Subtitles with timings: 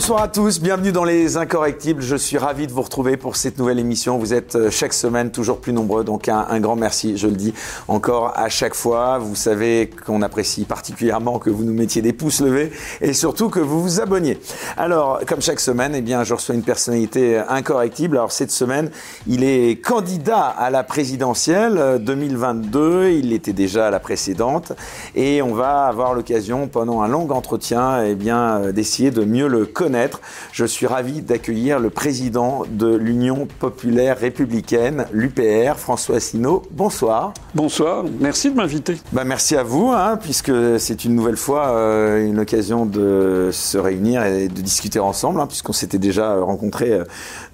[0.00, 2.00] Bonsoir à tous, bienvenue dans Les Incorrectibles.
[2.00, 4.16] Je suis ravi de vous retrouver pour cette nouvelle émission.
[4.16, 7.52] Vous êtes euh, chaque semaine toujours plus nombreux, donc un, grand merci, je le dis
[7.86, 9.18] encore à chaque fois.
[9.18, 13.60] Vous savez qu'on apprécie particulièrement que vous nous mettiez des pouces levés et surtout que
[13.60, 14.40] vous vous abonniez.
[14.78, 18.16] Alors, comme chaque semaine, eh bien, je reçois une personnalité incorrectible.
[18.16, 18.90] Alors, cette semaine,
[19.26, 22.80] il est candidat à la présidentielle 2022.
[22.80, 24.72] Euh, il était déjà à la précédente
[25.14, 29.46] et on va avoir l'occasion pendant un long entretien, eh bien, euh, d'essayer de mieux
[29.46, 29.89] le connaître.
[30.52, 36.62] Je suis ravi d'accueillir le président de l'Union populaire républicaine, l'UPR, François Asselineau.
[36.70, 37.32] Bonsoir.
[37.54, 38.96] Bonsoir, merci de m'inviter.
[39.12, 43.78] Bah, merci à vous, hein, puisque c'est une nouvelle fois euh, une occasion de se
[43.78, 47.04] réunir et de discuter ensemble, hein, puisqu'on s'était déjà rencontrés euh,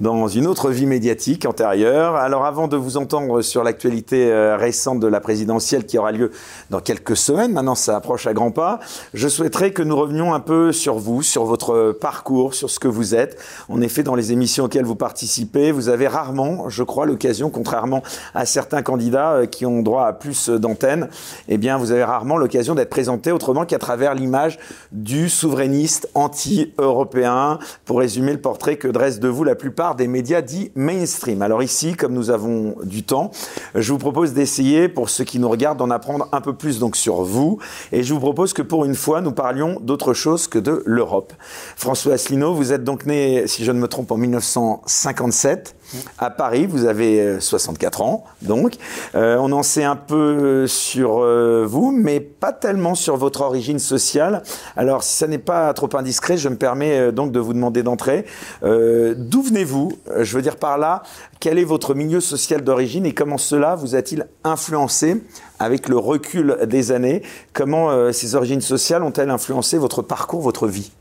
[0.01, 2.17] dans une autre vie médiatique antérieure.
[2.17, 6.31] Alors avant de vous entendre sur l'actualité euh, récente de la présidentielle qui aura lieu
[6.71, 8.81] dans quelques semaines, maintenant ça approche à grands pas,
[9.15, 12.89] je souhaiterais que nous revenions un peu sur vous, sur votre parcours, sur ce que
[12.89, 13.39] vous êtes.
[13.69, 18.03] En effet, dans les émissions auxquelles vous participez, vous avez rarement, je crois, l'occasion, contrairement
[18.35, 21.09] à certains candidats euh, qui ont droit à plus d'antennes,
[21.49, 24.59] eh bien, vous avez rarement l'occasion d'être présenté autrement qu'à travers l'image
[24.91, 30.43] du souverainiste anti-européen, pour résumer le portrait que dressent de vous la plupart des médias
[30.43, 31.43] dits mainstream.
[31.43, 33.31] Alors ici, comme nous avons du temps,
[33.75, 36.97] je vous propose d'essayer, pour ceux qui nous regardent, d'en apprendre un peu plus donc
[36.97, 37.59] sur vous,
[37.93, 41.33] et je vous propose que pour une fois, nous parlions d'autre chose que de l'Europe.
[41.77, 42.16] François
[42.55, 45.77] Vous êtes donc né, si je ne me trompe, en 1957
[46.19, 46.67] à Paris.
[46.67, 48.75] Vous avez 64 euh, ans, donc.
[49.15, 51.21] Euh, on en sait un peu euh, sur
[51.67, 54.43] vous, mais pas tellement sur votre origine sociale.
[54.77, 58.25] Alors, si ça n'est pas trop indiscret, je me permets donc de vous demander d'entrer.
[58.63, 59.93] D'où venez-vous?
[60.21, 61.03] Je veux dire par là,
[61.41, 65.23] quel est votre milieu social d'origine et comment cela vous a-t-il influencé
[65.59, 67.23] avec le recul des années?
[67.53, 70.93] Comment ces origines sociales ont-elles influencé votre parcours, votre vie?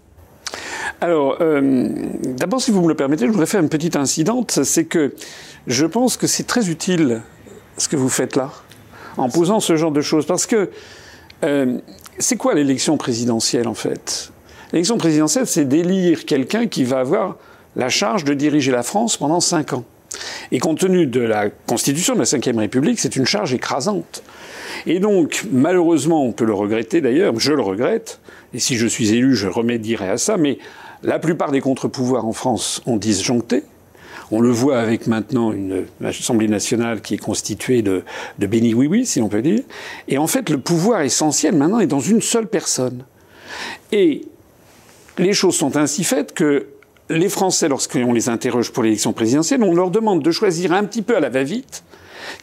[1.02, 1.90] Alors, euh,
[2.38, 4.64] d'abord, si vous me le permettez, je voudrais faire une petite incidente.
[4.64, 5.14] C'est que
[5.68, 7.22] je pense que c'est très utile
[7.78, 8.52] ce que vous faites là,
[9.18, 10.26] en posant ce genre de choses.
[10.26, 10.70] Parce que
[11.44, 11.78] euh,
[12.20, 14.32] c'est quoi l'élection présidentielle, en fait?
[14.72, 17.38] L'élection présidentielle, c'est d'élire quelqu'un qui va avoir
[17.76, 19.84] la charge de diriger la France pendant cinq ans.
[20.52, 24.24] Et compte tenu de la constitution de la Ve République, c'est une charge écrasante.
[24.86, 28.20] Et donc, malheureusement, on peut le regretter d'ailleurs, je le regrette,
[28.54, 30.58] et si je suis élu, je remédierai à ça, mais
[31.04, 33.64] la plupart des contre-pouvoirs en France ont disjoncté.
[34.32, 38.04] On le voit avec maintenant une Assemblée nationale qui est constituée de,
[38.40, 39.62] de béni oui oui, si on peut dire.
[40.08, 43.04] Et en fait, le pouvoir essentiel maintenant est dans une seule personne.
[43.92, 44.26] Et
[45.18, 46.68] les choses sont ainsi faites que
[47.10, 51.02] les Français, lorsqu'on les interroge pour l'élection présidentielle, on leur demande de choisir un petit
[51.02, 51.84] peu à la va-vite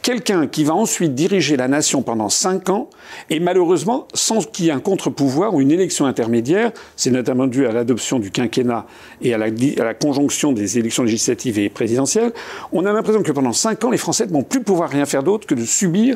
[0.01, 2.89] quelqu'un qui va ensuite diriger la nation pendant cinq ans,
[3.29, 7.65] et malheureusement, sans qu'il y ait un contre-pouvoir ou une élection intermédiaire, c'est notamment dû
[7.65, 8.85] à l'adoption du quinquennat
[9.21, 12.33] et à la, conjonction des élections législatives et présidentielles,
[12.71, 15.23] on a l'impression que pendant cinq ans, les Français ne vont plus pouvoir rien faire
[15.23, 16.15] d'autre que de subir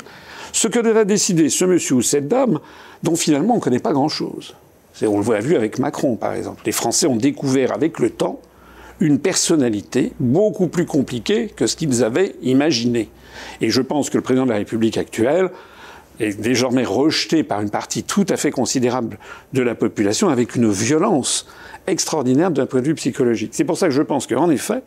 [0.52, 2.60] ce que devrait décider ce monsieur ou cette dame,
[3.04, 4.56] dont finalement on ne connaît pas grand-chose.
[5.06, 6.62] On le vu avec Macron, par exemple.
[6.66, 8.40] Les Français ont découvert avec le temps
[9.00, 13.10] une personnalité beaucoup plus compliquée que ce qu'ils avaient imaginé.
[13.62, 15.52] Et je pense que le président de la République actuelle
[16.20, 19.20] est désormais rejeté par une partie tout à fait considérable
[19.54, 21.46] de la population avec une violence
[21.86, 23.52] extraordinaire d'un point de vue psychologique.
[23.54, 24.82] C'est pour ça que je pense qu'en effet,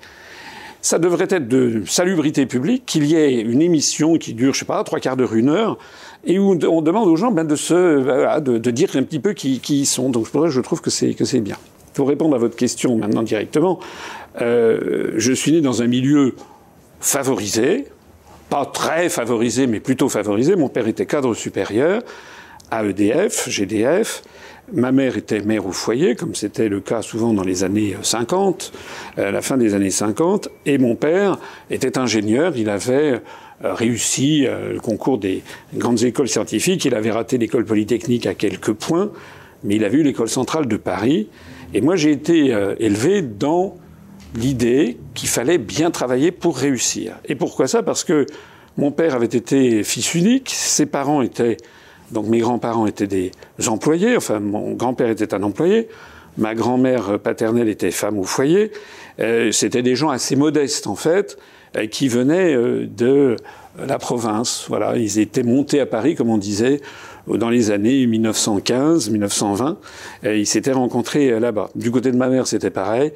[0.83, 4.65] ça devrait être de salubrité publique qu'il y ait une émission qui dure, je sais
[4.65, 5.79] pas, trois quarts d'heure, une heure,
[6.25, 9.61] et où on demande aux gens ben, de, se, de, dire un petit peu qui,
[9.61, 10.11] qui ils sont.
[10.11, 11.57] Donc pour ça, je trouve que c'est, que c'est bien.
[11.95, 13.81] Pour répondre à votre question maintenant directement,
[14.41, 16.35] euh, je suis né dans un milieu
[17.01, 17.87] favorisé,
[18.49, 20.57] pas très favorisé, mais plutôt favorisé.
[20.57, 22.03] Mon père était cadre supérieur
[22.71, 24.23] à EDF, GDF.
[24.73, 28.73] Ma mère était mère au foyer, comme c'était le cas souvent dans les années 50,
[29.17, 30.49] à euh, la fin des années 50.
[30.67, 31.39] Et mon père
[31.71, 32.57] était ingénieur.
[32.57, 33.21] Il avait
[33.65, 35.43] euh, réussi euh, le concours des
[35.75, 36.85] grandes écoles scientifiques.
[36.85, 39.11] Il avait raté l'école polytechnique à quelques points,
[39.65, 41.29] mais il avait eu l'école centrale de Paris.
[41.75, 43.77] Et moi, j'ai été élevé dans
[44.35, 47.15] l'idée qu'il fallait bien travailler pour réussir.
[47.27, 47.85] Et pourquoi ça?
[47.85, 48.27] Parce que
[48.77, 51.59] mon père avait été fils unique, ses parents étaient,
[52.11, 53.33] donc mes grands-parents étaient des
[53.67, 55.89] employés, enfin mon grand-père était un employé,
[56.39, 58.73] ma grand-mère paternelle était femme au foyer,
[59.21, 61.39] euh, c'était des gens assez modestes en fait,
[61.77, 63.37] euh, qui venaient euh, de
[63.87, 64.65] la province.
[64.69, 66.81] Voilà, ils étaient montés à Paris, comme on disait,
[67.29, 69.77] dans les années 1915-1920.
[70.25, 71.71] Ils s'étaient rencontrés là-bas.
[71.77, 73.13] Du côté de ma mère, c'était pareil.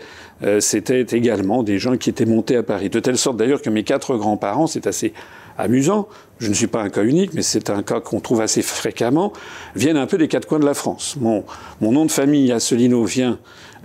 [0.61, 2.89] C'était également des gens qui étaient montés à Paris.
[2.89, 5.13] De telle sorte d'ailleurs que mes quatre grands-parents, c'est assez
[5.59, 6.07] amusant,
[6.39, 9.33] je ne suis pas un cas unique, mais c'est un cas qu'on trouve assez fréquemment,
[9.77, 11.17] viennent un peu des quatre coins de la France.
[11.21, 11.45] Mon,
[11.81, 13.39] nom de famille, Asselineau, vient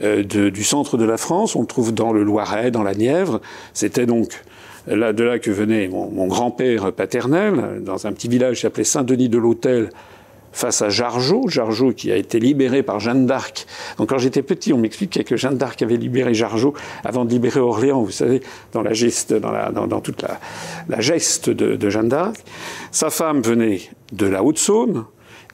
[0.03, 3.41] euh, du centre de la France, on le trouve dans le Loiret, dans la Nièvre.
[3.73, 4.41] C'était donc
[4.87, 8.83] là, de là que venait mon, mon grand-père paternel, dans un petit village qui s'appelait
[8.83, 9.89] Saint-Denis de l'Hôtel,
[10.59, 13.65] face à Jargeau, Jargeau qui a été libéré par Jeanne d'Arc.
[13.97, 16.73] Donc quand j'étais petit, on m'expliquait que Jeanne d'Arc avait libéré Jargeau
[17.05, 18.41] avant de libérer Orléans, vous savez,
[18.73, 22.35] dans la geste, dans, toute la, geste de, Jeanne d'Arc.
[22.91, 25.05] Sa femme venait de la Haute-Saône,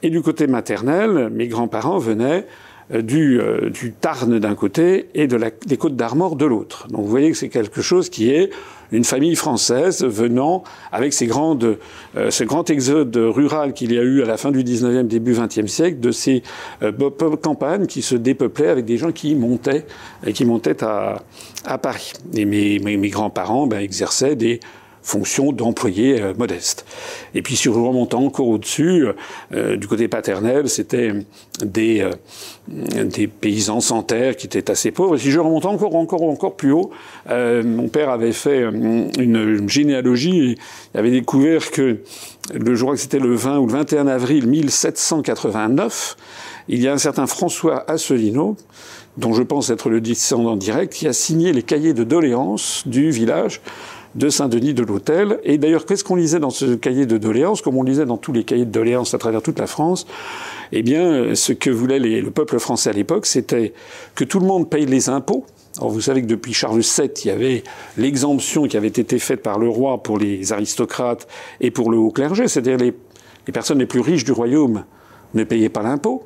[0.02, 2.46] et du côté maternel, mes grands-parents venaient
[2.90, 6.86] du, euh, du Tarn d'un côté et de la, des Côtes d'Armor de l'autre.
[6.88, 8.50] Donc vous voyez que c'est quelque chose qui est
[8.92, 10.62] une famille française venant
[10.92, 11.78] avec ces grandes,
[12.16, 15.32] euh, ce grand exode rural qu'il y a eu à la fin du 19e, début
[15.32, 16.42] 20e siècle, de ces
[16.82, 16.92] euh,
[17.42, 19.84] campagnes qui se dépeuplaient avec des gens qui montaient,
[20.24, 21.22] et qui montaient à,
[21.64, 22.12] à Paris.
[22.34, 24.60] Et mes, mes, mes grands-parents ben, exerçaient des
[25.06, 26.84] fonction d'employés euh, modestes.
[27.34, 29.06] Et puis sur remontant encore au-dessus,
[29.54, 31.12] euh, du côté paternel, c'était
[31.64, 35.14] des, euh, des paysans sans terre qui étaient assez pauvres.
[35.14, 36.90] Et si je remonte encore, encore, encore plus haut,
[37.30, 40.56] euh, mon père avait fait une, une généalogie
[40.94, 42.00] et avait découvert que
[42.52, 46.16] le jour que c'était le 20 ou le 21 avril 1789,
[46.68, 48.56] il y a un certain François Asselineau,
[49.16, 53.10] dont je pense être le descendant direct, qui a signé les cahiers de doléances du
[53.10, 53.60] village
[54.16, 55.38] de Saint-Denis de l'Hôtel.
[55.44, 58.32] Et d'ailleurs, qu'est-ce qu'on lisait dans ce cahier de doléances, comme on lisait dans tous
[58.32, 60.06] les cahiers de doléances à travers toute la France
[60.72, 63.74] Eh bien, ce que voulait les, le peuple français à l'époque, c'était
[64.14, 65.44] que tout le monde paye les impôts.
[65.78, 67.62] Alors vous savez que depuis Charles VII, il y avait
[67.98, 71.28] l'exemption qui avait été faite par le roi pour les aristocrates
[71.60, 72.94] et pour le haut clergé, c'est-à-dire les,
[73.46, 74.84] les personnes les plus riches du royaume
[75.34, 76.24] ne payaient pas l'impôt.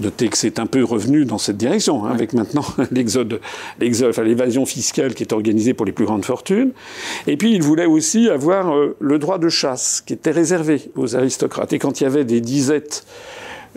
[0.00, 3.40] Notez que c'est un peu revenu dans cette direction, hein, avec maintenant l'exode,
[3.80, 6.72] l'exode, enfin, l'évasion fiscale qui est organisée pour les plus grandes fortunes.
[7.26, 11.16] Et puis, il voulait aussi avoir euh, le droit de chasse, qui était réservé aux
[11.16, 11.72] aristocrates.
[11.72, 13.04] Et quand il y avait des disettes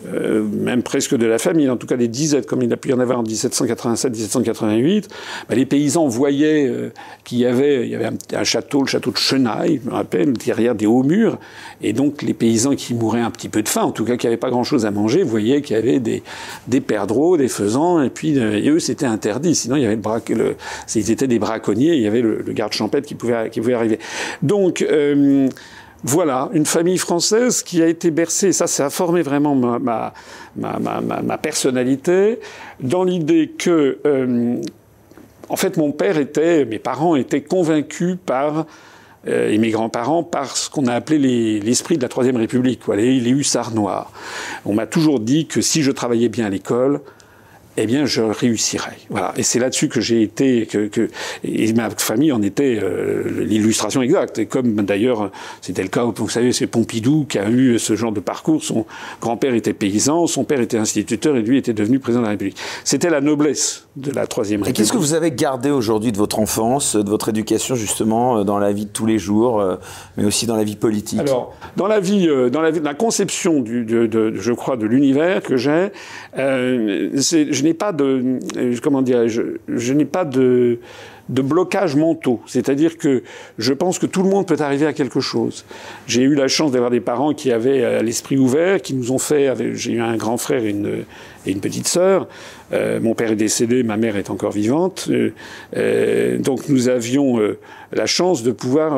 [0.08, 2.90] euh, même presque de la famille, en tout cas des dizaines, comme il a pu
[2.90, 5.06] y en avoir en 1787-1788,
[5.48, 6.92] ben, les paysans voyaient euh,
[7.24, 7.92] qu'il y avait,
[8.34, 11.38] un, château, le château de Chenaille, je me rappelle, derrière des hauts murs,
[11.82, 14.26] et donc les paysans qui mouraient un petit peu de faim, en tout cas qui
[14.26, 16.24] n'avaient pas grand-chose à manger, voyaient qu'il y avait des,
[16.68, 21.94] des perdreaux, des faisans, et puis euh, eux c'était interdit, sinon ils étaient des braconniers,
[21.94, 24.00] il y avait le, garde champêtre qui pouvait, qui pouvait arriver.
[24.42, 24.84] Donc
[26.04, 30.14] voilà, une famille française qui a été bercée, ça, ça a formé vraiment ma,
[30.56, 32.40] ma, personnalité,
[32.80, 34.62] dans l'idée que, euh,
[35.50, 38.66] en fait, mon père était, mes parents étaient convaincus par,
[39.28, 42.84] euh, et mes grands-parents, par ce qu'on a appelé l'esprit les, de la Troisième République,
[42.84, 44.12] quoi, les hussards noirs.
[44.66, 47.02] On m'a toujours dit que si je travaillais bien à l'école,
[47.78, 48.92] eh bien, je réussirai.
[49.10, 49.34] Voilà.
[49.38, 51.10] Et c'est là-dessus que j'ai été, que, que,
[51.44, 54.40] et ma famille en était euh, l'illustration exacte.
[54.40, 58.12] Et comme d'ailleurs, c'était le cas, vous savez, c'est Pompidou qui a eu ce genre
[58.12, 58.64] de parcours.
[58.64, 58.86] Son
[59.22, 62.58] grand-père était paysan, son père était instituteur et lui était devenu président de la République.
[62.84, 64.78] C'était la noblesse de la Troisième République.
[64.78, 68.44] Et qu'est-ce que vous avez gardé aujourd'hui de votre enfance, de votre éducation, justement, euh,
[68.44, 69.76] dans la vie de tous les jours, euh,
[70.18, 71.20] mais aussi dans la vie politique?
[71.20, 74.86] Alors, dans la vie, dans la, vie, la conception, du, de, de, je crois, de
[74.86, 75.92] l'univers que j'ai,
[76.38, 78.40] euh, je n'ai pas de,
[78.82, 80.80] comment dirais je, n'ai pas de,
[81.30, 82.42] de blocage mentaux.
[82.46, 83.24] C'est-à-dire que
[83.58, 85.66] je pense que tout le monde peut arriver à quelque chose.
[86.08, 89.54] J'ai eu la chance d'avoir des parents qui avaient l'esprit ouvert, qui nous ont fait.
[89.76, 91.06] J'ai eu un grand frère et une,
[91.46, 92.28] et une petite sœur.
[92.74, 95.08] Euh, mon père est décédé, ma mère est encore vivante.
[95.10, 95.34] Euh,
[95.76, 97.40] euh, donc nous avions
[97.92, 98.94] la chance de pouvoir.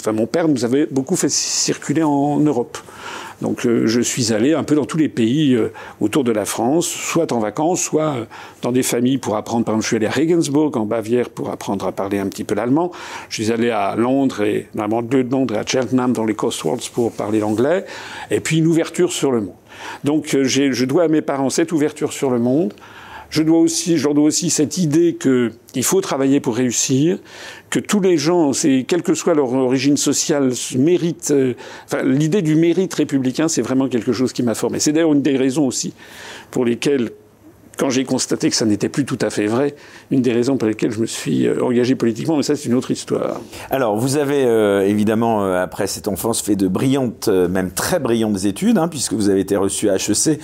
[0.00, 2.78] Enfin, mon père nous avait beaucoup fait circuler en Europe.
[3.42, 6.44] Donc euh, je suis allé un peu dans tous les pays euh, autour de la
[6.44, 8.24] France, soit en vacances, soit euh,
[8.62, 9.64] dans des familles pour apprendre.
[9.64, 12.44] Par exemple, je suis allé à Regensburg, en Bavière, pour apprendre à parler un petit
[12.44, 12.92] peu l'allemand.
[13.28, 16.24] Je suis allé à Londres, et dans la banlieue de Londres, et à Cheltenham, dans
[16.24, 17.84] les Cotswolds, pour parler l'anglais.
[18.30, 19.54] Et puis une ouverture sur le monde.
[20.04, 22.72] Donc je dois à mes parents cette ouverture sur le monde.
[23.32, 27.18] Je dois aussi, je leur dois aussi cette idée qu'il faut travailler pour réussir,
[27.70, 28.52] que tous les gens,
[28.86, 31.30] quelle que soit leur origine sociale, méritent.
[31.30, 31.54] Euh,
[31.86, 34.80] enfin, l'idée du mérite républicain, c'est vraiment quelque chose qui m'a formé.
[34.80, 35.94] C'est d'ailleurs une des raisons aussi
[36.50, 37.10] pour lesquelles
[37.82, 39.74] quand j'ai constaté que ça n'était plus tout à fait vrai,
[40.12, 42.76] une des raisons pour lesquelles je me suis euh, engagé politiquement, mais ça c'est une
[42.76, 43.40] autre histoire.
[43.70, 48.44] Alors vous avez euh, évidemment, euh, après cette enfance, fait de brillantes, même très brillantes
[48.44, 50.38] études, hein, puisque vous avez été reçu à HEC,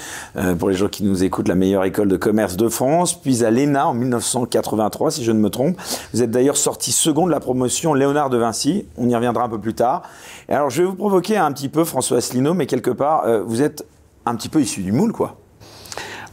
[0.59, 3.53] pour les gens qui nous écoutent, la meilleure école de commerce de France, puis à
[3.53, 5.77] l'ENA en 1983, si je ne me trompe.
[6.13, 9.49] Vous êtes d'ailleurs sorti second de la promotion Léonard de Vinci, on y reviendra un
[9.49, 10.03] peu plus tard.
[10.49, 13.87] Alors je vais vous provoquer un petit peu, François Asselineau, mais quelque part, vous êtes
[14.27, 15.37] un petit peu issu du moule, quoi.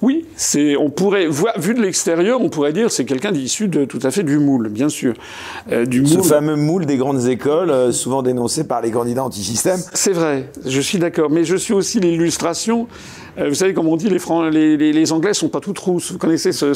[0.01, 3.99] Oui, c'est, on pourrait, vu de l'extérieur, on pourrait dire c'est quelqu'un issu de tout
[4.03, 5.13] à fait du moule, bien sûr.
[5.71, 9.79] Euh, du Ce fameux moule des grandes écoles, euh, souvent dénoncé par les candidats anti-système.
[9.93, 11.29] C'est vrai, je suis d'accord.
[11.29, 12.87] Mais je suis aussi l'illustration.
[13.37, 16.11] Euh, vous savez, comme on dit, les, les, les, Anglais sont pas tous trousses.
[16.11, 16.73] Vous connaissez ce.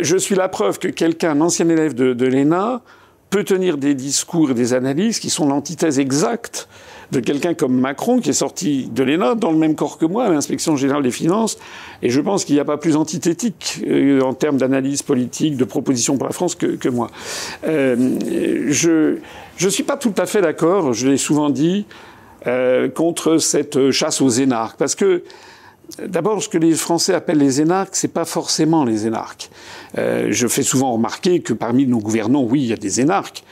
[0.00, 2.82] je suis la preuve que quelqu'un, un ancien élève de, de l'ENA,
[3.30, 6.68] peut tenir des discours et des analyses qui sont l'antithèse exacte
[7.12, 10.24] de quelqu'un comme Macron qui est sorti de l'ENA dans le même corps que moi
[10.24, 11.58] à l'inspection générale des finances.
[12.02, 15.64] Et je pense qu'il n'y a pas plus antithétique euh, en termes d'analyse politique, de
[15.64, 17.10] proposition pour la France que, moi.
[17.66, 18.18] Euh,
[18.68, 19.18] je
[19.64, 21.86] ne suis pas tout à fait d'accord, je l'ai souvent dit,
[22.46, 24.76] euh, contre cette chasse aux énarques.
[24.78, 25.22] Parce que
[26.02, 29.50] D'abord, ce que les Français appellent les énarques, c'est pas forcément les énarques.
[29.94, 33.44] je fais souvent remarquer que parmi nos gouvernants, oui, il y a des énarques,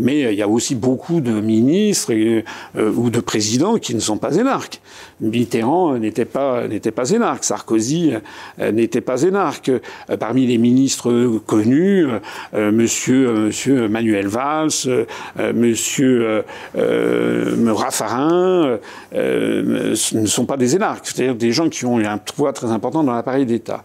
[0.00, 4.18] mais il y a aussi beaucoup de ministres euh, ou de présidents qui ne sont
[4.18, 4.80] pas énarques.
[5.20, 8.12] Mitterrand n'était pas n'était pas énarque, Sarkozy
[8.60, 9.70] euh, n'était pas énarque.
[9.70, 12.06] Euh, parmi les ministres connus,
[12.54, 15.06] Monsieur Manuel Valls,
[15.54, 18.78] Monsieur Raffarin
[19.14, 23.04] ne sont pas des énarques, c'est-à-dire des gens qui ont eu un poids très important
[23.04, 23.82] dans l'appareil d'État.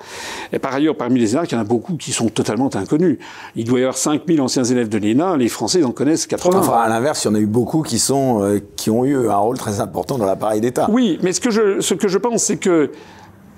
[0.53, 3.17] Et par ailleurs, parmi les énarques, il y en a beaucoup qui sont totalement inconnus.
[3.55, 6.59] Il doit y avoir 5000 anciens élèves de l'ENA, les Français en connaissent 80.
[6.59, 9.29] Enfin, à l'inverse, il y en a eu beaucoup qui, sont, euh, qui ont eu
[9.29, 10.87] un rôle très important dans l'appareil d'État.
[10.89, 12.89] Oui, mais ce que je, ce que je pense, c'est que,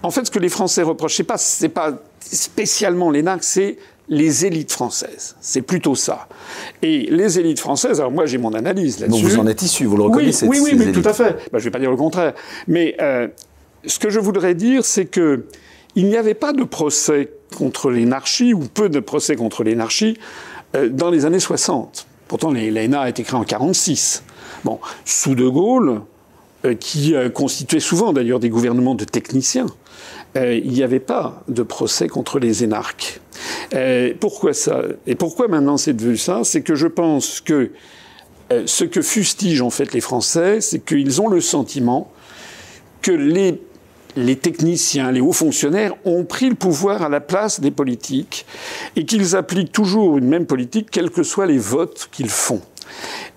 [0.02, 3.78] en fait, ce que les Français reprochent, c'est pas, c'est pas spécialement les NAC, c'est
[4.10, 5.38] les élites françaises.
[5.40, 6.28] C'est plutôt ça.
[6.82, 9.22] Et les élites françaises, alors moi j'ai mon analyse là-dessus.
[9.22, 10.46] Donc vous en êtes issu, vous le reconnaissez.
[10.46, 11.32] Oui, oui, oui, tout à fait.
[11.32, 12.34] Ben, je ne vais pas dire le contraire.
[12.68, 13.30] Mais euh,
[13.86, 15.46] ce que je voudrais dire, c'est que
[15.96, 20.18] il n'y avait pas de procès contre l'énarchie, ou peu de procès contre l'énarchie,
[20.76, 22.08] euh, dans les années 60.
[22.34, 24.24] Pourtant, l'ENA a été créée en 1946.
[24.63, 26.02] Bon, sous De Gaulle,
[26.66, 29.68] euh, qui euh, constituait souvent d'ailleurs des gouvernements de techniciens,
[30.36, 33.22] euh, il n'y avait pas de procès contre les énarques.
[34.20, 34.82] pourquoi ça?
[35.06, 36.42] Et pourquoi maintenant c'est devenu ça?
[36.44, 37.70] C'est que je pense que
[38.66, 42.12] ce que fustigent en fait les Français, c'est qu'ils ont le sentiment
[43.04, 43.62] que les
[44.15, 48.46] les techniciens, les hauts fonctionnaires ont pris le pouvoir à la place des politiques
[48.96, 52.62] et qu'ils appliquent toujours une même politique, quels que soient les votes qu'ils font.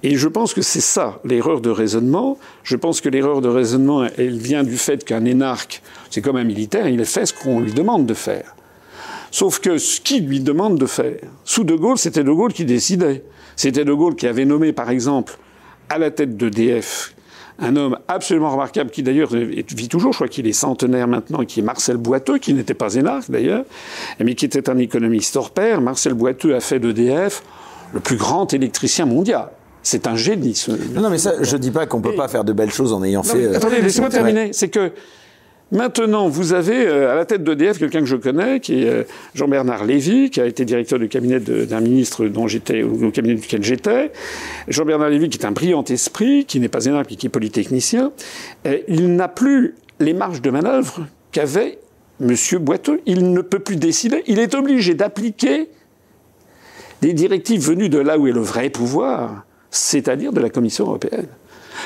[0.03, 2.39] Et je pense que c'est ça, l'erreur de raisonnement.
[2.63, 6.45] Je pense que l'erreur de raisonnement, elle vient du fait qu'un énarque, c'est comme un
[6.45, 8.55] militaire, il fait ce qu'on lui demande de faire.
[9.31, 12.65] Sauf que ce qu'il lui demande de faire, sous De Gaulle, c'était De Gaulle qui
[12.65, 13.25] décidait.
[13.57, 15.39] C'était De Gaulle qui avait nommé, par exemple,
[15.89, 17.16] à la tête d'EDF
[17.59, 21.61] un homme absolument remarquable qui d'ailleurs vit toujours, je crois qu'il est centenaire maintenant, qui
[21.61, 23.65] est Marcel Boiteux, qui n'était pas énarque d'ailleurs,
[24.21, 25.81] mais qui était un économiste hors pair.
[25.81, 27.43] Marcel Boiteux a fait d'EDF
[27.95, 29.49] le plus grand électricien mondial.
[29.83, 30.61] C'est un génie.
[30.95, 33.05] Non, non, mais ça, je dis pas qu'on peut pas faire de belles choses en
[33.05, 33.45] ayant fait.
[33.45, 34.53] Euh, attendez, laissez-moi terminer.
[34.53, 34.91] C'est que
[35.73, 39.03] Maintenant, vous avez euh, à la tête d'EDF quelqu'un que je connais, qui est euh,
[39.35, 43.65] Jean-Bernard Lévy, qui a été directeur du cabinet d'un ministre dont j'étais, au cabinet duquel
[43.65, 44.13] j'étais.
[44.69, 48.13] Jean-Bernard Lévy, qui est un brillant esprit, qui n'est pas énorme, qui est polytechnicien.
[48.87, 51.79] il n'a plus les marges de manœuvre qu'avait
[52.21, 52.37] M.
[52.61, 53.01] Boiteux.
[53.05, 54.23] Il ne peut plus décider.
[54.29, 55.69] Il est obligé d'appliquer
[57.03, 61.27] des directives venues de là où est le vrai pouvoir, c'est-à-dire de la Commission européenne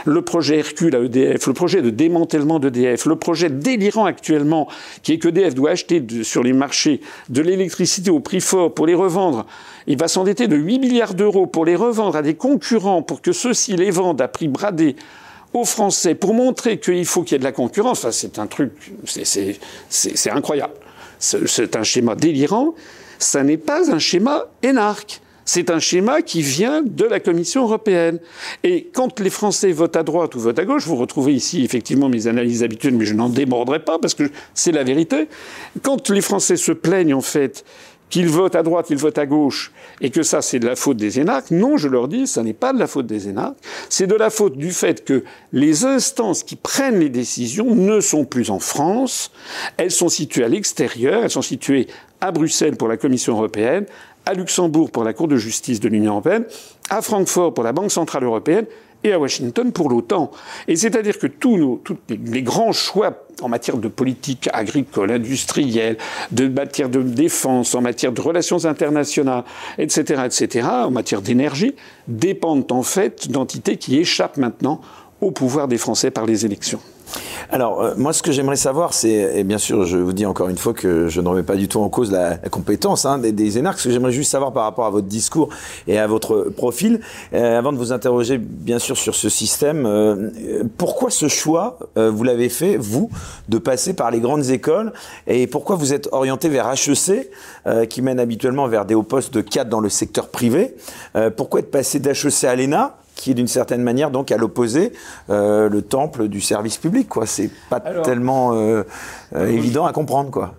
[0.05, 4.69] le projet Hercule à EDF, le projet de démantèlement d'EDF, le projet délirant actuellement
[5.03, 8.95] qui est qu'EDF doit acheter sur les marchés de l'électricité au prix fort pour les
[8.95, 9.47] revendre.
[9.87, 13.33] Il va s'endetter de 8 milliards d'euros pour les revendre à des concurrents pour que
[13.33, 14.97] ceux-ci les vendent à prix bradé
[15.53, 18.01] aux Français pour montrer qu'il faut qu'il y ait de la concurrence.
[18.01, 18.73] Enfin, c'est un truc,
[19.07, 20.75] c'est incroyable.
[21.19, 22.75] C'est un schéma délirant.
[23.19, 25.21] Ça n'est pas un schéma énarque.
[25.53, 28.21] C'est un schéma qui vient de la Commission européenne.
[28.63, 32.09] Et quand les Français votent à droite ou votent à gauche, vous retrouvez ici effectivement
[32.09, 35.27] mes analyses habituelles, mais je n'en déborderai pas parce que c'est la vérité.
[35.83, 37.65] Quand les Français se plaignent en fait
[38.11, 40.99] qu'ils votent à droite, qu'ils votent à gauche, et que ça, c'est de la faute
[40.99, 41.51] des énarques.
[41.51, 43.59] Non, je leur dis, ça n'est pas de la faute des énarques.
[43.89, 48.25] C'est de la faute du fait que les instances qui prennent les décisions ne sont
[48.25, 49.33] plus en France.
[49.79, 51.25] Elles sont situées à l'extérieur.
[51.25, 51.89] Elles sont situées
[52.21, 53.87] à Bruxelles pour la Commission européenne,
[54.27, 56.45] à Luxembourg pour la Cour de justice de l'Union européenne,
[56.89, 58.67] à Francfort pour la Banque centrale européenne
[59.03, 60.31] et à Washington pour l'OTAN.
[60.69, 65.97] Et c'est-à-dire que tous nos, tous les grands choix en matière de politique agricole, industrielle,
[66.31, 69.45] de matière de défense, en matière de relations internationales,
[69.79, 71.75] etc., etc., en matière d'énergie,
[72.09, 74.81] dépendent en fait d'entités qui échappent maintenant
[75.21, 76.81] au pouvoir des Français par les élections.
[77.51, 80.49] Alors, euh, moi, ce que j'aimerais savoir, c'est, et bien sûr, je vous dis encore
[80.49, 83.33] une fois que je ne remets pas du tout en cause la, compétence hein, des,
[83.33, 85.49] des énarques, ce que j'aimerais juste savoir par rapport à votre discours
[85.89, 87.01] et à votre profil,
[87.35, 90.31] euh, avant de vous interroger, bien sûr, sur ce système, euh,
[90.79, 93.11] pourquoi ce choix, vous l'avez fait, vous,
[93.49, 94.93] de passer par les grandes écoles,
[95.27, 97.31] et pourquoi vous êtes orienté vers HEC,
[97.89, 100.75] qui mène habituellement vers des hauts postes de cadre dans le secteur privé?
[101.37, 103.00] Pourquoi être passé d'HEC à l'ENA?
[103.21, 104.95] Qui est d'une certaine manière donc à l'opposé
[105.29, 107.07] euh, le temple du service public.
[107.07, 108.83] Quoi, c'est pas tellement euh,
[109.35, 110.55] euh, évident à comprendre, quoi.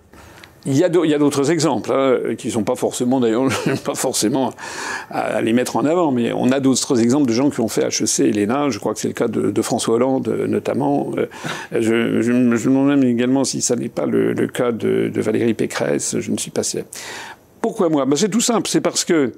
[0.64, 3.48] Il y a d'autres exemples hein, qui sont pas forcément d'ailleurs
[3.84, 4.52] pas forcément
[5.10, 7.82] à, les mettre en avant, mais on a d'autres exemples de gens qui ont fait
[7.82, 8.68] HEC et l'ENA.
[8.68, 11.10] Je crois que c'est le cas de, François Hollande notamment.
[11.72, 16.20] Je, je, me demande même également si ça n'est pas le, cas de, Valérie Pécresse.
[16.20, 16.84] Je ne suis pas sûr.
[17.60, 18.06] Pourquoi moi?
[18.06, 18.68] Ben C'est tout simple.
[18.68, 19.32] C'est parce que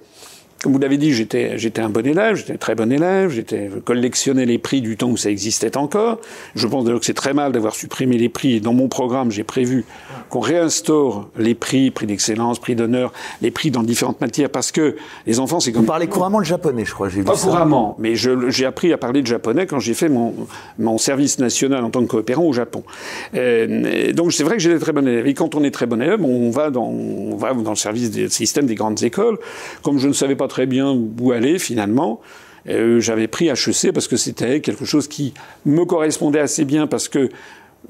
[0.64, 3.68] comme vous l'avez dit, j'étais, j'étais un bon élève, j'étais un très bon élève, j'étais,
[3.70, 6.22] je collectionnais les prix du temps où ça existait encore.
[6.54, 8.62] Je pense d'ailleurs que c'est très mal d'avoir supprimé les prix.
[8.62, 9.84] Dans mon programme, j'ai prévu
[10.30, 14.96] qu'on réinstaure les prix, prix d'excellence, prix d'honneur, les prix dans différentes matières, parce que
[15.26, 15.82] les enfants, c'est comme...
[15.82, 18.96] Vous parlez couramment le japonais, je crois, j'ai vu Pas couramment, mais j'ai appris à
[18.96, 20.34] parler de japonais quand j'ai fait mon,
[20.78, 22.84] mon service national en tant que coopérant au Japon.
[23.34, 25.26] Euh, donc c'est vrai que j'étais très bon élève.
[25.26, 28.10] Et quand on est très bon élève, on va dans, on va dans le service
[28.10, 29.36] des systèmes des grandes écoles.
[29.82, 32.20] Comme je ne savais pas très bien où aller finalement.
[32.68, 35.34] Euh, j'avais pris HEC parce que c'était quelque chose qui
[35.66, 37.28] me correspondait assez bien parce que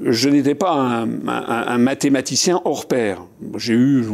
[0.01, 3.23] je n'étais pas un, mathématicien hors pair.
[3.57, 4.05] J'ai eu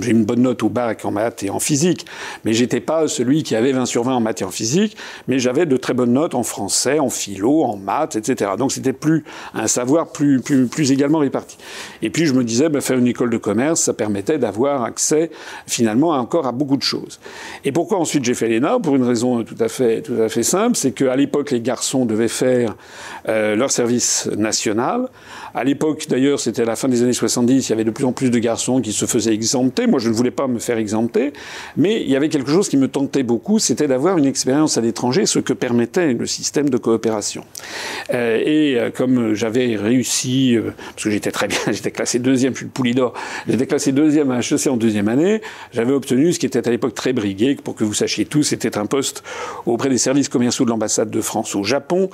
[0.00, 2.04] j'ai une bonne note au bac en maths et en physique,
[2.44, 4.96] mais j'étais pas celui qui avait 20 sur 20 en maths et en physique,
[5.28, 8.52] mais j'avais de très bonnes notes en français, en philo, en maths, etc.
[8.58, 11.56] Donc c'était plus un savoir plus, plus, plus également réparti.
[12.02, 15.30] Et puis je me disais, bah, faire une école de commerce, ça permettait d'avoir accès
[15.66, 17.20] finalement encore à beaucoup de choses.
[17.64, 18.78] Et pourquoi ensuite j'ai fait l'ENA?
[18.80, 22.04] Pour une raison tout à fait, tout à fait simple, c'est qu'à l'époque les garçons
[22.04, 22.76] devaient faire
[23.26, 25.08] leur service national
[25.56, 28.04] à l'époque, d'ailleurs, c'était à la fin des années 70, il y avait de plus
[28.04, 29.86] en plus de garçons qui se faisaient exempter.
[29.86, 31.32] Moi, je ne voulais pas me faire exempter,
[31.78, 34.82] mais il y avait quelque chose qui me tentait beaucoup, c'était d'avoir une expérience à
[34.82, 37.42] l'étranger, ce que permettait le système de coopération.
[38.12, 42.52] Euh, et euh, comme j'avais réussi, euh, parce que j'étais très bien, j'étais classé deuxième,
[42.52, 43.14] je suis le Poulidor,
[43.48, 45.40] j'étais classé deuxième à HEC en deuxième année,
[45.72, 48.76] j'avais obtenu ce qui était à l'époque très brigué, pour que vous sachiez tout, c'était
[48.76, 49.22] un poste
[49.64, 52.10] auprès des services commerciaux de l'ambassade de France au Japon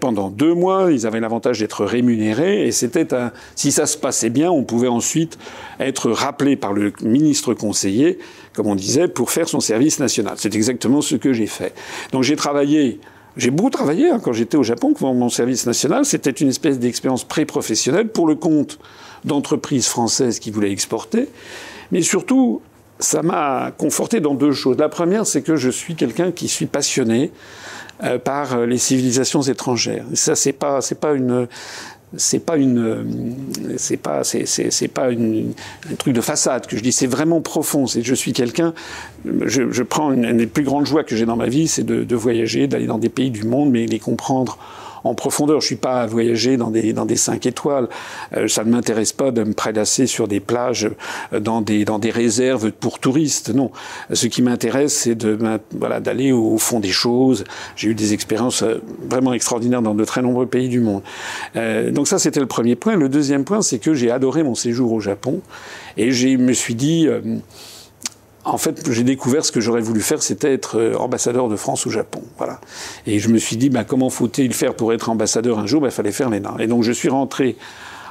[0.00, 0.92] pendant deux mois.
[0.92, 5.38] Ils avaient l'avantage d'être rémunérés c'était un, si ça se passait bien, on pouvait ensuite
[5.78, 8.18] être rappelé par le ministre conseiller,
[8.54, 10.34] comme on disait, pour faire son service national.
[10.36, 11.74] C'est exactement ce que j'ai fait.
[12.10, 12.98] Donc j'ai travaillé
[13.36, 16.04] j'ai beaucoup travaillé hein, quand j'étais au Japon pour mon service national.
[16.04, 18.78] C'était une espèce d'expérience pré-professionnelle pour le compte
[19.24, 21.28] d'entreprises françaises qui voulaient exporter.
[21.92, 22.60] Mais surtout,
[22.98, 24.76] ça m'a conforté dans deux choses.
[24.76, 27.30] La première, c'est que je suis quelqu'un qui suis passionné
[28.04, 30.04] euh, par les civilisations étrangères.
[30.14, 31.46] Ça, c'est pas, c'est pas une,
[32.16, 33.36] c'est pas une
[33.76, 35.52] c'est pas c'est pas une,
[35.90, 37.86] un truc de façade que je dis c'est vraiment profond.
[37.86, 38.74] C'est je suis quelqu'un
[39.24, 42.16] je, je, prends une, des plus grandes joies que j'ai dans ma vie c'est de
[42.16, 44.58] voyager d'aller dans des pays du monde mais les comprendre
[45.04, 45.60] en profondeur.
[45.60, 47.88] Je suis pas à voyager dans des dans des cinq étoiles.
[48.36, 50.90] Euh, ça ne m'intéresse pas de me prélasser sur des plages
[51.32, 53.50] euh, dans des dans des réserves pour touristes.
[53.54, 53.70] Non.
[54.12, 55.38] Ce qui m'intéresse, c'est de
[55.72, 57.44] voilà d'aller au, fond des choses.
[57.76, 61.02] J'ai eu des expériences euh, vraiment extraordinaires dans de très nombreux pays du monde.
[61.56, 62.96] Euh, donc ça, c'était le premier point.
[62.96, 65.40] Le deuxième point, c'est que j'ai adoré mon séjour au Japon
[65.96, 67.08] et je me suis dit
[68.44, 71.86] en fait, j'ai découvert ce que j'aurais voulu faire, c'était être euh, ambassadeur de France
[71.86, 72.22] au Japon.
[72.38, 72.60] Voilà.
[73.06, 75.80] Et je me suis dit, bah, comment faut-il faire pour être ambassadeur un jour?
[75.80, 76.56] Il bah, fallait faire l'ENA.
[76.58, 77.56] Et donc, je suis rentré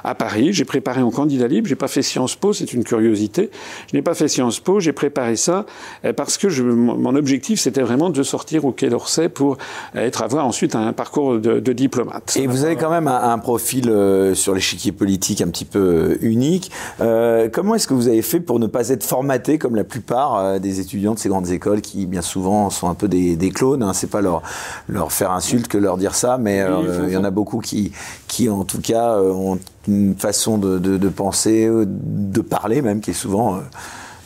[0.04, 0.52] à Paris.
[0.52, 1.68] J'ai préparé un candidat libre.
[1.68, 3.50] J'ai pas fait Sciences Po, c'est une curiosité.
[3.90, 4.80] Je n'ai pas fait Sciences Po.
[4.80, 5.66] J'ai préparé ça
[6.04, 9.58] euh, parce que je, mon objectif, c'était vraiment de sortir au Quai d'Orsay pour
[9.96, 12.36] euh, être avoir ensuite un parcours de, de diplomate.
[12.36, 16.18] Et vous avez quand même un, un profil euh, sur l'échiquier politique un petit peu
[16.20, 16.70] unique.
[17.00, 20.60] Euh, comment est-ce que vous avez fait pour ne pas être formaté comme la plupart
[20.60, 23.82] des étudiants de ces grandes écoles qui, bien souvent, sont un peu des, des clones
[23.82, 23.92] hein.
[23.92, 24.42] C'est pas leur,
[24.88, 26.64] leur faire insulte que leur dire ça, mais
[27.06, 27.92] il y en a beaucoup qui,
[28.28, 33.10] qui en tout cas ont une façon de, de, de, penser, de parler même, qui
[33.10, 33.58] est souvent euh,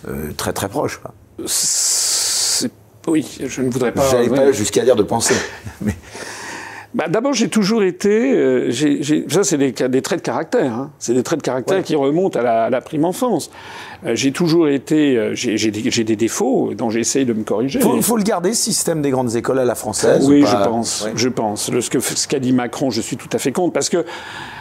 [0.08, 1.00] euh très très proche.
[1.00, 1.12] Quoi.
[3.08, 4.08] Oui, je ne voudrais pas.
[4.10, 5.34] J'allais pas jusqu'à dire de penser.
[5.80, 5.94] Mais...
[6.94, 8.32] Bah, D'abord, j'ai toujours été.
[8.32, 10.72] Euh, j ai, j ai, ça, c'est des, des, traits de caractère.
[10.72, 10.90] Hein.
[10.98, 11.82] C'est des traits de caractère ouais.
[11.82, 13.50] qui remontent à la, à la, prime enfance.
[14.04, 17.80] j'ai toujours été, j'ai des, défauts dont j'essaye de me corriger.
[17.94, 21.06] Il faut, le garder, ce système des grandes écoles à la française Oui, je pense.
[21.14, 21.70] Je pense.
[21.70, 24.04] ce qu'a ce qu'a dit Macron, je suis tout à fait contre, parce que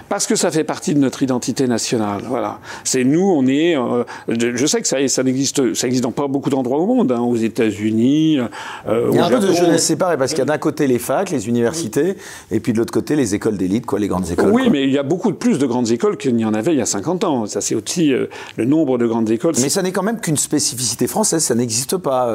[0.09, 2.21] parce que ça fait partie de notre identité nationale.
[2.27, 2.59] Voilà.
[2.83, 3.77] C'est nous, on est.
[3.77, 7.11] Euh, je sais que ça, ça n'existe, ça existe dans pas beaucoup d'endroits au monde,
[7.11, 8.39] hein, aux États-Unis.
[8.87, 10.87] Euh, Il y a un peu de jeunesse séparée parce qu'il y a d'un côté
[10.87, 12.17] les facs, les universités,
[12.51, 14.51] et puis de l'autre côté les écoles d'élite, quoi, les grandes écoles.
[14.51, 16.73] Oui, mais il y a beaucoup de plus de grandes écoles qu'il n'y en avait
[16.73, 17.45] il y a 50 ans.
[17.45, 19.55] Ça, c'est aussi euh, le nombre de grandes écoles.
[19.61, 21.43] Mais ça n'est quand même qu'une spécificité française.
[21.43, 22.33] Ça n'existe pas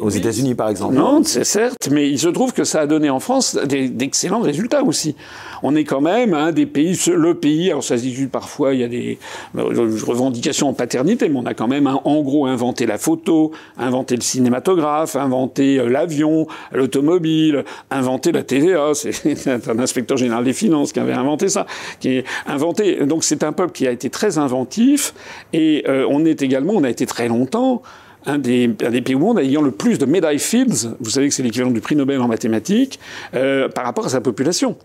[0.00, 0.94] aux États-Unis, par exemple.
[0.94, 4.82] Non, c'est certes, mais il se trouve que ça a donné en France d'excellents résultats
[4.82, 5.14] aussi.
[5.62, 7.70] On est quand même un des pays le pays.
[7.70, 9.18] Alors ça se dit parfois, il y a des
[9.56, 14.16] euh, revendications en paternité, mais on a quand même en gros inventé la photo, inventé
[14.16, 18.92] le cinématographe, inventé euh, l'avion, l'automobile, inventé la TVA.
[18.94, 21.66] C'est un inspecteur général des finances qui avait inventé ça,
[22.00, 23.04] qui est inventé.
[23.06, 25.14] Donc c'est un peuple qui a été très inventif
[25.52, 27.82] et euh, on est également, on a été très longtemps
[28.26, 31.42] un des, pays au monde ayant le plus de médailles Fields, vous savez que c'est
[31.42, 32.98] l'équivalent du prix Nobel en mathématiques,
[33.34, 34.76] euh, par rapport à sa population.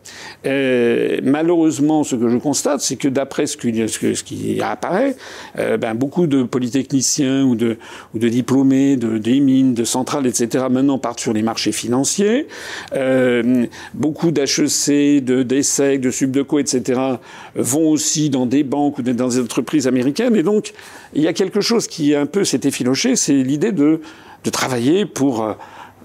[0.45, 5.15] Euh, malheureusement, ce que je constate, c'est que d'après ce, ce, qui apparaît,
[5.57, 7.77] euh, ben, beaucoup de polytechniciens ou de,
[8.13, 12.47] ou de diplômés de, des mines, de centrales, etc., maintenant partent sur les marchés financiers.
[13.93, 17.01] beaucoup d'HEC, de d'ESSEC, de Subdeco, etc.,
[17.55, 20.35] vont aussi dans des banques ou dans des entreprises américaines.
[20.35, 20.73] Et donc,
[21.13, 24.01] il y a quelque chose qui un peu s'est effiloché, c'est l'idée de,
[24.43, 25.53] de travailler pour euh,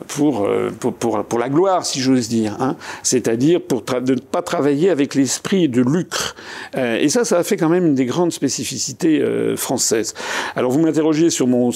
[0.09, 0.49] pour,
[0.81, 2.57] pour, pour, pour, la gloire, si j'ose dire.
[2.61, 2.77] Hein.
[3.03, 6.35] C'est-à-dire pour de ne pas travailler avec l'esprit de lucre.
[6.77, 10.15] Euh, et ça, ça a fait quand même une des grandes spécificités euh, françaises.
[10.55, 11.71] Alors vous m'interrogez sur mon,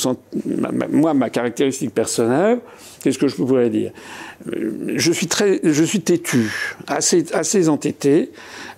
[0.90, 2.60] moi, ma caractéristique personnelle.
[3.02, 3.92] Qu'est-ce que je pourrais dire?
[4.94, 6.50] Je suis très, je suis têtu,
[6.86, 8.30] assez, assez entêté.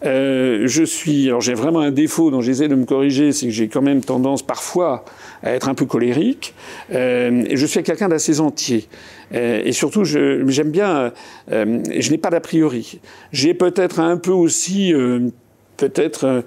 [0.04, 3.52] Euh, je suis, alors j'ai vraiment un défaut dont j'essaie de me corriger, c'est que
[3.52, 5.04] j'ai quand même tendance parfois
[5.42, 6.54] à être un peu colérique.
[6.92, 8.88] Euh, je suis quelqu'un d'assez entier.
[9.34, 11.12] Euh, et surtout, j'aime bien,
[11.50, 13.00] euh, je n'ai pas d'a priori.
[13.32, 15.30] J'ai peut-être un peu aussi euh,
[15.76, 16.42] peut-être euh,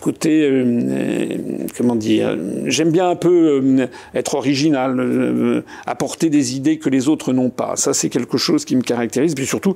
[0.00, 1.36] côté, euh, euh,
[1.76, 7.50] comment dire, j'aime bien un peu être original, apporter des idées que les autres n'ont
[7.50, 7.76] pas.
[7.76, 9.34] Ça, c'est quelque chose qui me caractérise.
[9.34, 9.74] Puis surtout,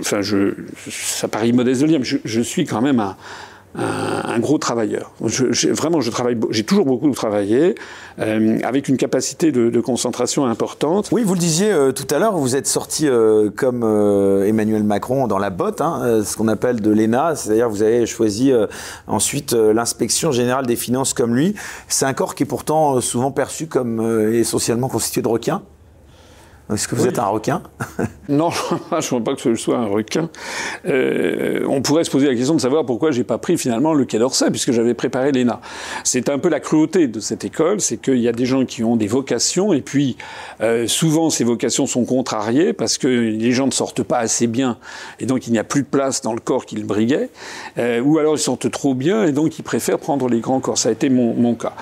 [0.00, 0.54] enfin, je,
[0.88, 3.16] ça paraît modeste de le dire, mais je, je suis quand même un,
[3.74, 5.12] un, gros travailleur.
[5.24, 7.74] Je, vraiment, je travaille, j'ai toujours beaucoup travaillé,
[8.18, 11.08] euh, avec une capacité de, de, concentration importante.
[11.12, 14.82] Oui, vous le disiez euh, tout à l'heure, vous êtes sorti euh, comme euh, Emmanuel
[14.82, 18.52] Macron dans la botte, hein, euh, ce qu'on appelle de l'ENA, c'est-à-dire vous avez choisi
[19.06, 21.54] ensuite l'inspection générale des finances comme lui.
[21.88, 24.00] C'est un corps qui est pourtant souvent perçu comme
[24.32, 25.62] essentiellement constitué de requins?
[26.72, 27.62] Est-ce que vous êtes un requin?
[28.28, 28.50] Non,
[28.90, 30.30] je ne crois pas que je sois un requin.
[30.86, 34.04] Euh, on pourrait se poser la question de savoir pourquoi j'ai pas pris finalement le
[34.04, 35.60] Quai d'Orsay, puisque j'avais préparé l'ENA.
[36.04, 38.84] C'est un peu la cruauté de cette école, c'est qu'il y a des gens qui
[38.84, 40.16] ont des vocations, et puis
[40.60, 44.78] euh, souvent ces vocations sont contrariées parce que les gens ne sortent pas assez bien,
[45.18, 47.30] et donc il n'y a plus de place dans le corps qu'ils briguaient,
[47.78, 50.78] euh, ou alors ils sortent trop bien, et donc ils préfèrent prendre les grands corps.
[50.78, 51.72] Ça a été mon, mon cas.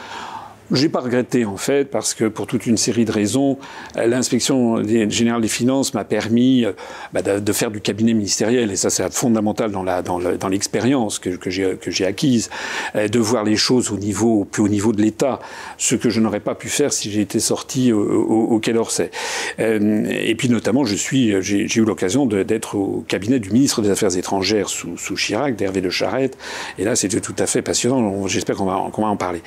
[0.70, 3.56] J'ai pas regretté en fait parce que pour toute une série de raisons,
[3.96, 6.72] euh, l'inspection générale des finances m'a permis euh,
[7.14, 12.50] bah, de, faire du cabinet ministériel et ça c'est fondamental dans l'expérience que, j'ai acquise,
[12.96, 15.40] euh, de voir les choses au niveau au plus haut niveau de l'État,
[15.78, 19.10] ce que je n'aurais pas pu faire si j'étais sorti au, au, Quai d'Orsay.
[19.58, 24.14] Et puis notamment, je suis j'ai eu l'occasion d'être au cabinet du ministre des Affaires
[24.16, 26.36] étrangères sous, Chirac, d'Hervé de Charette,
[26.78, 28.26] et là c'était tout à fait passionnant.
[28.26, 29.40] J'espère qu'on va en parler.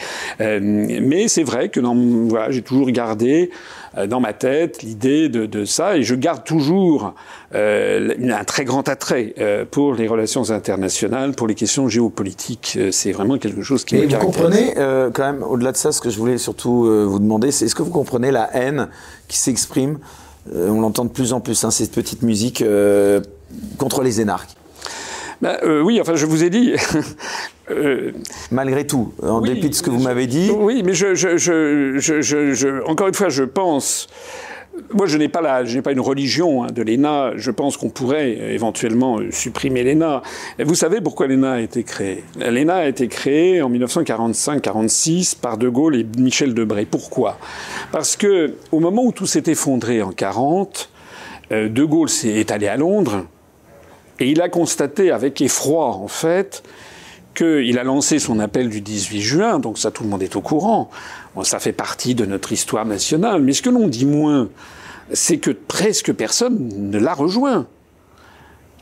[1.28, 1.80] C'est vrai que
[2.30, 3.50] voilà, j'ai toujours gardé
[3.97, 7.13] euh, dans ma tête l'idée de, de, ça, et je garde toujours
[7.54, 12.80] euh, un très grand attrait euh, pour les relations internationales, pour les questions géopolitiques.
[12.91, 15.91] C'est vraiment quelque chose qui et me vous comprenez euh, quand même, au-delà de ça,
[15.91, 18.88] ce que je voulais surtout vous demander, c'est est-ce que vous comprenez la haine
[19.28, 20.00] qui s'exprime?
[20.54, 22.63] On l'entend de plus en plus, hein, cette petite musique
[23.78, 24.56] contre les énarques.
[25.41, 26.73] Ben, euh, oui, enfin, je vous ai dit.
[27.71, 28.12] euh,
[28.51, 30.51] Malgré tout, en oui, dépit de ce que vous m'avez dit.
[30.51, 34.08] Oui, mais je, je, je, encore une fois, je pense.
[34.93, 37.34] Moi, je n'ai pas, la, je n'ai pas une religion hein, de l'ENA.
[37.38, 40.21] Je pense qu'on pourrait éventuellement supprimer l'ENA.
[40.63, 42.23] Vous savez pourquoi l'ENA a été créée?
[42.39, 46.86] L'ENA a été créée en 1945-46 par De Gaulle et Michel Debré.
[46.86, 47.38] Pourquoi?
[47.91, 50.89] Parce que au moment où tout s'est effondré en 40,
[51.51, 53.25] euh, De Gaulle est allé à Londres
[54.21, 56.62] et il a constaté avec effroi, en fait,
[57.34, 60.41] qu'il a lancé son appel du 18 juin, donc ça tout le monde est au
[60.41, 60.91] courant.
[61.41, 63.41] Ça fait partie de notre histoire nationale.
[63.41, 64.49] Mais ce que l'on dit moins,
[65.12, 67.65] c'est que presque personne ne l'a rejoint.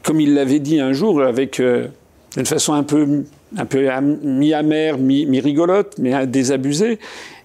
[0.03, 1.87] Comme il l'avait dit un jour avec, euh,
[2.35, 3.23] d'une façon un peu
[3.57, 3.89] un peu
[4.23, 6.99] mi-amère, mi-rigolote, mais désabusée.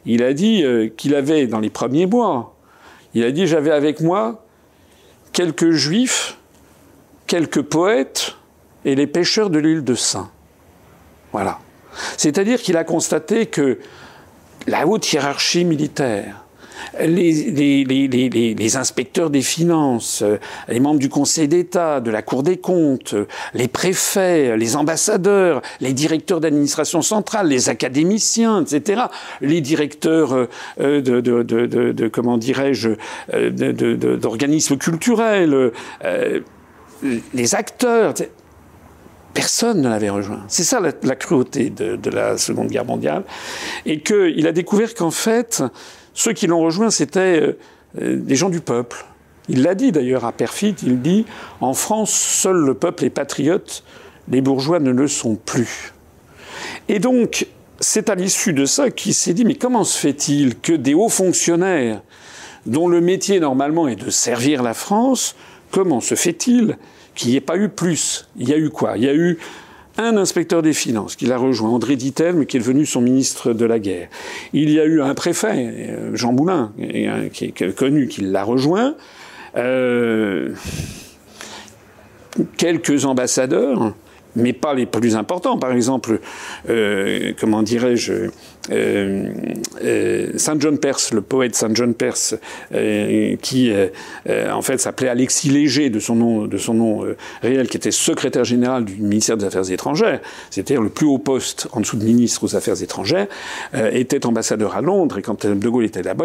[0.04, 2.56] Il a dit euh, qu'il avait, dans les premiers mois,
[3.14, 4.44] il a dit J'avais avec moi
[5.32, 6.38] quelques juifs,
[7.26, 8.36] quelques poètes
[8.84, 10.30] et les pêcheurs de l'île de Saint.
[11.32, 11.58] Voilà.
[12.16, 13.78] C'est-à-dire qu'il a constaté que
[14.66, 16.44] la haute hiérarchie militaire,
[17.00, 20.22] les, inspecteurs des finances,
[20.68, 23.14] les membres du Conseil d'État, de la Cour des comptes,
[23.54, 29.02] les préfets, les ambassadeurs, les directeurs d'administration centrale, les académiciens, etc.,
[29.40, 30.34] les directeurs
[30.80, 32.90] euh, de, de, comment dirais-je,
[33.32, 35.72] euh, d'organismes culturels,
[36.04, 36.40] euh,
[37.02, 38.14] les acteurs.
[39.32, 40.44] Personne ne l'avait rejoint.
[40.48, 43.24] C'est ça la, cruauté de, la Seconde Guerre mondiale.
[43.84, 45.62] Et qu'il a découvert qu'en fait,
[46.12, 47.58] ceux qui l'ont rejoint, c'était euh,
[48.00, 49.04] euh, des gens du peuple.
[49.48, 51.26] Il l'a dit d'ailleurs à Perfit, il dit
[51.60, 53.82] En France, seul le peuple est patriote,
[54.28, 55.92] les bourgeois ne le sont plus.
[56.88, 57.46] Et donc,
[57.80, 61.08] c'est à l'issue de ça qu'il s'est dit Mais comment se fait-il que des hauts
[61.08, 62.02] fonctionnaires,
[62.66, 65.34] dont le métier normalement est de servir la France,
[65.74, 66.78] comment se fait-il
[67.16, 68.28] qu'il n'y ait pas eu plus?
[68.36, 68.96] Il y a eu quoi?
[68.96, 69.38] Il y a eu
[69.98, 73.64] un inspecteur des finances qui l'a rejoint, André Dittel, qui est devenu son ministre de
[73.64, 74.08] la guerre.
[74.52, 75.52] Il y a eu un préfet,
[75.90, 76.72] euh, Jean Boulin,
[77.32, 78.94] qui est connu, qui l'a rejoint.
[79.56, 80.54] Euh,
[82.56, 83.94] quelques ambassadeurs,
[84.36, 85.58] mais pas les plus importants.
[85.58, 86.20] Par exemple,
[86.68, 88.30] euh, comment dirais-je,
[88.68, 92.34] Saint John Perse, le poète Saint John Perse,
[92.74, 93.72] euh, qui
[94.26, 97.04] en fait s'appelait Alexis Léger de son nom, de son nom
[97.42, 101.68] réel, qui était secrétaire général du ministère des Affaires étrangères, c'est-à-dire le plus haut poste
[101.72, 103.26] en dessous de ministre aux Affaires étrangères,
[103.92, 105.18] était ambassadeur à Londres.
[105.18, 106.24] Et quand De Gaulle était là-bas,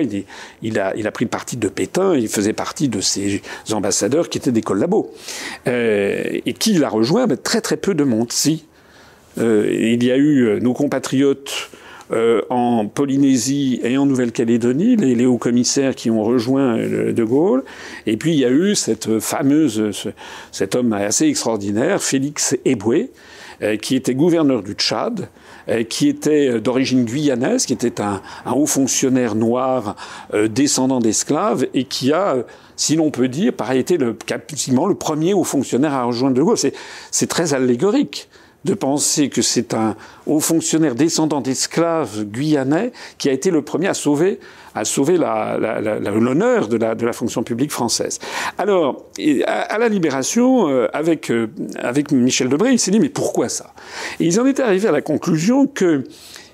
[0.62, 2.16] il, a, pris parti de Pétain.
[2.16, 5.12] Il faisait partie de ces ambassadeurs qui étaient des collabos
[5.66, 7.28] et qui l'a rejoint.
[7.28, 8.32] Ben, très très peu de monde.
[8.32, 8.66] Si
[9.38, 11.70] il y a eu nos compatriotes
[12.12, 17.64] euh, en Polynésie et en Nouvelle-Calédonie, les, hauts commissaires qui ont rejoint euh, De Gaulle.
[18.08, 20.08] Et puis il y a eu cette fameuse,
[20.52, 23.12] cet homme assez extraordinaire, Félix Eboué,
[23.62, 25.30] euh, qui était gouverneur du Tchad,
[25.88, 29.96] qui était d'origine guyanaise, qui était un, haut fonctionnaire noir
[30.50, 32.38] descendant d'esclaves et qui a
[32.76, 36.58] si l'on peut dire, pareil, été le, le premier haut fonctionnaire à rejoindre De Gaulle.
[36.58, 38.30] C'est très allégorique
[38.66, 39.96] de penser que c'est un
[40.26, 44.40] haut fonctionnaire descendant d'esclaves guyanais qui a été le premier à sauver,
[44.76, 48.20] à sauver l'honneur de la, fonction publique française.
[48.58, 49.06] Alors,
[49.48, 53.74] à, la Libération, euh, avec, euh, avec Michel Debré, il s'est dit mais pourquoi ça?
[54.20, 56.04] Et ils en étaient arrivés à la conclusion que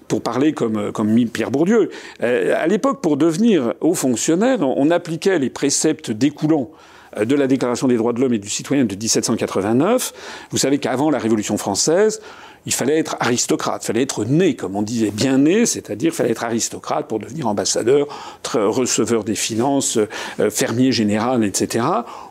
[0.07, 1.89] pour parler comme, comme Pierre Bourdieu.
[2.21, 7.47] Euh, à l'époque, pour devenir haut fonctionnaire, on appliquait les préceptes découlant euh, de la
[7.47, 10.13] Déclaration des droits de l'homme et du citoyen de 1789.
[10.51, 12.21] Vous savez qu'avant la Révolution française,
[12.65, 16.31] il fallait être aristocrate, il fallait être né, comme on disait, bien né, c'est-à-dire fallait
[16.31, 18.07] être aristocrate pour devenir ambassadeur,
[18.53, 19.97] receveur des finances,
[20.39, 21.85] euh, fermier général, etc.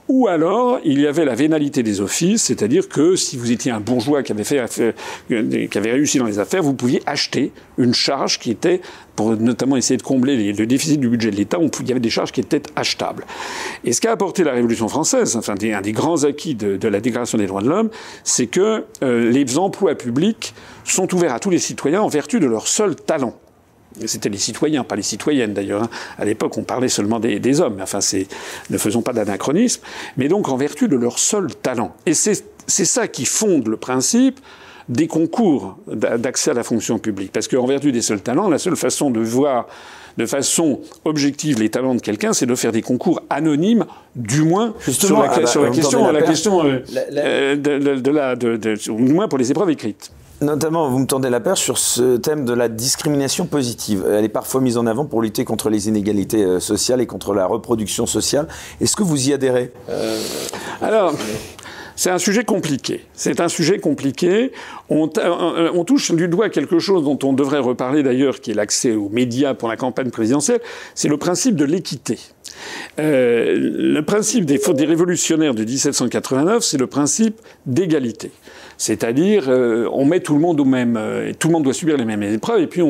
[0.08, 3.80] Ou alors, il y avait la vénalité des offices, c'est-à-dire que si vous étiez un
[3.80, 4.94] bourgeois qui avait, fait,
[5.28, 8.82] qui avait réussi dans les affaires, vous pouviez acheter une charge qui était,
[9.16, 12.10] pour notamment essayer de combler le déficit du budget de l'État, il y avait des
[12.10, 13.24] charges qui étaient achetables.
[13.84, 17.38] Et ce qu'a apporté la Révolution française, enfin un des grands acquis de, la Déclaration
[17.38, 17.88] des droits de l'homme,
[18.24, 22.46] c'est que euh, les emplois publics sont ouverts à tous les citoyens en vertu de
[22.46, 23.34] leur seul talent.
[24.06, 25.84] C'était les citoyens, pas les citoyennes d'ailleurs.
[25.84, 25.90] Hein.
[26.18, 27.78] À l'époque, on parlait seulement des, hommes.
[27.80, 28.00] Enfin,
[28.70, 29.82] ne faisons pas d'anachronisme.
[30.16, 31.94] Mais donc, en vertu de leur seul talent.
[32.06, 34.40] Et c'est ça qui fonde le principe
[34.88, 37.32] des concours d'accès à la fonction publique.
[37.32, 39.66] Parce qu'en vertu des seuls talents, la seule façon de voir
[40.16, 44.74] de façon objective les talents de quelqu'un, c'est de faire des concours anonymes, du moins
[44.88, 46.84] sur la, question, la question, la question de,
[47.56, 50.12] de, la, de, du moins pour les épreuves écrites.
[50.40, 54.04] Notamment, vous me tendez la perche sur ce thème de la discrimination positive.
[54.10, 57.34] Elle est parfois mise en avant pour lutter contre les inégalités euh, sociales et contre
[57.34, 58.48] la reproduction sociale.
[58.80, 59.72] Est-ce que vous y adhérez?
[59.88, 60.18] Euh,
[60.82, 61.14] Alors,
[61.96, 63.04] c'est un sujet compliqué.
[63.14, 64.52] C'est un sujet compliqué.
[64.90, 68.54] On, euh, on, touche du doigt quelque chose dont on devrait reparler d'ailleurs, qui est
[68.54, 70.60] l'accès aux médias pour la campagne présidentielle.
[70.94, 72.18] C'est le principe de l'équité.
[72.98, 78.32] Euh, le principe des, des révolutionnaires de 1789, c'est le principe d'égalité.
[78.76, 81.96] C'est-à-dire, euh, on met tout le monde au même, euh, tout le monde doit subir
[81.96, 82.82] les mêmes épreuves, et puis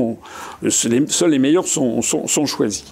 [0.68, 2.01] seuls les meilleurs sont,
[2.47, 2.85] choisis.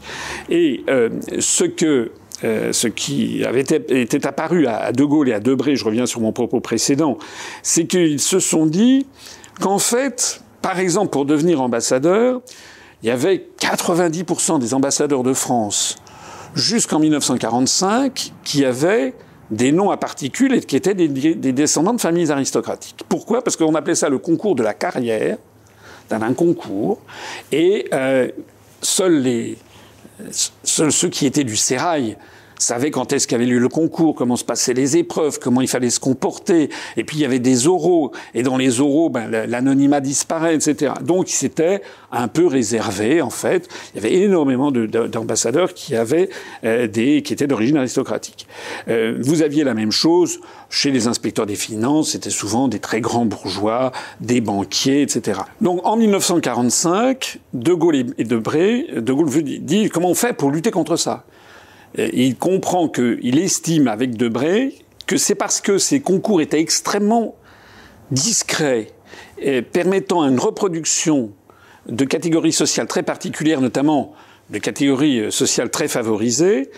[0.49, 2.11] Et euh, ce que
[2.43, 6.33] ce qui avait été, apparu à, De Gaulle et à Debré, je reviens sur mon
[6.33, 7.17] propos précédent,
[7.63, 9.07] c'est qu'ils se sont dit
[9.61, 12.43] qu'en fait, par exemple, pour devenir ambassadeur,
[13.05, 15.97] il y avait 90% des ambassadeurs de France
[16.57, 19.15] jusqu'en 1945 qui avaient
[19.51, 23.03] des noms à particules et qui étaient des, descendants de familles aristocratiques.
[23.09, 23.43] Pourquoi?
[23.43, 25.37] Parce qu'on appelait ça le concours de la carrière,
[26.09, 27.01] d'un concours,
[27.51, 28.29] et euh,
[28.81, 29.57] seuls,
[30.31, 32.17] seuls ceux qui étaient du sérail
[32.63, 35.91] savait quand est-ce qu'avait lieu le concours, comment se passaient les épreuves, comment il fallait
[35.91, 36.71] se comporter.
[36.97, 40.95] Et puis il y avait des oraux, et dans les oraux, ben, l'anonymat disparaît, etc.
[41.03, 43.69] Donc c'était un peu réservé, en fait.
[43.95, 46.29] Il y avait énormément d'ambassadeurs qui avaient
[46.65, 48.47] euh, des, qui étaient d'origine aristocratique.
[48.89, 53.01] Euh, vous aviez la même chose chez les inspecteurs des finances, c'était souvent des très
[53.01, 55.41] grands bourgeois, des banquiers, etc.
[55.61, 60.71] Donc en 1945, De Gaulle et Debré, De Gaulle dit comment on fait pour lutter
[60.71, 61.25] contre ça?
[61.97, 64.75] Il comprend qu'il estime avec Debray
[65.07, 67.35] que c'est parce que ces concours étaient extrêmement
[68.11, 68.89] discrets,
[69.39, 71.33] et permettant une reproduction
[71.87, 74.13] de catégories sociales très particulières, notamment
[74.51, 76.71] de catégories sociales très favorisées,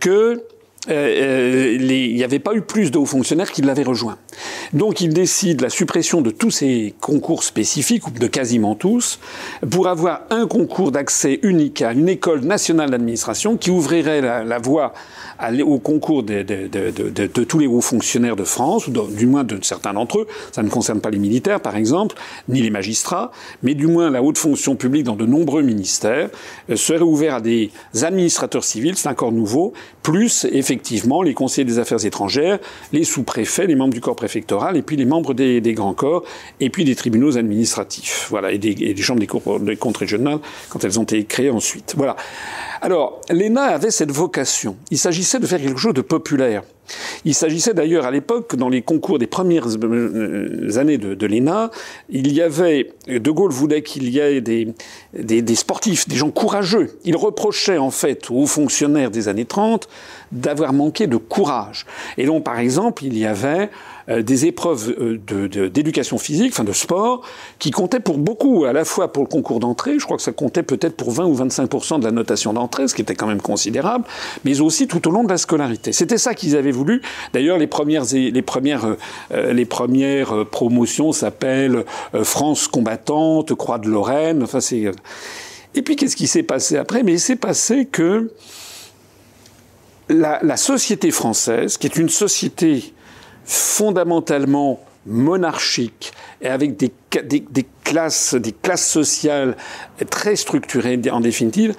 [0.00, 0.44] que
[0.88, 4.18] euh, euh, il n'y avait pas eu plus de hauts fonctionnaires qui l'avaient rejoint.
[4.72, 9.18] Donc il décide la suppression de tous ces concours spécifiques, ou de quasiment tous,
[9.70, 14.58] pour avoir un concours d'accès unique à une école nationale d'administration qui ouvrirait la, la
[14.58, 14.92] voie
[15.66, 19.44] au concours de, de, de, de, tous les hauts fonctionnaires de France, ou du moins
[19.44, 20.26] de certains d'entre eux.
[20.52, 22.16] Ça ne concerne pas les militaires, par exemple,
[22.48, 26.30] ni les magistrats, mais du moins la haute fonction publique dans de nombreux ministères
[26.70, 27.70] euh, serait ouvert à des
[28.02, 30.73] administrateurs civils, c'est un corps nouveau, plus effectivement
[31.24, 32.58] les conseillers des affaires étrangères,
[32.92, 36.24] les sous-préfets, les membres du corps préfectoral, et puis les membres des, grands corps,
[36.60, 40.38] et puis des tribunaux administratifs, voilà, et des, et des chambres des, des comptes régionales
[40.68, 41.94] quand elles ont été créées ensuite.
[41.96, 42.16] Voilà.
[42.80, 44.76] Alors, l'ENA avait cette vocation.
[44.90, 46.62] Il s'agissait de faire quelque chose de populaire.
[47.24, 51.70] Il s'agissait d'ailleurs à l'époque, dans les concours des premières euh, années de, l'ENA,
[52.10, 54.74] il y avait, De Gaulle voulait qu'il y ait des,
[55.14, 56.98] des, sportifs, des gens courageux.
[57.04, 59.88] Il reprochait en fait aux fonctionnaires des années 30
[60.32, 61.86] d'avoir manqué de courage.
[62.18, 63.70] Et donc, par exemple, il y avait
[64.10, 67.22] euh, des épreuves euh, d'éducation physique, enfin de sport,
[67.58, 70.32] qui comptaient pour beaucoup, à la fois pour le concours d'entrée, je crois que ça
[70.32, 73.40] comptait peut-être pour 20 ou 25 de la notation d'entrée, ce qui était quand même
[73.40, 74.04] considérable,
[74.44, 75.92] mais aussi tout au long de la scolarité.
[75.92, 77.00] C'était ça qu'ils avaient voulu.
[77.32, 78.96] D'ailleurs, les premières, les premières,
[79.32, 81.84] euh, les premières promotions s'appellent
[82.24, 84.42] France combattante, Croix de Lorraine.
[84.42, 84.90] Enfin, c'est.
[85.74, 87.02] Et puis, qu'est-ce qui s'est passé après?
[87.02, 88.30] Mais il s'est passé que
[90.10, 92.92] la, la, société française, qui est une société
[93.44, 96.90] fondamentalement monarchique et avec des,
[97.84, 99.56] classes, des classes sociales
[100.10, 101.74] très structurées en définitive,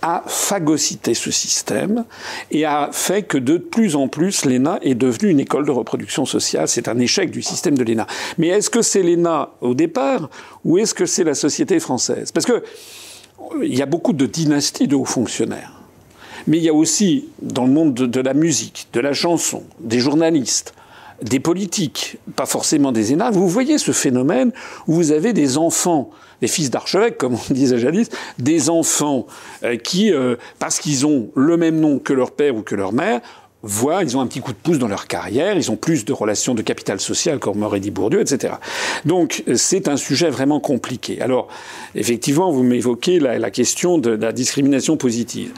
[0.00, 2.04] a phagocyté ce système
[2.50, 6.24] et a fait que de plus en plus l'ENA est devenue une école de reproduction
[6.24, 6.68] sociale.
[6.68, 8.06] C'est un échec du système de l'ENA.
[8.38, 10.30] Mais est-ce que c'est l'ENA au départ
[10.64, 12.30] ou est-ce que c'est la société française?
[12.30, 12.62] Parce que
[13.62, 15.72] il y a beaucoup de dynasties de hauts fonctionnaires.
[16.46, 19.98] Mais il y a aussi, dans le monde de la musique, de la chanson, des
[19.98, 20.74] journalistes,
[21.22, 23.34] des politiques, pas forcément des énarques.
[23.34, 24.52] Vous voyez ce phénomène
[24.86, 29.26] où vous avez des enfants, des fils d'archevêques, comme on disait jadis, des enfants
[29.64, 32.92] euh, qui, euh, parce qu'ils ont le même nom que leur père ou que leur
[32.92, 33.20] mère,
[33.64, 36.12] voient, ils ont un petit coup de pouce dans leur carrière, ils ont plus de
[36.12, 38.54] relations de capital social, comme aurait dit Bourdieu, etc.
[39.04, 41.20] Donc c'est un sujet vraiment compliqué.
[41.20, 41.48] Alors,
[41.96, 45.52] effectivement, vous m'évoquez la question de la discrimination positive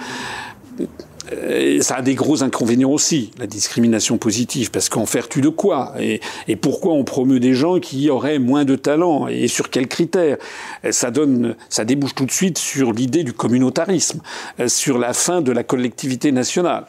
[1.32, 5.94] euh, ça a des gros inconvénients aussi, la discrimination positive, parce qu'en vertu de quoi?
[6.00, 6.20] Et,
[6.56, 9.28] pourquoi on promeut des gens qui auraient moins de talent?
[9.28, 10.36] Et sur quels critères?
[10.90, 14.20] Ça donne, ça débouche tout de suite sur l'idée du communautarisme,
[14.58, 16.84] euh, sur la fin de la collectivité nationale.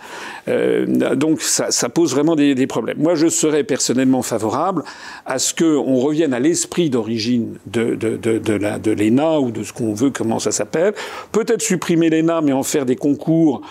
[0.47, 2.97] Euh, donc ça, pose vraiment des, problèmes.
[2.99, 4.83] Moi, je serais personnellement favorable
[5.25, 10.09] à ce qu'on revienne à l'esprit d'origine de, de l'ENA ou de ce qu'on veut,
[10.09, 10.93] comment ça s'appelle.
[11.31, 13.61] Peut-être supprimer l'ENA, mais en faire des concours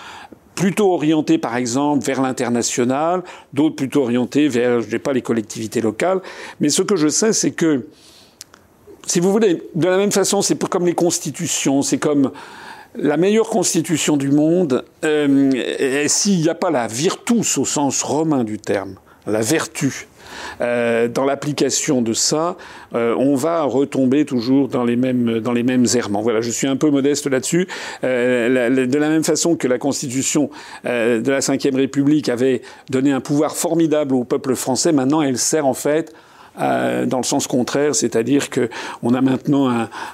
[0.55, 5.21] plutôt orientés, par exemple, vers l'international, d'autres plutôt orientés vers, je ne sais pas, les
[5.21, 6.21] collectivités locales.
[6.59, 7.87] Mais ce que je sais, c'est que,
[9.07, 12.31] si vous voulez, de la même façon, c'est comme les constitutions, c'est comme
[12.95, 15.51] la meilleure constitution du monde, euh,
[16.07, 20.07] s'il n'y a pas la virtus au sens romain du terme, la vertu,
[20.61, 22.57] euh, dans l'application de ça,
[22.93, 26.21] euh, on va retomber toujours dans les mêmes dans les mêmes errements.
[26.21, 27.67] Voilà, je suis un peu modeste là-dessus.
[28.03, 30.49] Euh, de la même façon que la Constitution
[30.83, 35.65] de la Ve République avait donné un pouvoir formidable au peuple français, maintenant elle sert
[35.65, 36.13] en fait
[36.59, 38.69] euh, dans le sens contraire, c'est-à-dire que
[39.03, 39.69] on a maintenant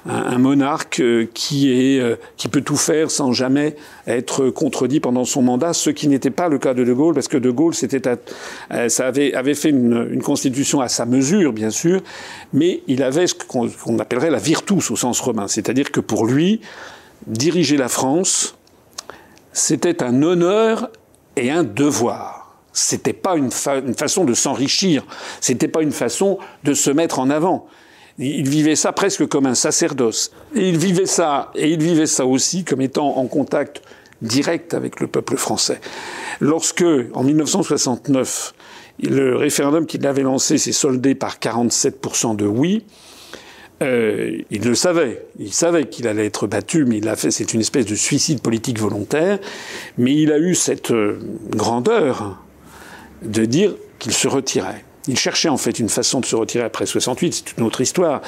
[0.07, 3.75] un, monarque euh, euh, qui peut tout faire sans jamais
[4.05, 7.27] être contredit pendant son mandat, ce qui n'était pas le cas de De Gaulle, parce
[7.27, 7.87] que De Gaulle ça
[9.07, 12.01] avait fait une, constitution à sa mesure, bien sûr,
[12.53, 16.61] mais il avait ce qu'on appellerait la virtus au sens romain, c'est-à-dire que pour lui,
[17.25, 18.55] diriger la France,
[19.53, 20.91] c'était un honneur
[21.35, 22.36] et un devoir.
[22.79, 25.03] C'était pas une, façon de s'enrichir.
[25.41, 27.65] C'était pas une façon de se mettre en avant.
[28.19, 30.31] Il vivait ça presque comme un sacerdoce.
[30.53, 33.81] Et il vivait ça, et il vivait ça aussi comme étant en contact
[34.21, 35.81] direct avec le peuple français.
[36.39, 38.53] Lorsque, en 1969,
[39.01, 42.85] le référendum qu'il avait lancé s'est soldé par 47% de oui,
[43.81, 45.25] euh, il le savait.
[45.39, 47.31] Il savait qu'il allait être battu, mais il a fait.
[47.31, 49.39] C'est une espèce de suicide politique volontaire.
[49.97, 51.17] Mais il a eu cette euh,
[51.49, 52.37] grandeur
[53.21, 54.83] de dire qu'il se retirait.
[55.07, 58.21] Il cherchait en fait une façon de se retirer après 68, c'est une autre histoire.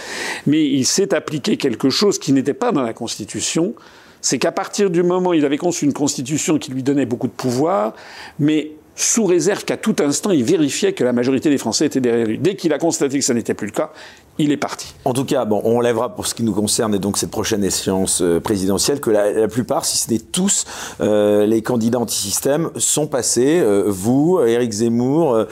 [0.47, 3.73] Mais il s'est appliqué quelque chose qui n'était pas dans la Constitution.
[4.21, 7.27] C'est qu'à partir du moment où il avait conçu une Constitution qui lui donnait beaucoup
[7.27, 7.93] de pouvoir,
[8.37, 12.27] mais sous réserve qu'à tout instant, il vérifiait que la majorité des Français étaient derrière
[12.27, 12.37] lui.
[12.37, 13.91] Dès qu'il a constaté que ça n'était plus le cas,
[14.39, 14.95] il est parti.
[15.03, 17.61] En tout cas, bon, on lèvera pour ce qui nous concerne et donc cette prochaine
[17.61, 20.65] échéance euh, présidentielle que la, plupart, si ce n'est tous,
[21.01, 25.45] euh, les candidats anti-système sont passés, euh, vous, Éric Zemmour,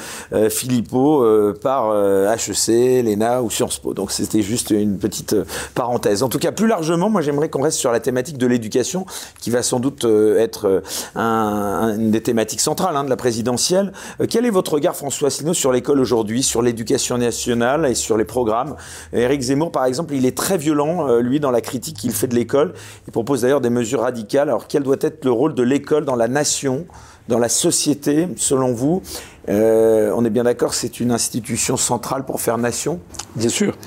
[0.50, 1.26] Philippot,
[1.62, 3.94] par HEC, l'ENA ou Sciences Po.
[3.94, 5.36] Donc c'était juste une petite
[5.76, 6.24] parenthèse.
[6.24, 9.06] En tout cas, plus largement, moi j'aimerais qu'on reste sur la thématique de l'éducation,
[9.42, 10.82] qui va sans doute être
[11.16, 13.92] un, une des thématiques centrales hein, de la présidentielle.
[14.30, 18.26] quel est votre regard, François Asselineau, sur l'école aujourd'hui, sur l'éducation nationale et sur les
[18.26, 18.77] programmes
[19.14, 22.28] Éric Zemmour, par exemple, il est très violent, euh, lui, dans la critique qu'il fait
[22.28, 22.74] de l'école.
[23.08, 24.50] Il propose d'ailleurs des mesures radicales.
[24.50, 26.86] Alors, quel doit être le rôle de l'école dans la nation,
[27.28, 29.02] dans la société, selon vous
[29.50, 33.00] euh, on est bien d'accord, c'est une institution centrale pour faire nation
[33.36, 33.78] Bien sûr.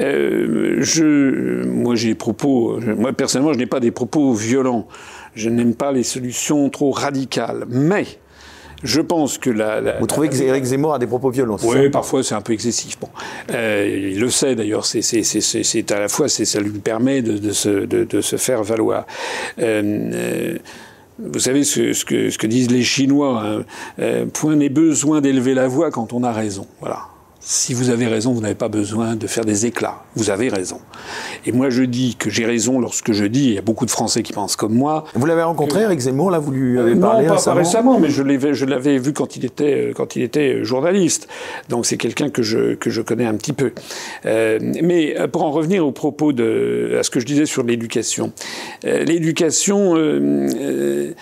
[0.00, 2.80] Euh, je, moi, j'ai des propos.
[2.80, 4.88] Moi, personnellement, je n'ai pas des propos violents.
[5.34, 7.66] Je n'aime pas les solutions trop radicales.
[7.68, 8.06] Mais
[8.82, 9.98] je pense que la.
[9.98, 12.98] Vous trouvez que Éric Zemmour a des propos violents Oui, parfois c'est un peu excessif.
[13.00, 13.08] Bon,
[13.52, 14.84] euh, il le sait d'ailleurs.
[14.84, 19.06] C'est à la fois, ça lui permet de, de, se, de, de se, faire valoir.
[19.58, 20.58] Euh, euh,
[21.18, 23.42] vous savez ce, ce, que, ce, que, disent les Chinois.
[23.42, 23.64] Hein,
[23.98, 26.66] euh, point n'est besoin d'élever la voix quand on a raison.
[26.80, 27.15] Voilà
[27.48, 30.02] si vous avez raison, vous n'avez pas besoin de faire des éclats.
[30.16, 30.80] Vous avez raison.
[31.46, 33.90] Et moi, je dis que j'ai raison lorsque je dis, il y a beaucoup de
[33.92, 35.04] Français qui pensent comme moi.
[35.14, 38.24] Vous l'avez rencontré, Eric Zemmour, là, vous lui avez parlé non, pas, récemment, mais je
[38.24, 41.28] l'avais, je l'avais vu quand il était, quand il était journaliste.
[41.68, 43.70] Donc c'est quelqu'un que je, que je connais un petit peu.
[44.24, 48.32] Euh, mais pour en revenir au propos de, à ce que je disais sur l'éducation.
[48.84, 51.12] Euh, l'éducation, euh, euh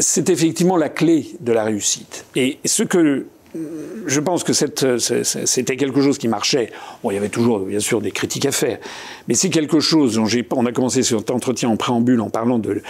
[0.00, 2.24] c'est effectivement la clé de la réussite.
[2.36, 6.70] Et ce que je pense que c'était quelque chose qui marchait.
[7.04, 8.78] Il y avait toujours, bien sûr, des critiques à faire.
[9.26, 12.82] Mais c'est quelque chose dont on a commencé cet entretien en préambule en parlant de,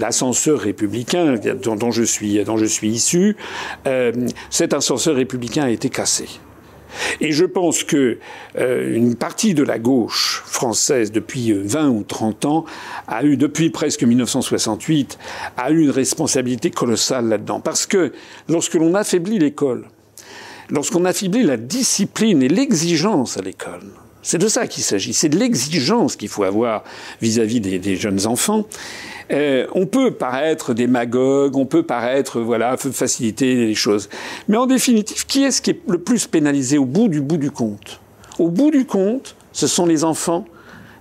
[0.00, 3.36] l'ascenseur républicain dont, dont, je suis, dont je suis issu.
[3.86, 4.12] Euh,
[4.48, 6.26] cet ascenseur républicain a été cassé.
[7.20, 8.18] Et je pense que
[8.58, 12.64] euh, une partie de la gauche française depuis 20 ou 30 ans
[13.06, 15.18] a eu, depuis presque 1968,
[15.56, 17.60] a eu une responsabilité colossale là-dedans.
[17.60, 18.12] Parce que
[18.48, 19.86] lorsque l'on affaiblit l'école,
[20.70, 23.82] lorsqu'on affaiblit la discipline et l'exigence à l'école,
[24.22, 26.84] c'est de ça qu'il s'agit, c'est de l'exigence qu'il faut avoir
[27.22, 28.66] vis-à-vis des, jeunes enfants.
[29.30, 34.08] Euh, on peut paraître démagogue, on peut paraître, voilà, faciliter les choses.
[34.48, 37.50] Mais en définitive, qui est-ce qui est le plus pénalisé au bout du bout du
[37.50, 38.00] compte?
[38.38, 40.44] Au bout du compte, ce sont les enfants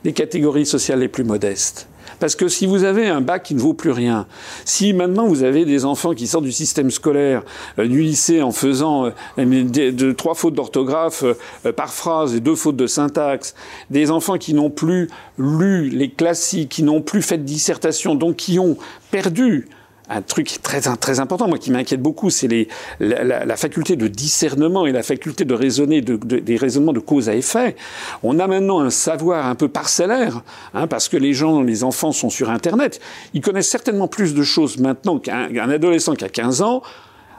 [0.03, 1.88] des catégories sociales les plus modestes.
[2.19, 4.27] Parce que si vous avez un bac qui ne vaut plus rien,
[4.65, 7.43] si maintenant vous avez des enfants qui sortent du système scolaire,
[7.77, 12.75] euh, du lycée en faisant euh, trois fautes d'orthographe euh, par phrase et deux fautes
[12.75, 13.55] de syntaxe,
[13.89, 18.35] des enfants qui n'ont plus lu les classiques, qui n'ont plus fait de dissertation, donc
[18.35, 18.77] qui ont
[19.11, 19.67] perdu
[20.09, 22.67] un truc très, très important, moi, qui m'inquiète beaucoup, c'est
[22.99, 27.29] la, faculté de discernement et la faculté de raisonner de, de, des raisonnements de cause
[27.29, 27.75] à effet.
[28.23, 30.41] On a maintenant un savoir un peu parcellaire,
[30.73, 32.99] hein, parce que les gens, les enfants sont sur Internet.
[33.33, 36.81] Ils connaissent certainement plus de choses maintenant qu'un adolescent qui a 15 ans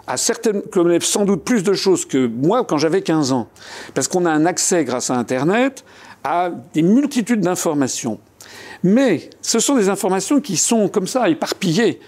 [0.06, 3.48] a certaines, connaît sans doute plus de choses que moi quand j'avais 15 ans.
[3.94, 5.84] Parce qu'on a un accès grâce à Internet
[6.24, 8.18] à des multitudes d'informations.
[8.82, 12.00] Mais ce sont des informations qui sont comme ça éparpillées.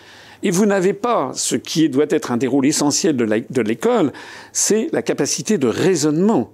[0.43, 4.13] Et vous n'avez pas ce qui doit être un des rôles essentiels de l'école,
[4.53, 6.53] c'est la capacité de raisonnement.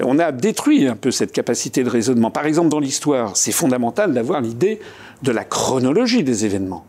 [0.00, 2.30] On a détruit un peu cette capacité de raisonnement.
[2.30, 4.80] Par exemple, dans l'histoire, c'est fondamental d'avoir l'idée
[5.22, 6.84] de la chronologie des événements.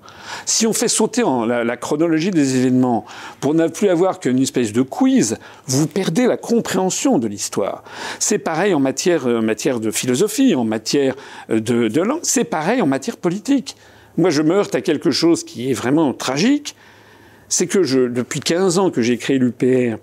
[0.46, 3.06] Si on fait sauter la, chronologie des événements
[3.39, 5.38] pour ne plus avoir qu'une espèce de quiz,
[5.68, 7.84] vous perdez la compréhension de l'histoire.
[8.20, 11.16] C'est pareil en matière, matière de philosophie, en matière
[11.50, 13.76] de, de langue, c'est pareil en matière politique.
[14.18, 16.76] Moi, je me heurte à quelque chose qui est vraiment tragique.
[17.49, 19.97] C'est que depuis 15 ans que j'ai créé l'UPR,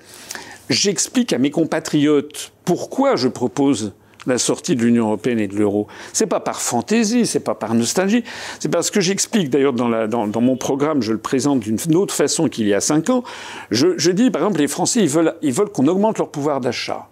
[0.69, 3.93] j'explique à mes compatriotes pourquoi je propose
[4.27, 5.87] la sortie de l'Union européenne et de l'euro.
[6.13, 8.23] C'est pas par fantaisie, c'est pas par nostalgie,
[8.59, 12.69] c'est parce que j'explique d'ailleurs dans, mon programme, je le présente d'une autre façon qu'il
[12.69, 13.25] y a cinq ans.
[13.71, 15.09] Je, dis par exemple les Français ils
[15.53, 17.09] veulent qu'on augmente leur pouvoir d'achat.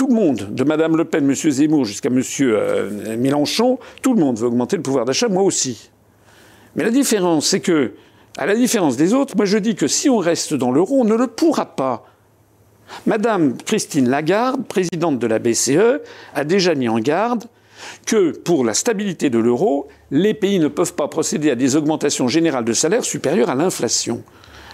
[0.00, 4.18] Tout le monde, de Madame Le Pen, Monsieur Zemmour jusqu'à Monsieur euh, Mélenchon, tout le
[4.18, 5.90] monde veut augmenter le pouvoir d'achat, moi aussi.
[6.74, 7.92] Mais la différence, c'est que,
[8.38, 11.04] à la différence des autres, moi je dis que si on reste dans l'euro, on
[11.04, 12.06] ne le pourra pas.
[13.04, 16.00] Madame Christine Lagarde, présidente de la BCE,
[16.34, 17.44] a déjà mis en garde
[18.06, 22.26] que pour la stabilité de l'euro, les pays ne peuvent pas procéder à des augmentations
[22.26, 24.22] générales de salaire supérieures à l'inflation.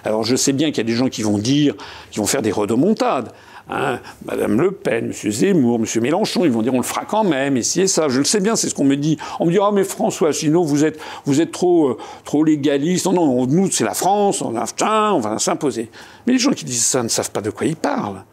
[0.04, 1.74] Alors je sais bien qu'il y a des gens qui vont dire,
[2.12, 3.32] qui vont faire des redemontades.
[3.68, 5.32] Hein, Madame Le Pen, M.
[5.32, 6.02] Zemmour, M.
[6.02, 8.08] Mélenchon, ils vont dire on le fera quand même, et et ça.
[8.08, 9.18] Je le sais bien, c'est ce qu'on me dit.
[9.40, 13.06] On me dit ah mais François sinon vous êtes vous êtes trop euh, trop légaliste.
[13.06, 15.90] Non non, nous c'est la France, on a on va s'imposer.
[16.26, 18.24] Mais les gens qui disent ça ne savent pas de quoi ils parlent,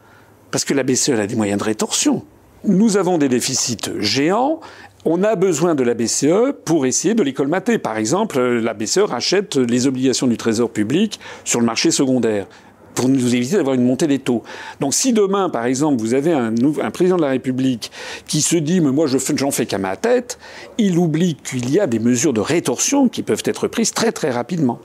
[0.51, 2.23] parce que la BCE a des moyens de rétorsion.
[2.65, 4.59] Nous avons des déficits géants.
[5.05, 7.77] On a besoin de la BCE pour essayer de les colmater.
[7.77, 12.47] Par exemple, la BCE rachète les obligations du Trésor public sur le marché secondaire
[12.93, 14.43] pour nous éviter d'avoir une montée des taux.
[14.79, 16.53] Donc si demain, par exemple, vous avez un,
[16.91, 17.91] président de la République
[18.27, 20.37] qui se dit mais moi j'en fais qu'à ma tête,
[20.77, 24.31] il oublie qu'il y a des mesures de rétorsion qui peuvent être prises très très
[24.31, 24.79] rapidement.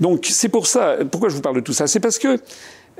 [0.00, 1.86] Donc c'est pour ça, pourquoi je vous parle de tout ça?
[1.86, 2.38] C'est parce que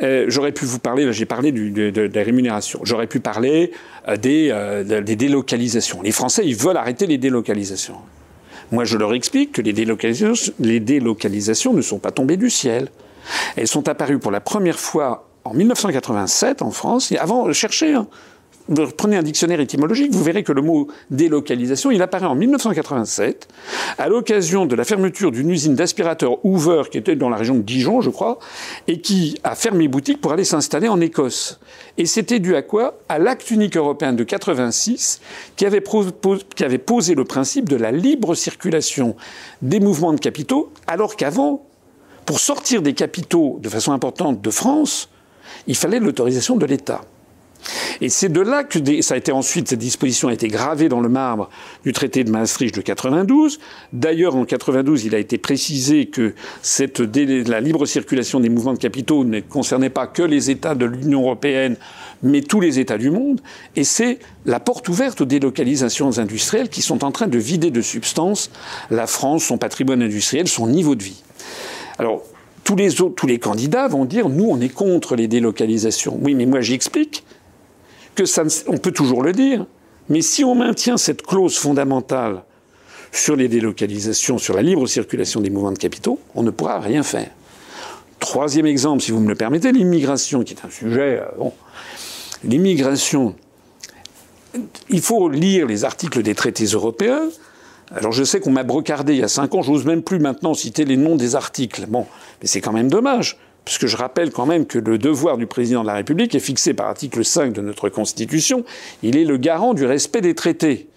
[0.03, 3.71] euh, j'aurais pu vous parler, j'ai parlé du, de, de, des rémunérations, j'aurais pu parler
[4.09, 6.03] euh, des, euh, des délocalisations.
[6.03, 7.97] Les Français, ils veulent arrêter les délocalisations.
[8.73, 12.89] Moi, je leur explique que les délocalisations, les délocalisations ne sont pas tombées du ciel.
[13.57, 17.13] Elles sont apparues pour la première fois en 1987 en France.
[17.19, 18.07] Avant, cherchez, hein,
[18.97, 23.49] prenez un dictionnaire étymologique, vous verrez que le mot délocalisation, il apparaît en 1987,
[23.99, 27.63] à l'occasion de la fermeture d'une usine d'aspirateurs Hoover qui était dans la région de
[27.63, 28.39] Dijon, je crois,
[28.89, 31.61] et qui a fermé boutique pour aller s'installer en Écosse.
[31.99, 32.99] Et c'était dû à quoi?
[33.09, 35.21] À l'acte unique européen de 86,
[35.57, 35.83] qui avait,
[36.57, 39.15] qui avait posé le principe de la libre circulation
[39.63, 41.67] des mouvements de capitaux, alors qu'avant,
[42.27, 45.09] pour sortir des capitaux de façon importante de France,
[45.67, 47.03] il fallait l'autorisation de l'État.
[48.01, 51.01] Et c'est de là que ça a été ensuite, cette disposition a été gravée dans
[51.01, 51.49] le marbre
[51.85, 53.59] du traité de Maastricht de 92.
[53.93, 58.79] D'ailleurs, en 92, il a été précisé que cette, la libre circulation des mouvements de
[58.79, 61.77] capitaux ne concernait pas que les États de l'Union européenne,
[62.23, 63.41] mais tous les États du monde.
[63.77, 67.81] Et c'est la porte ouverte aux délocalisations industrielles qui sont en train de vider de
[67.81, 68.51] substance
[68.91, 71.23] la France, son patrimoine industriel, son niveau de vie.
[71.99, 72.23] Alors,
[72.65, 76.19] tous les autres, tous les candidats vont dire nous, on est contre les délocalisations.
[76.21, 77.25] Oui, mais moi, j'explique
[78.15, 79.67] que ça, on peut toujours le dire,
[80.09, 82.43] mais si on maintient cette clause fondamentale
[83.13, 87.03] sur les délocalisations, sur la libre circulation des mouvements de capitaux, on ne pourra rien
[87.03, 87.31] faire.
[88.19, 91.21] Troisième exemple, si vous me le permettez, l'immigration, qui est un sujet.
[91.21, 91.49] Euh,
[92.43, 93.35] l'immigration.
[94.89, 97.29] Il faut lire les articles des traités européens
[97.95, 100.55] alors je sais qu'on m'a brocardé il y a cinq ans, j'ose même plus maintenant
[100.55, 101.87] citer les noms des articles.
[101.87, 102.07] Bon,
[102.41, 105.83] mais c'est quand même dommage, puisque je rappelle quand même que le devoir du président
[105.83, 108.65] de la République est fixé par l'article 5 de notre Constitution.
[109.03, 110.89] Il est le garant du respect des traités.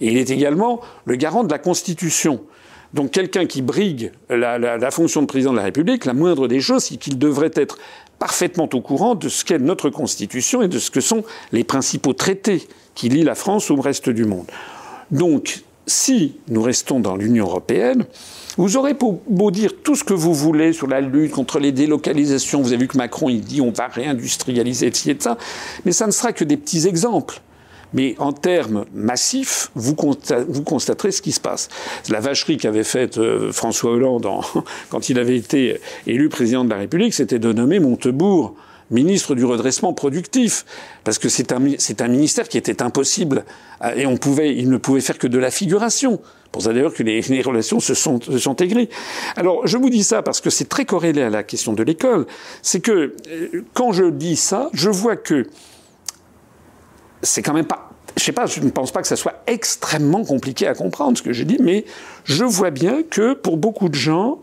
[0.00, 2.42] Et il est également le garant de la Constitution.
[2.92, 6.60] Donc quelqu'un qui brigue la, la, fonction de président de la République, la moindre des
[6.60, 7.78] choses, c'est qu'il devrait être
[8.18, 12.12] parfaitement au courant de ce qu'est notre Constitution et de ce que sont les principaux
[12.12, 14.46] traités qui lient la France au reste du monde.
[15.10, 18.04] Donc si nous restons dans l'Union européenne,
[18.56, 22.60] vous aurez beau, dire tout ce que vous voulez sur la lutte contre les délocalisations.
[22.60, 25.38] Vous avez vu que Macron, il dit on va réindustrialiser, et ça.
[25.84, 27.40] Mais ça ne sera que des petits exemples.
[27.94, 31.68] Mais en termes massifs, vous, constaterez ce qui se passe.
[32.08, 34.26] La vacherie qu'avait faite euh, François Hollande
[34.88, 38.54] quand il avait été élu président de la République, c'était de nommer Montebourg
[38.92, 40.64] ministre du redressement productif,
[41.04, 43.44] parce que c'est un, un ministère qui était impossible,
[43.82, 46.20] euh, et on pouvait, il ne pouvait faire que de la figuration.
[46.52, 48.56] Pour ça d'ailleurs que les, relations se sont, se sont.
[49.36, 52.26] Alors je vous dis ça parce que c'est très corrélé à la question de l'école.
[52.60, 55.46] C'est que euh, quand je dis ça, je vois que
[57.22, 60.66] c'est quand même pas je pas, je ne pense pas que ça soit extrêmement compliqué
[60.66, 61.84] à comprendre ce que je dis, mais
[62.24, 64.40] je vois bien que pour beaucoup de gens,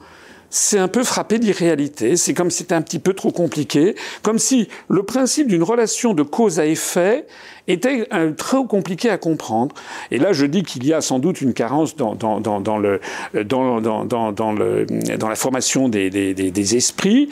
[0.50, 2.16] c'est un peu frappé d'irréalité.
[2.16, 6.14] C'est comme si c'était un petit peu trop compliqué, comme si le principe d'une relation
[6.14, 7.26] de cause à effet
[7.68, 9.76] était euh, trop compliqué à comprendre.
[10.12, 12.78] Et là, je dis qu'il y a sans doute une carence dans, dans, dans, dans
[12.78, 13.00] le,
[13.45, 14.86] dans, dans, le,
[15.18, 17.30] dans la formation des, des, des esprits.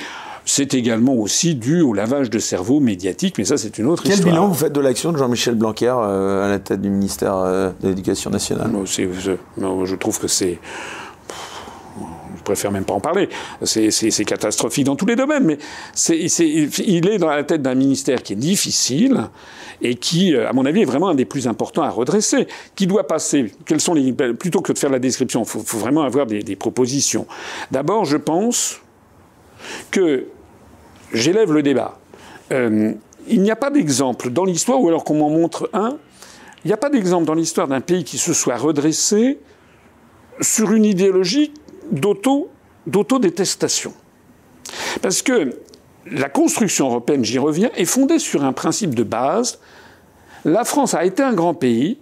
[0.49, 4.13] C'est également aussi dû au lavage de cerveau médiatique, mais ça c'est une autre Quel
[4.13, 4.27] histoire.
[4.27, 7.35] Quel bilan vous faites de l'action de Jean-Michel Blanquer euh, à la tête du ministère
[7.35, 8.71] euh, de l'Éducation nationale?
[8.85, 10.57] Je, je trouve que c'est
[12.47, 13.29] préfère même pas en parler.
[13.63, 15.57] C'est catastrophique dans tous les domaines, mais
[16.09, 19.29] il est dans la tête d'un ministère qui est difficile
[19.81, 22.47] et qui, à mon avis, est vraiment un des plus importants à redresser.
[22.75, 26.03] Qui doit passer Quels sont les plutôt que de faire la description, il faut, vraiment
[26.03, 27.27] avoir des, propositions.
[27.71, 28.81] D'abord, je pense
[29.91, 30.25] que
[31.13, 31.99] j'élève le débat.
[32.51, 32.93] Euh,
[33.27, 35.97] il n'y a pas d'exemple dans l'histoire, ou alors qu'on m'en montre un,
[36.63, 39.39] il n'y a pas d'exemple dans l'histoire d'un pays qui se soit redressé
[40.41, 41.53] sur une idéologie
[41.91, 43.93] d'autodétestation.
[45.01, 45.57] Parce que
[46.11, 49.59] la construction européenne, j'y reviens, est fondée sur un principe de base.
[50.45, 51.97] La France a été un grand pays,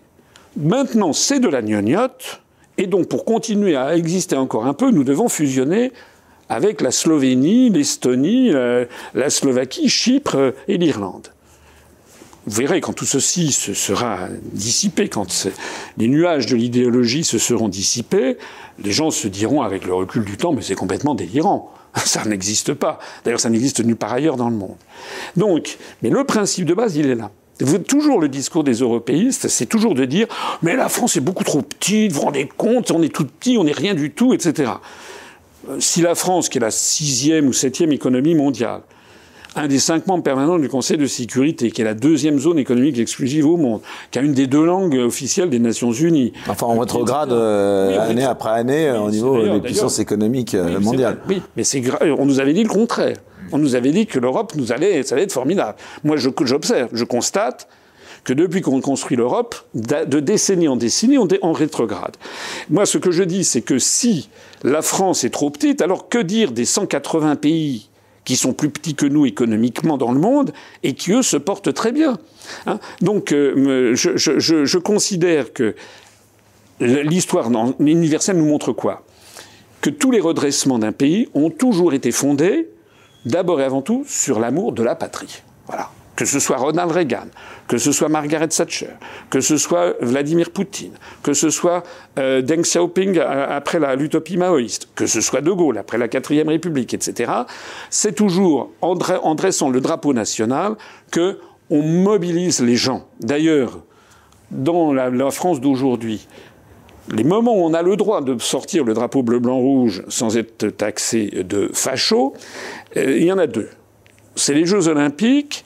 [0.57, 2.41] maintenant c'est de la gnognotte,
[2.77, 5.93] et donc pour continuer à exister encore un peu, nous devons fusionner
[6.49, 11.29] avec la Slovénie, l'Estonie, euh, la Slovaquie, Chypre et l'Irlande.
[12.47, 15.47] Vous verrez quand tout ceci se sera dissipé, quand
[15.97, 18.37] les nuages de l'idéologie se seront dissipés,
[18.83, 21.71] les gens se diront avec le recul du temps, mais c'est complètement délirant.
[21.95, 22.99] Ça n'existe pas.
[23.23, 24.75] D'ailleurs, ça n'existe nulle part ailleurs dans le monde.
[25.37, 27.31] Donc, mais le principe de base, il est là.
[27.87, 30.27] Toujours le discours des européistes, c'est toujours de dire
[30.61, 33.57] mais la France est beaucoup trop petite, vous vous rendez compte, on est tout petit,
[33.57, 34.73] on n'est rien du tout, etc.
[35.79, 38.81] Si la France, qui est la sixième ou septième économie mondiale,
[39.55, 42.99] un des cinq membres permanents du Conseil de sécurité, qui est la deuxième zone économique
[42.99, 43.81] exclusive au monde,
[44.11, 46.33] qui a une des deux langues officielles des Nations Unies.
[46.47, 51.19] Enfin, on rétrograde euh, année après année au niveau des puissances économiques euh, mondiales.
[51.29, 53.17] Oui, mais c'est on nous avait dit le contraire.
[53.51, 55.77] On nous avait dit que l'Europe nous allait, ça allait être formidable.
[56.03, 57.67] Moi, j'observe, je, constate
[58.23, 62.17] que depuis qu'on construit l'Europe, de décennie en décennie, on est en rétrograde.
[62.71, 64.29] Moi, ce que je dis, c'est que si
[64.63, 67.89] la France est trop petite, alors que dire des 180 pays
[68.25, 70.51] qui sont plus petits que nous économiquement dans le monde
[70.83, 72.17] et qui, eux, se portent très bien.
[72.65, 75.75] Hein Donc, euh, je, je, je, considère que
[76.79, 77.49] l'histoire
[77.79, 79.03] universelle nous montre quoi?
[79.81, 82.69] Que tous les redressements d'un pays ont toujours été fondés,
[83.25, 85.41] d'abord et avant tout, sur l'amour de la patrie.
[85.67, 87.27] Voilà que ce soit Ronald Reagan,
[87.67, 88.91] que ce soit Margaret Thatcher,
[89.29, 90.93] que ce soit Vladimir Poutine,
[91.23, 91.83] que ce soit
[92.17, 96.49] euh, Deng Xiaoping euh, après l'utopie maoïste, que ce soit De Gaulle après la quatrième
[96.49, 97.31] République, etc.
[97.89, 100.75] C'est toujours en, dressant le drapeau national
[101.11, 101.39] que
[101.69, 103.07] on mobilise les gens.
[103.19, 103.79] D'ailleurs,
[104.51, 106.27] dans la, France d'aujourd'hui,
[107.11, 110.37] les moments où on a le droit de sortir le drapeau bleu, blanc, rouge sans
[110.37, 112.33] être taxé de facho,
[112.95, 113.69] euh, il y en a deux.
[114.35, 115.65] C'est les Jeux Olympiques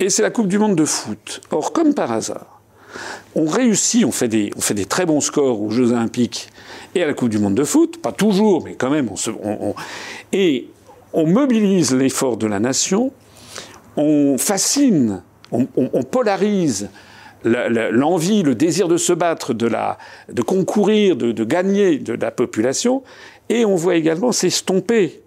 [0.00, 1.40] et c'est la Coupe du Monde de foot.
[1.50, 2.60] Or, comme par hasard,
[3.34, 6.48] on réussit, on fait des, on fait des très bons scores aux Jeux Olympiques
[6.94, 9.30] et à la Coupe du Monde de foot, pas toujours, mais quand même, on se,
[9.30, 9.74] on,
[10.32, 10.68] et
[11.12, 13.12] on mobilise l'effort de la nation,
[13.96, 15.22] on fascine,
[15.52, 16.88] on, on polarise
[17.44, 19.98] l'envie, le désir de se battre, de, la,
[20.32, 23.02] de concourir, de gagner de la population,
[23.48, 25.23] et on voit également s'estomper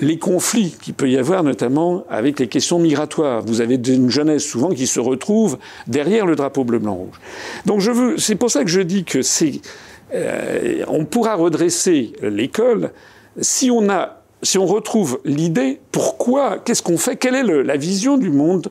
[0.00, 3.42] les conflits qu'il peut y avoir, notamment avec les questions migratoires.
[3.42, 7.20] Vous avez une jeunesse souvent qui se retrouve derrière le drapeau bleu, blanc, rouge.
[7.64, 9.60] Donc je veux, c'est pour ça que je dis que c'est,
[10.14, 12.90] euh, on pourra redresser l'école
[13.40, 18.18] si on a, si on retrouve l'idée pourquoi, qu'est-ce qu'on fait, quelle est la vision
[18.18, 18.70] du monde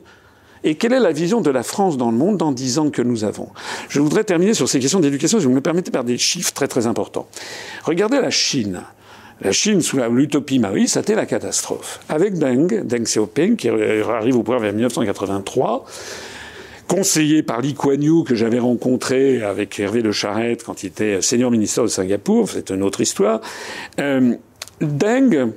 [0.64, 3.02] et quelle est la vision de la France dans le monde dans dix ans que
[3.02, 3.50] nous avons
[3.88, 6.66] Je voudrais terminer sur ces questions d'éducation, si vous me permettez, par des chiffres très
[6.66, 7.28] très importants.
[7.84, 8.82] Regardez la Chine.
[9.42, 12.00] La Chine, sous l'utopie Maoïste, c'était la catastrophe.
[12.08, 15.84] Avec Deng, Deng Xiaoping, qui arrive au pouvoir vers 1983,
[16.88, 21.20] conseillé par Lee Kuan Yew, que j'avais rencontré avec Hervé Le Charette quand il était
[21.20, 23.40] senior ministre de Singapour, c'est une autre histoire,
[24.00, 24.34] euh,
[24.80, 25.52] Deng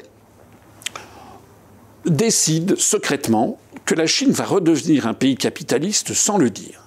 [2.06, 6.79] décide secrètement que la Chine va redevenir un pays capitaliste sans le dire.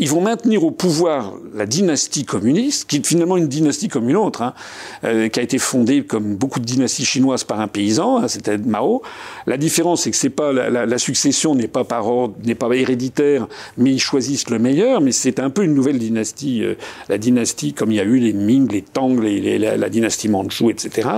[0.00, 4.16] Ils vont maintenir au pouvoir la dynastie communiste, qui est finalement une dynastie comme une
[4.16, 4.54] autre, hein,
[5.04, 8.56] euh, qui a été fondée comme beaucoup de dynasties chinoises par un paysan, hein, c'était
[8.56, 9.02] Mao.
[9.46, 12.54] La différence, c'est que c'est pas la, la, la, succession n'est pas par ordre, n'est
[12.54, 13.46] pas héréditaire,
[13.76, 15.02] mais ils choisissent le meilleur.
[15.02, 16.76] Mais c'est un peu une nouvelle dynastie, euh,
[17.10, 19.88] la dynastie comme il y a eu les Ming, les Tang, les, les, la, la,
[19.90, 21.10] dynastie Manchu, etc.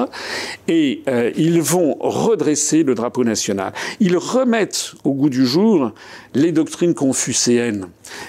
[0.66, 3.72] Et euh, ils vont redresser le drapeau national.
[4.00, 5.92] Ils remettent au goût du jour
[6.34, 7.86] les doctrines confucéennes,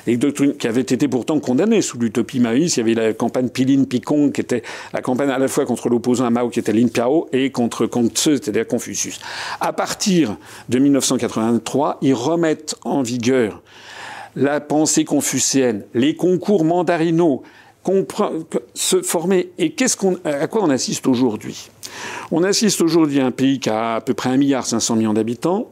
[0.07, 2.77] les doctrines qui avait été pourtant condamné sous l'utopie maoïste.
[2.77, 6.25] Il y avait la campagne Pilin-Picong, qui était la campagne à la fois contre l'opposant
[6.25, 9.19] à Mao, qui était Lin Piao, et contre Kongtse, c'est-à-dire Confucius.
[9.59, 10.37] À partir
[10.69, 13.61] de 1983, ils remettent en vigueur
[14.35, 17.43] la pensée confucéenne, les concours mandarinaux,
[18.73, 19.51] se former.
[19.57, 19.75] Et
[20.23, 21.69] à quoi on assiste aujourd'hui?
[22.31, 25.69] On assiste aujourd'hui à un pays qui a à peu près 1,5 milliard d'habitants,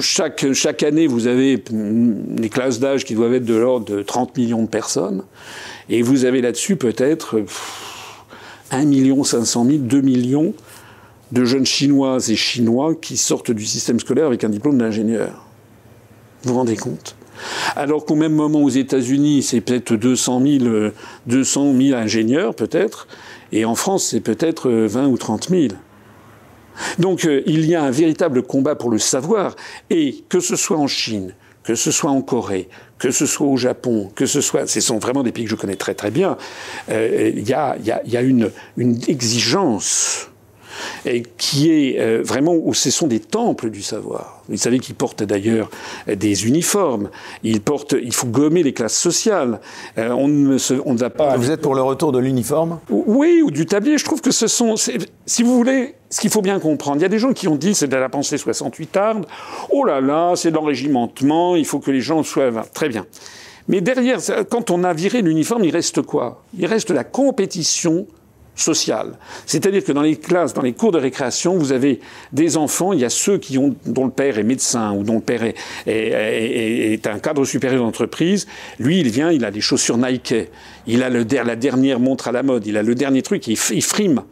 [0.00, 4.36] chaque, chaque année, vous avez des classes d'âge qui doivent être de l'ordre de 30
[4.36, 5.22] millions de personnes.
[5.88, 7.44] Et vous avez là-dessus peut-être
[8.70, 10.54] 1 500 000, 2 millions
[11.32, 15.46] de jeunes Chinoises et Chinois qui sortent du système scolaire avec un diplôme d'ingénieur.
[16.42, 17.16] Vous vous rendez compte?
[17.76, 20.90] Alors qu'au même moment aux États-Unis, c'est peut-être 200 000,
[21.26, 23.08] 200 000 ingénieurs, peut-être,
[23.52, 25.68] et en France, c'est peut-être 20 ou 30 000.
[26.98, 29.56] Donc euh, il y a un véritable combat pour le savoir,
[29.90, 32.68] et que ce soit en Chine, que ce soit en Corée,
[32.98, 35.56] que ce soit au Japon, que ce soit, ce sont vraiment des pays que je
[35.56, 36.36] connais très très bien,
[36.88, 38.50] euh, il y, a, une,
[39.08, 40.30] exigence
[41.36, 44.41] qui est euh, vraiment où ce sont des temples du savoir.
[44.52, 45.70] Vous savez qu'ils portent d'ailleurs
[46.06, 47.08] des uniformes.
[47.42, 49.60] Ils portent, il faut gommer les classes sociales.
[49.98, 51.36] Euh, on ne on va pas.
[51.36, 52.78] Vous êtes pour le retour de l'uniforme?
[52.90, 53.98] Oui, ou du tablier.
[53.98, 56.98] Je trouve que ce sont, si vous voulez, ce qu'il faut bien comprendre.
[56.98, 59.26] Il y a des gens qui ont dit, c'est de la pensée 68 arde.
[59.70, 61.56] Oh là là, c'est l'enrégimentement.
[61.56, 63.06] Il faut que les gens soient très bien.
[63.68, 64.18] Mais derrière,
[64.50, 66.42] quand on a viré l'uniforme, il reste quoi?
[66.58, 68.06] Il reste la compétition
[68.54, 69.18] social.
[69.46, 72.00] C'est-à-dire que dans les classes, dans les cours de récréation, vous avez
[72.32, 75.14] des enfants, il y a ceux qui ont, dont le père est médecin ou dont
[75.14, 75.54] le père est,
[75.86, 78.46] est, un cadre supérieur d'entreprise.
[78.78, 80.34] Lui, il vient, il a des chaussures Nike,
[80.86, 83.58] il a le, la dernière montre à la mode, il a le dernier truc, il,
[83.72, 84.22] il frime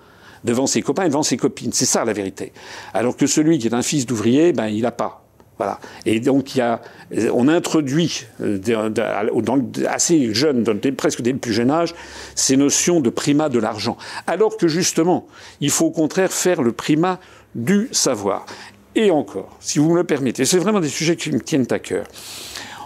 [0.44, 1.72] devant ses copains et devant ses copines.
[1.72, 2.52] C'est ça la vérité.
[2.94, 5.19] Alors que celui qui est un fils d'ouvrier, ben, il n'a pas.
[5.60, 5.78] Voilà.
[6.06, 6.58] Et donc,
[7.34, 8.56] on introduit euh,
[8.88, 10.64] dans, assez jeune,
[10.96, 11.94] presque dès le plus jeune âge,
[12.34, 13.98] ces notions de primat de l'argent.
[14.26, 15.26] Alors que justement,
[15.60, 17.20] il faut au contraire faire le primat
[17.54, 18.46] du savoir.
[18.94, 21.78] Et encore, si vous me le permettez, c'est vraiment des sujets qui me tiennent à
[21.78, 22.06] cœur.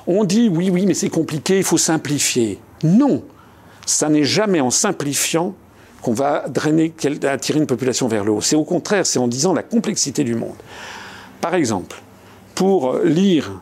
[0.08, 2.58] On dit oui, oui, mais c'est compliqué, il faut simplifier.
[2.82, 3.22] Non,
[3.86, 5.54] ça n'est jamais en simplifiant
[6.02, 8.40] qu'on va drainer, attirer une population vers le haut.
[8.40, 10.56] C'est au contraire, c'est en disant la complexité du monde.
[11.40, 12.00] Par exemple,
[12.54, 13.60] pour lire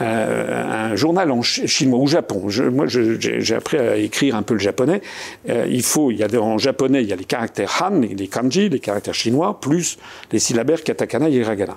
[0.00, 2.48] euh, un journal en chinois ou Japon.
[2.72, 5.02] moi, j'ai appris à écrire un peu le japonais.
[5.48, 8.68] Euh, il faut, y a en japonais, il y a les caractères Han, les kanji,
[8.68, 9.98] les caractères chinois, plus
[10.32, 11.76] les syllabaires katakana et hiragana.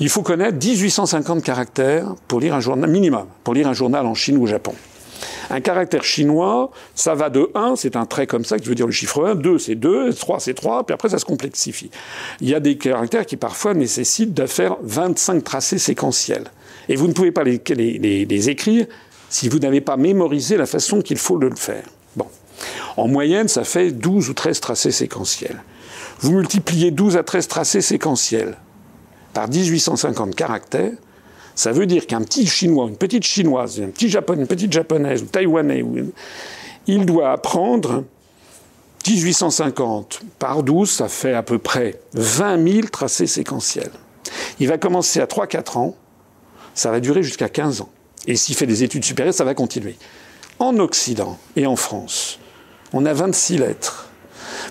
[0.00, 4.14] Il faut connaître 1850 caractères pour lire un journal minimum, pour lire un journal en
[4.14, 4.74] Chine ou au Japon.
[5.50, 8.86] Un caractère chinois, ça va de 1, c'est un trait comme ça qui veut dire
[8.86, 11.90] le chiffre 1, 2 c'est 2, 3 c'est 3, puis après ça se complexifie.
[12.40, 16.44] Il y a des caractères qui parfois nécessitent de faire 25 tracés séquentiels.
[16.88, 18.86] Et vous ne pouvez pas les, les écrire
[19.28, 21.84] si vous n'avez pas mémorisé la façon qu'il faut le faire.
[22.16, 22.26] Bon.
[22.96, 25.62] En moyenne, ça fait 12 ou 13 tracés séquentiels.
[26.20, 28.56] Vous multipliez 12 à 13 tracés séquentiels
[29.32, 30.92] par 1850 caractères,
[31.54, 35.22] ça veut dire qu'un petit Chinois, une petite Chinoise, un petit Japonais, une petite Japonaise
[35.22, 35.84] ou Taïwanais,
[36.86, 38.04] il doit apprendre
[39.06, 43.92] 1850 par 12, ça fait à peu près 20 000 tracés séquentiels.
[44.58, 45.96] Il va commencer à 3-4 ans,
[46.74, 47.90] ça va durer jusqu'à 15 ans.
[48.26, 49.96] Et s'il fait des études supérieures, ça va continuer.
[50.58, 52.38] En Occident et en France,
[52.92, 54.08] on a 26 lettres.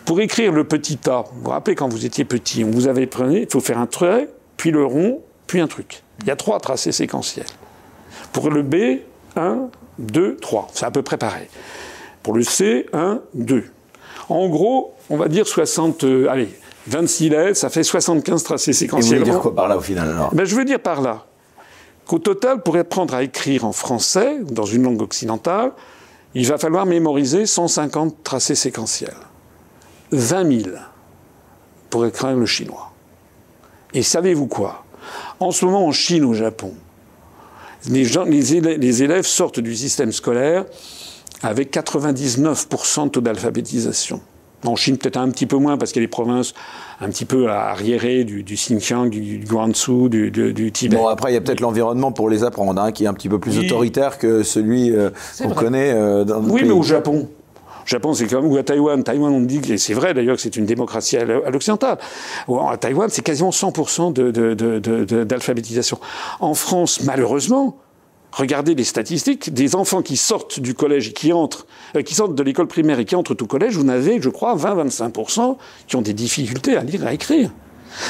[0.05, 3.05] Pour écrire le petit A, vous vous rappelez quand vous étiez petit, on vous avait
[3.05, 5.21] pris, il faut faire un trait, puis le rond,
[5.53, 6.01] puis un truc.
[6.21, 7.45] Il y a trois tracés séquentiels.
[8.31, 9.01] Pour le B,
[9.35, 9.67] 1,
[9.99, 10.69] 2, 3.
[10.73, 11.45] C'est à peu près pareil.
[12.23, 13.63] Pour le C, 1, 2.
[14.29, 16.05] En gros, on va dire 60.
[16.05, 16.49] Euh, allez,
[16.87, 19.17] 26 lettres, ça fait 75 tracés séquentiels.
[19.17, 20.33] Et vous voulez dire quoi par là au final alors?
[20.33, 21.23] Ben, Je veux dire par là
[22.07, 25.71] qu'au total, pour apprendre à écrire en français, dans une langue occidentale,
[26.33, 29.13] il va falloir mémoriser 150 tracés séquentiels.
[30.13, 30.75] 20 000
[31.91, 32.91] pour écrire le chinois.
[33.93, 34.82] Et savez-vous quoi?
[35.39, 36.73] En ce moment, en Chine, au Japon,
[37.89, 40.65] les, élèves, sortent du système scolaire
[41.41, 44.21] avec 99% de taux d'alphabétisation.
[44.65, 46.53] En Chine, peut-être un petit peu moins, parce qu'il y a des provinces
[47.01, 50.95] un petit peu arriérées du, Xinjiang, du, Guangzhou, du, Tibet.
[50.95, 53.27] Bon, après, il y a peut-être l'environnement pour les apprendre, hein, qui est un petit
[53.27, 55.09] peu plus autoritaire que celui euh,
[55.41, 57.27] qu'on connaît euh, dans Oui, mais au Japon,
[57.85, 59.03] Japon, c'est comme, ou à Taïwan.
[59.03, 61.97] Taïwan, on dit que c'est vrai d'ailleurs que c'est une démocratie à l'occidental.
[62.47, 65.99] À Taïwan, c'est quasiment 100% d'alphabétisation.
[66.39, 67.77] En France, malheureusement,
[68.31, 72.35] regardez les statistiques, des enfants qui sortent du collège et qui entrent, euh, qui sortent
[72.35, 75.57] de l'école primaire et qui entrent au collège, vous n'avez, je crois, 20-25%
[75.87, 77.51] qui ont des difficultés à lire et à écrire.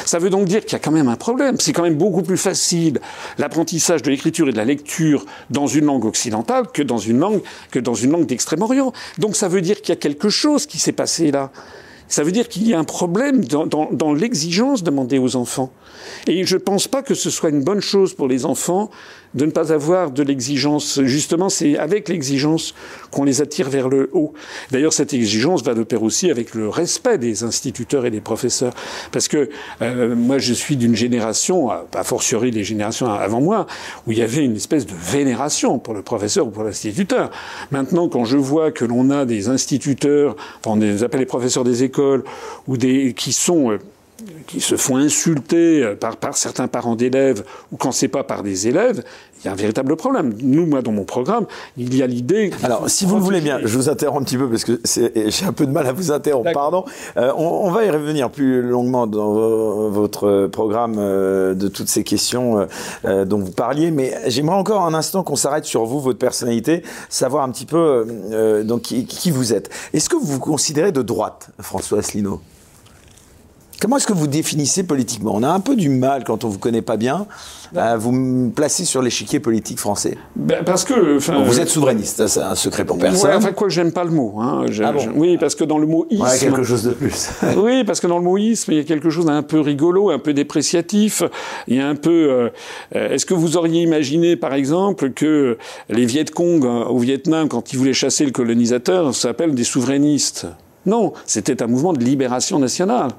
[0.06, 1.58] Ça veut donc dire qu'il y a quand même un problème.
[1.60, 3.00] C'est quand même beaucoup plus facile
[3.38, 7.42] l'apprentissage de l'écriture et de la lecture dans une langue occidentale que dans une langue,
[7.72, 8.94] que dans une langue d'Extrême-Orient.
[9.18, 11.52] Donc ça veut dire qu'il y a quelque chose qui s'est passé là.
[12.08, 15.72] Ça veut dire qu'il y a un problème dans, dans l'exigence demandée aux enfants.
[16.28, 18.90] Et je ne pense pas que ce soit une bonne chose pour les enfants
[19.34, 21.02] de ne pas avoir de l'exigence.
[21.04, 22.74] Justement, c'est avec l'exigence
[23.12, 24.34] qu'on les attire vers le haut.
[24.72, 28.74] D'ailleurs, cette exigence va de pair aussi avec le respect des instituteurs et des professeurs.
[29.12, 29.50] Parce que
[29.82, 33.66] euh, moi, je suis d'une génération, a fortiori les générations avant moi,
[34.06, 37.32] où il y avait une espèce de vénération pour le professeur ou pour l'instituteur.
[37.72, 40.36] Maintenant, quand je vois que l'on a des instituteurs,
[40.66, 42.24] on les appelle les professeurs des écoles,
[42.68, 43.80] ou des qui sont euh,
[44.48, 48.44] qui se font insulter euh, par, par certains parents d'élèves ou quand c'est pas par
[48.44, 49.04] des élèves,
[49.44, 50.34] il y a un véritable problème.
[50.42, 51.46] Nous, moi, dans mon programme,
[51.76, 52.52] il y a l'idée.
[52.64, 55.46] Alors, si vous le voulez bien, je vous interromps un petit peu parce que j'ai
[55.46, 56.54] un peu de mal à vous interrompre.
[56.54, 56.86] Pardon.
[57.18, 62.06] Euh, on, on, va y revenir plus longuement dans votre programme euh, de toutes ces
[62.06, 62.68] questions
[63.06, 66.84] euh, dont vous parliez, mais j'aimerais encore un instant qu'on s'arrête sur vous, votre personnalité,
[67.10, 68.06] savoir un petit peu
[68.64, 69.70] donc qui, qui, vous êtes.
[69.94, 72.40] Est-ce que vous vous considérez de droite, François Asselineau?
[73.84, 75.34] Comment est-ce que vous définissez politiquement?
[75.36, 77.28] On a un peu du mal, quand on ne vous connaît pas bien,
[77.76, 80.18] à vous placer sur l'échiquier politique français.
[80.38, 81.18] Ben parce que...
[81.18, 83.30] vous êtes souverainiste, c'est un secret pour personne.
[83.30, 84.36] Ouais, enfin, quoi, j'aime pas le mot.
[84.40, 84.68] Hein.
[84.82, 86.24] Ah bon oui, parce que dans le mot isme...
[86.24, 87.32] Ouais, quelque chose de plus.
[87.58, 90.12] oui, parce que dans le mot isme, il y a quelque chose d'un peu rigolo,
[90.12, 91.22] un peu dépréciatif.
[91.68, 92.52] Il y a un peu...
[92.96, 95.58] Euh, est-ce que vous auriez imaginé, par exemple, que
[95.90, 100.48] les Viet Cong euh, au Vietnam, quand ils voulaient chasser le colonisateur, s'appellent des souverainistes?
[100.86, 103.10] Non, c'était un mouvement de libération nationale.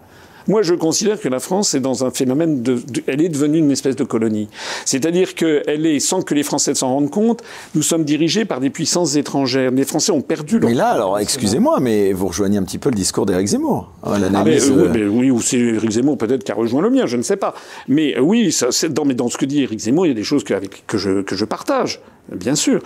[0.47, 3.71] Moi, je considère que la France est dans un phénomène de, elle est devenue une
[3.71, 4.49] espèce de colonie.
[4.85, 7.43] C'est-à-dire qu'elle est, sans que les Français s'en rendent compte,
[7.75, 9.71] nous sommes dirigés par des puissances étrangères.
[9.71, 10.69] Les Français ont perdu leur.
[10.69, 13.91] Mais là, alors, excusez-moi, mais vous rejoignez un petit peu le discours d'Éric Zemmour.
[14.03, 16.91] Hein, ah, mais, euh, euh, oui, ou c'est Éric Zemmour peut-être qui a rejoint le
[16.91, 17.55] mien, je ne sais pas.
[17.89, 20.15] Mais euh, oui, ça, dans, mais dans ce que dit Éric Zemmour, il y a
[20.15, 22.01] des choses que, avec, que, je, que je partage.
[22.33, 22.81] Bien sûr.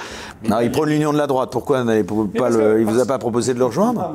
[0.49, 1.51] Non, il prône l'union de la droite.
[1.53, 4.14] Pourquoi pas le, il vous a pas proposé de le rejoindre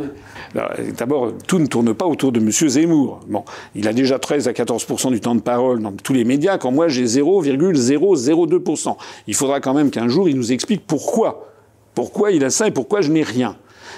[0.97, 2.51] D'abord, tout ne tourne pas autour de M.
[2.51, 3.21] Zemmour.
[3.27, 6.57] Bon, il a déjà 13 à 14% du temps de parole dans tous les médias,
[6.57, 8.95] quand moi j'ai 0,002%
[9.27, 11.49] Il faudra quand même qu'un jour il nous explique pourquoi.
[11.95, 13.55] Pourquoi il a ça et pourquoi je n'ai rien.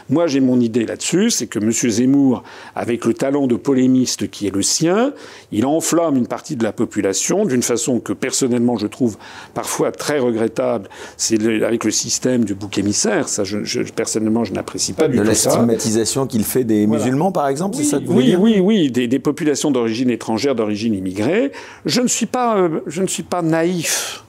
[0.09, 1.71] Moi, j'ai mon idée là-dessus, c'est que M.
[1.71, 2.43] Zemmour,
[2.75, 5.13] avec le talent de polémiste qui est le sien,
[5.51, 9.17] il enflamme une partie de la population d'une façon que personnellement je trouve
[9.53, 10.89] parfois très regrettable.
[11.17, 13.27] C'est avec le système du bouc émissaire.
[13.27, 15.23] Ça, je, personnellement, je n'apprécie pas du tout ça.
[15.23, 18.35] De la stigmatisation qu'il fait des musulmans, par exemple, oui, c'est ça que vous Oui,
[18.37, 21.51] oui, oui, des, des populations d'origine étrangère, d'origine immigrée.
[21.85, 24.24] Je ne suis pas, euh, je ne suis pas naïf.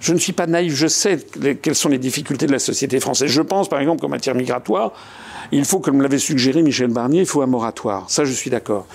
[0.00, 1.18] Je ne suis pas naïf, je sais
[1.62, 3.30] quelles sont les difficultés de la société française.
[3.30, 4.92] Je pense, par exemple, qu'en matière migratoire,
[5.54, 8.10] il faut, comme l'avait suggéré Michel Barnier, il faut un moratoire.
[8.10, 8.86] Ça, je suis d'accord.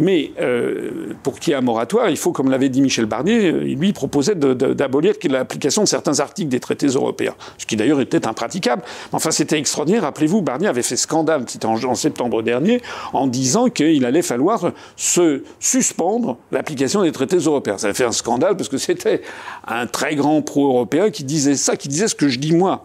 [0.00, 3.52] Mais euh, pour qu'il y ait un moratoire, il faut, comme l'avait dit Michel Barnier,
[3.52, 8.26] euh, lui proposait d'abolir l'application de certains articles des traités européens, ce qui d'ailleurs était
[8.26, 8.82] impraticable.
[9.12, 10.02] Enfin, c'était extraordinaire.
[10.02, 15.44] Rappelez-vous, Barnier avait fait scandale, c'était en, septembre dernier, en disant qu'il allait falloir se
[15.60, 17.78] suspendre l'application des traités européens.
[17.78, 19.22] Ça a fait un scandale parce que c'était
[19.66, 22.84] un très grand pro-européen qui disait ça, qui disait ce que je dis moi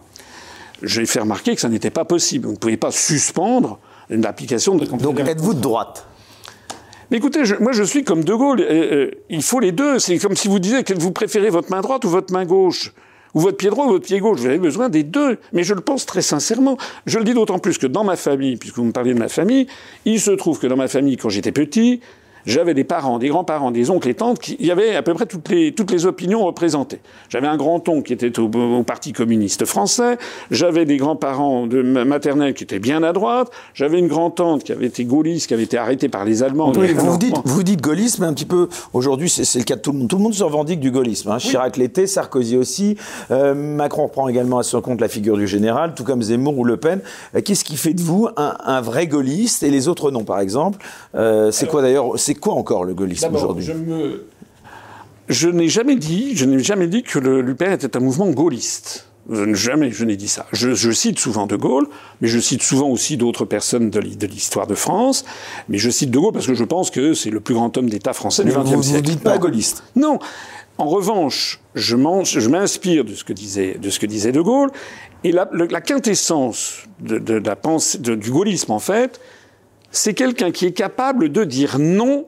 [0.82, 2.46] j'ai fait remarquer que ça n'était pas possible.
[2.46, 3.78] Vous ne pouvez pas suspendre
[4.10, 6.06] l'application de Donc êtes-vous de droite?
[7.10, 8.60] Mais écoutez, moi je suis comme De Gaulle.
[8.60, 9.98] Euh, il faut les deux.
[9.98, 12.92] C'est comme si vous disiez que vous préférez votre main droite ou votre main gauche.
[13.34, 14.38] Ou votre pied droit ou votre pied gauche.
[14.40, 15.38] Vous avez besoin des deux.
[15.52, 16.76] Mais je le pense très sincèrement.
[17.06, 19.28] Je le dis d'autant plus que dans ma famille, puisque vous me parlez de ma
[19.28, 19.66] famille,
[20.04, 22.00] il se trouve que dans ma famille, quand j'étais petit,
[22.46, 25.14] j'avais des parents, des grands-parents, des oncles et tantes, qui, il y avait à peu
[25.14, 27.00] près toutes les, toutes les opinions représentées.
[27.28, 28.48] J'avais un grand-oncle qui était au,
[28.84, 30.18] Parti communiste français,
[30.50, 34.86] j'avais des grands-parents de maternelle qui étaient bien à droite, j'avais une grand-tante qui avait
[34.86, 36.72] été gaulliste, qui avait été arrêtée par les Allemands.
[36.72, 39.92] vous, dites, vous dites gaullisme, mais un petit peu, aujourd'hui, c'est le cas de tout
[39.92, 40.08] le monde.
[40.08, 41.30] Tout le monde se revendique du gaullisme.
[41.30, 41.38] Hein.
[41.38, 42.96] Chirac l'était, Sarkozy aussi.
[43.30, 46.64] Euh, Macron reprend également à son compte la figure du général, tout comme Zemmour ou
[46.64, 47.00] Le Pen.
[47.34, 50.40] Euh, qu'est-ce qui fait de vous un, un, vrai gaulliste et les autres non, par
[50.40, 50.78] exemple?
[51.14, 53.70] Euh, C'est quoi d'ailleurs c'est quoi encore le gaullisme aujourd'hui
[55.26, 59.06] je, n'ai jamais dit, je n'ai jamais dit que l'UPR était un mouvement gaulliste.
[59.30, 60.44] Jamais je n'ai dit ça.
[60.52, 61.86] Je, cite souvent De Gaulle,
[62.20, 65.24] mais je cite souvent aussi d'autres personnes de l'histoire de France.
[65.70, 67.88] Mais je cite De Gaulle parce que je pense que c'est le plus grand homme
[67.88, 68.76] d'État français du XXe siècle.
[68.76, 70.18] Vous ne dites pas gaulliste Non.
[70.76, 74.70] En revanche, je m'inspire de ce que disait de ce que disait De Gaulle,
[75.24, 75.46] et la,
[75.80, 79.20] quintessence de, la pensée, du gaullisme en fait,
[79.94, 82.26] c'est quelqu'un qui est capable de dire non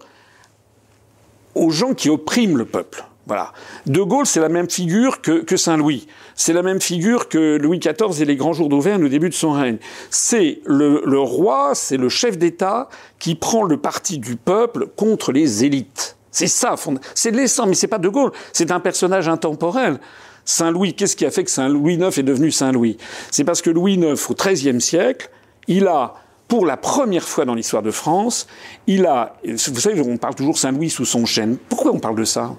[1.55, 3.05] aux gens qui oppriment le peuple.
[3.27, 3.53] Voilà.
[3.87, 6.07] De Gaulle, c'est la même figure que, Saint-Louis.
[6.37, 9.35] C'est la même figure que Louis XIV et les grands jours d'Auvergne au début de
[9.35, 9.79] son règne.
[10.11, 12.89] C'est le, le roi, c'est le chef d'État
[13.19, 16.17] qui prend le parti du peuple contre les élites.
[16.31, 16.77] C'est ça,
[17.15, 18.31] c'est l'essence, mais c'est pas De Gaulle.
[18.53, 19.99] C'est un personnage intemporel.
[20.45, 22.97] Saint-Louis, qu'est-ce qui a fait que Saint-Louis IX est devenu Saint-Louis?
[23.33, 25.31] C'est parce que Louis IX, au XIIIe siècle,
[25.67, 26.15] il a
[26.49, 28.47] pour la première fois dans l'histoire de France,
[28.87, 31.57] il a, vous savez, on parle toujours Saint-Louis sous son chêne.
[31.69, 32.55] Pourquoi on parle de ça?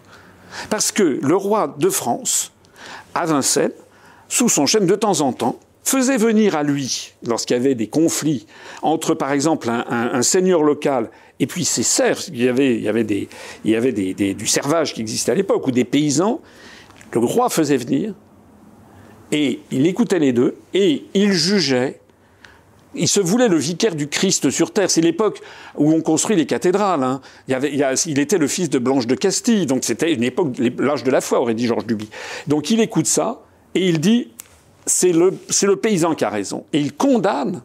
[0.70, 2.52] Parce que le roi de France
[3.16, 3.72] à Vincennes,
[4.28, 7.88] sous son chêne de temps en temps, faisait venir à lui, lorsqu'il y avait des
[7.88, 8.46] conflits
[8.82, 11.10] entre, par exemple, un, seigneur local
[11.40, 13.30] et puis ses serfs, il y avait, y avait, des,
[13.64, 16.42] il y avait du servage qui existait à l'époque, ou des paysans,
[17.14, 18.14] le roi faisait venir,
[19.32, 22.02] et il écoutait les deux, et il jugeait
[22.98, 24.90] il se voulait le vicaire du Christ sur terre.
[24.90, 25.42] C'est l'époque
[25.76, 27.04] où on construit les cathédrales.
[27.04, 27.22] Hein.
[27.48, 31.22] Il, était le fils de Blanche de Castille, donc c'était une époque, l'âge de la
[31.22, 32.10] foi, aurait dit Georges Duby.
[32.48, 33.42] Donc il écoute ça
[33.76, 34.32] et il dit
[34.88, 36.66] c'est le, paysan qui a raison.
[36.74, 37.62] Et il condamne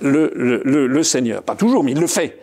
[0.00, 1.42] le, Seigneur.
[1.42, 2.40] Pas toujours, mais il le fait.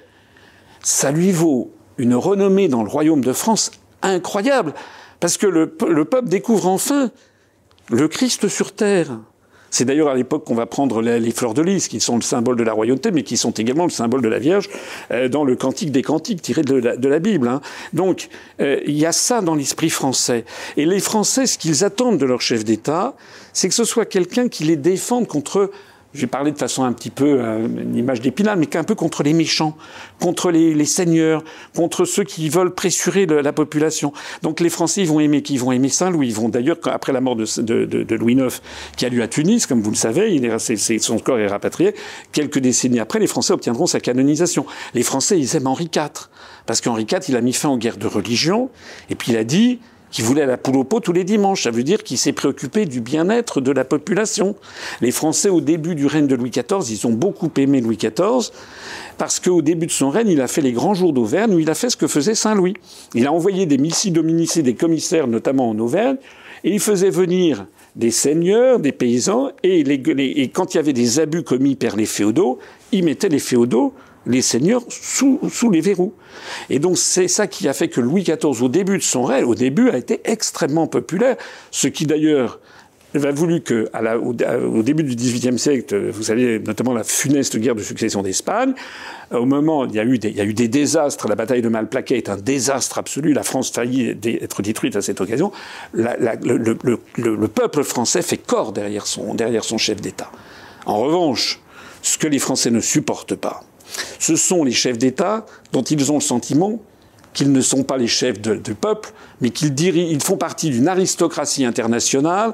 [0.81, 4.73] Ça lui vaut une renommée dans le royaume de France incroyable,
[5.19, 7.11] parce que le, peuple découvre enfin
[7.89, 9.19] le Christ sur terre.
[9.73, 12.55] C'est d'ailleurs à l'époque qu'on va prendre les, fleurs de lys, qui sont le symbole
[12.57, 14.69] de la royauté, mais qui sont également le symbole de la Vierge,
[15.09, 17.47] euh, dans le Cantique des Cantiques tiré de la, Bible.
[17.47, 17.59] Hein.
[17.91, 18.29] Donc,
[18.61, 20.45] euh, il y a ça dans l'esprit français.
[20.77, 23.15] Et les Français, ce qu'ils attendent de leur chef d'État,
[23.51, 25.71] c'est que ce soit quelqu'un qui les défende contre
[26.13, 29.23] j'ai parlé de façon un petit peu euh, une image d'épinal, mais un peu contre
[29.23, 29.75] les méchants,
[30.19, 31.43] contre les, seigneurs,
[31.75, 34.13] contre ceux qui veulent pressurer la population.
[34.41, 35.57] Donc les Français, ils vont aimer qui?
[35.57, 36.27] Vont aimer Saint-Louis.
[36.27, 38.61] Ils vont d'ailleurs, après la mort de, de, Louis IX,
[38.95, 41.95] qui a lieu à Tunis, comme vous le savez, il est, son corps est rapatrié.
[42.31, 44.65] Quelques décennies après, les Français obtiendront sa canonisation.
[44.93, 46.29] Les Français, ils aiment Henri IV,
[46.65, 48.69] parce qu'Henri IV, il a mis fin aux guerres de religion,
[49.09, 49.79] et puis il a dit
[50.13, 51.63] qui voulait la poule au pot tous les dimanches.
[51.63, 54.55] Ça veut dire qu'il s'est préoccupé du bien-être de la population.
[55.01, 58.51] Les Français, au début du règne de Louis XIV, ils ont beaucoup aimé Louis XIV
[59.17, 61.69] parce qu'au début de son règne, il a fait les grands jours d'Auvergne où il
[61.69, 62.75] a fait ce que faisait Saint-Louis.
[63.15, 66.17] Il a envoyé des missi dominicés, des commissaires, notamment en Auvergne,
[66.63, 71.19] et il faisait venir des seigneurs, des paysans, et, et quand il y avait des
[71.19, 72.59] abus commis par les féodaux,
[72.91, 73.93] il mettait les féodaux
[74.25, 75.39] les seigneurs sous,
[75.71, 76.13] les verrous.
[76.69, 79.45] Et donc c'est ça qui a fait que Louis XIV, au début de son règne,
[79.45, 81.35] au début, a été extrêmement populaire,
[81.71, 82.59] ce qui d'ailleurs
[83.15, 83.89] a voulu que,
[84.23, 88.73] au, début du XVIIIe siècle, vous savez, notamment la funeste guerre de succession d'Espagne,
[89.29, 91.69] au moment, il y, a eu il y a eu des désastres, la bataille de
[91.69, 95.51] Malplaquet est un désastre absolu, la France faillit être détruite à cette occasion,
[95.93, 100.31] le, le, le, peuple français fait corps derrière son chef d'État.
[100.87, 101.59] En revanche,
[102.01, 103.63] ce que les Français ne supportent pas,
[104.19, 106.79] ce sont les chefs d'État dont ils ont le sentiment
[107.33, 112.53] qu'ils ne sont pas les chefs du peuple, mais qu'ils font partie d'une aristocratie internationale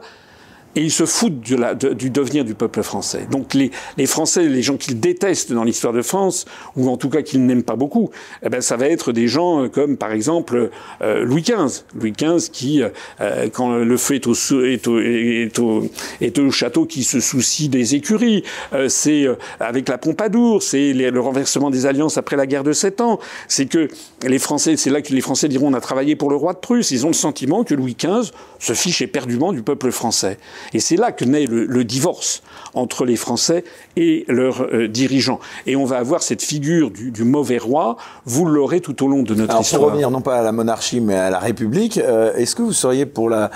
[0.76, 3.28] et ils se foutent du devenir du peuple français.
[3.32, 3.72] Donc les,
[4.06, 6.46] Français, les gens qu'ils détestent dans l'histoire de France,
[6.76, 8.10] ou en tout cas qu'ils n'aiment pas beaucoup,
[8.44, 10.70] eh ben ça va être des gens euh, comme par exemple
[11.02, 11.84] euh, Louis XV.
[11.96, 15.90] Louis XV qui, euh, quand le feu est au, est au,
[16.22, 18.44] est au, château, qui se soucie des écuries.
[18.88, 19.26] c'est
[19.60, 23.20] avec la Pompadour, c'est le renversement des alliances après la guerre de Sept Ans.
[23.48, 23.88] C'est que
[24.24, 26.60] les Français, c'est là que les Français diront on a travaillé pour le roi de
[26.60, 26.92] Prusse.
[26.92, 30.38] Ils ont le sentiment que Louis XV se fiche éperdument du peuple français.
[30.74, 32.44] Et c'est là que naît le, divorce
[32.74, 33.64] entre les Français
[33.96, 35.40] et leurs euh, dirigeants.
[35.66, 39.34] Et on va avoir cette figure du, mauvais roi, vous l'aurez tout au long de
[39.34, 39.82] notre Alors, histoire.
[39.82, 42.74] Pour revenir non pas à la monarchie mais à la République, euh, est-ce que vous
[42.74, 43.50] seriez pour la,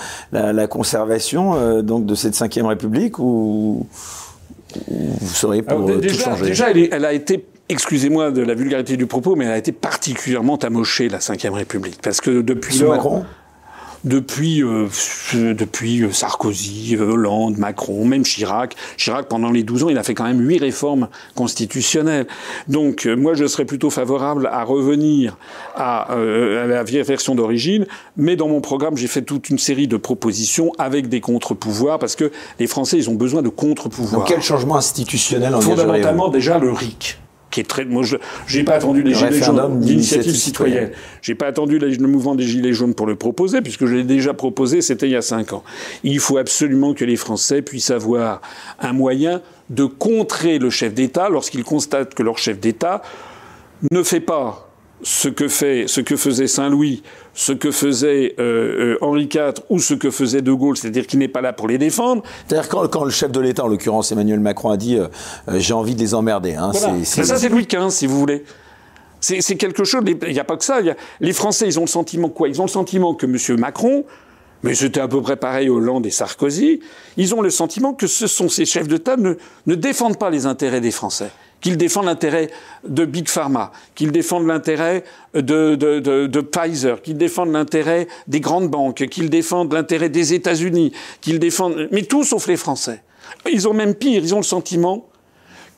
[0.68, 3.86] conservation euh, donc de cette cinquième République ou,
[4.88, 9.36] vous seriez pour tout changer Déjà, elle, a été excusez-moi de la vulgarité du propos,
[9.36, 12.00] mais elle a été particulièrement amochée, la Ve République.
[12.02, 13.26] Parce que depuis lors, Macron
[14.04, 14.88] depuis, euh,
[15.34, 18.76] depuis Sarkozy, Hollande, Macron, même Chirac.
[18.98, 22.28] Chirac, pendant les 12 ans, il a fait quand même huit réformes constitutionnelles.
[22.68, 25.38] Donc, euh, moi, je serais plutôt favorable à revenir
[25.76, 27.86] à, euh, à la vieille version d'origine,
[28.18, 32.16] mais dans mon programme, j'ai fait toute une série de propositions avec des contre-pouvoirs, parce
[32.16, 34.26] que les Français, ils ont besoin de contre-pouvoirs.
[34.26, 37.18] quel changement institutionnel Fondamentalement, déjà le RIC
[37.54, 37.86] qui est très.
[37.86, 38.18] Moi, je
[38.58, 40.92] n'ai pas attendu les gilets jaunes d'initiative citoyenne.
[41.22, 44.34] J'ai pas attendu le mouvement des gilets jaunes pour le proposer, puisque je l'ai déjà
[44.34, 44.82] proposé.
[44.82, 45.64] C'était il y a cinq ans.
[46.04, 48.42] Il faut absolument que les Français puissent avoir
[48.80, 53.04] un moyen de contrer le chef d'État lorsqu'ils constatent que leur chef d'État
[53.92, 54.70] ne fait pas
[55.04, 59.80] ce que fait, ce que faisait Saint-Louis ce que faisait euh, euh, Henri IV ou
[59.80, 62.24] ce que faisait De Gaulle, c'est-à-dire qu'il n'est pas là pour les défendre.
[62.48, 65.08] C'est-à-dire quand, quand, le chef de l'État, en l'occurrence Emmanuel Macron, a dit euh,
[65.58, 66.56] j'ai envie de les emmerder.
[66.56, 66.72] Hein,
[67.04, 68.44] c'est, ça, c'est Louis XV, si vous voulez.
[69.20, 70.04] C'est, quelque chose.
[70.06, 70.80] Il n'y a pas que ça.
[71.22, 72.50] les Français, ils ont le sentiment quoi?
[72.50, 73.58] Ils ont le sentiment que M.
[73.58, 74.04] Macron,
[74.64, 76.82] mais c'était à peu près pareil Hollande et Sarkozy,
[77.16, 80.46] ils ont le sentiment que ce sont ces chefs d'État ne, ne défendent pas les
[80.46, 81.32] intérêts des Français
[81.64, 82.52] qu'ils défendent l'intérêt
[82.88, 85.04] de Big Pharma, qu'ils défendent l'intérêt
[85.34, 90.92] de, de, Pfizer, qu'ils défendent l'intérêt des grandes banques, qu'ils défendent l'intérêt des États-Unis,
[91.22, 91.88] qu'ils défendent...
[91.92, 93.02] Mais tout sauf les Français.
[93.52, 95.08] Ils ont même pire, ils ont le sentiment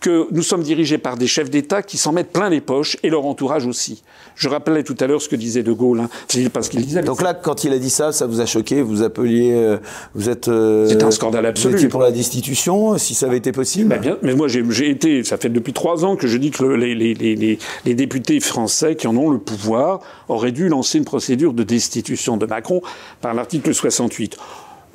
[0.05, 3.09] que nous sommes dirigés par des chefs d'État qui s'en mettent plein les poches et
[3.09, 4.03] leur entourage aussi.
[4.35, 6.01] Je rappelais tout à l'heure ce que disait De Gaulle.
[6.01, 6.09] Hein.
[6.53, 7.01] Parce qu'il disait.
[7.01, 9.77] Donc là, quand il a dit ça, ça vous a choqué Vous appeliez, euh,
[10.13, 10.47] vous êtes.
[10.47, 11.71] Euh, C'est un scandale absolu.
[11.71, 13.89] Vous étiez pour la destitution, si ça avait été possible.
[13.89, 15.23] Ben bien, mais moi, j'ai été.
[15.23, 18.95] Ça fait depuis trois ans que je dis que les, les, les, les, députés français
[18.95, 22.81] qui en ont le pouvoir auraient dû lancer une procédure de destitution de Macron
[23.21, 24.37] par l'article 68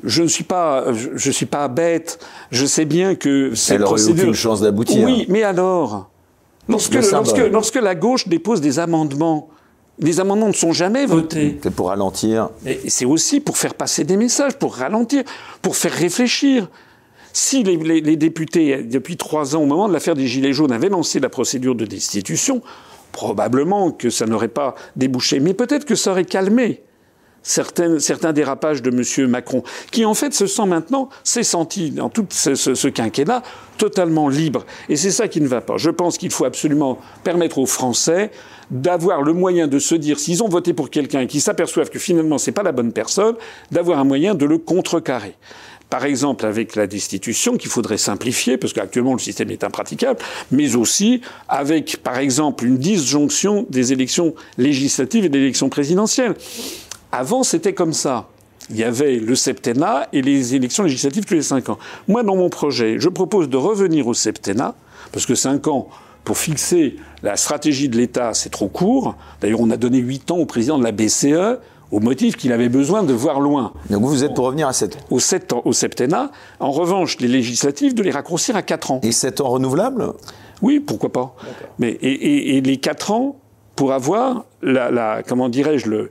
[0.05, 2.19] je ne suis pas, je, suis pas bête.
[2.51, 4.25] Je sais bien que cette Elle procédure.
[4.25, 5.05] aucune chance d'aboutir.
[5.05, 6.11] Oui, mais alors,
[6.69, 9.49] lorsque, lorsque, lorsque, la gauche dépose des amendements,
[9.99, 11.59] les amendements ne sont jamais votés.
[11.63, 12.51] C'est pour ralentir.
[12.89, 15.25] C'est aussi pour faire passer des messages, pour ralentir,
[15.63, 16.69] pour faire réfléchir.
[17.33, 20.89] Si les, les députés, depuis trois ans, au moment de l'affaire des Gilets jaunes, avaient
[20.89, 22.61] lancé la procédure de destitution,
[23.13, 25.39] probablement que ça n'aurait pas débouché.
[25.39, 26.83] Mais peut-être que ça aurait calmé
[27.43, 29.29] certains dérapages de M.
[29.29, 33.43] Macron, qui en fait se sent maintenant, s'est senti dans tout ce, quinquennat
[33.79, 34.67] totalement libre.
[34.89, 35.77] Et c'est ça qui ne va pas.
[35.79, 38.31] Je pense qu'il faut absolument permettre aux Français
[38.71, 41.99] d'avoir le moyen de se dire, s'ils ont voté pour quelqu'un et qu'ils s'aperçoivent que
[41.99, 43.35] finalement c'est pas la bonne personne,
[43.71, 45.35] d'avoir un moyen de le contrecarrer
[45.91, 50.21] par exemple avec la destitution qu'il faudrait simplifier, parce qu'actuellement le système est impraticable,
[50.53, 56.37] mais aussi avec, par exemple, une disjonction des élections législatives et des élections présidentielles.
[57.13, 58.29] Avant, c'était comme ça.
[58.71, 61.79] Il y avait le septennat et les élections législatives tous les cinq ans.
[62.07, 64.75] Moi, dans mon projet, je propose de revenir au septennat,
[65.13, 65.89] parce que cinq ans,
[66.23, 69.17] pour fixer la stratégie de l'État, c'est trop court.
[69.41, 71.59] D'ailleurs, on a donné huit ans au président de la BCE
[71.91, 73.73] au motif qu'il avait besoin de voir loin.
[73.89, 76.31] Donc vous êtes pour revenir à 7 au, 7 ans, au septennat.
[76.61, 79.01] En revanche, les législatives, de les raccourcir à 4 ans.
[79.03, 80.13] Et 7 ans renouvelables?
[80.63, 81.35] Oui, pourquoi pas.
[81.79, 83.40] Mais, et, et les 4 ans,
[83.81, 86.11] pour avoir la, comment dirais-je le,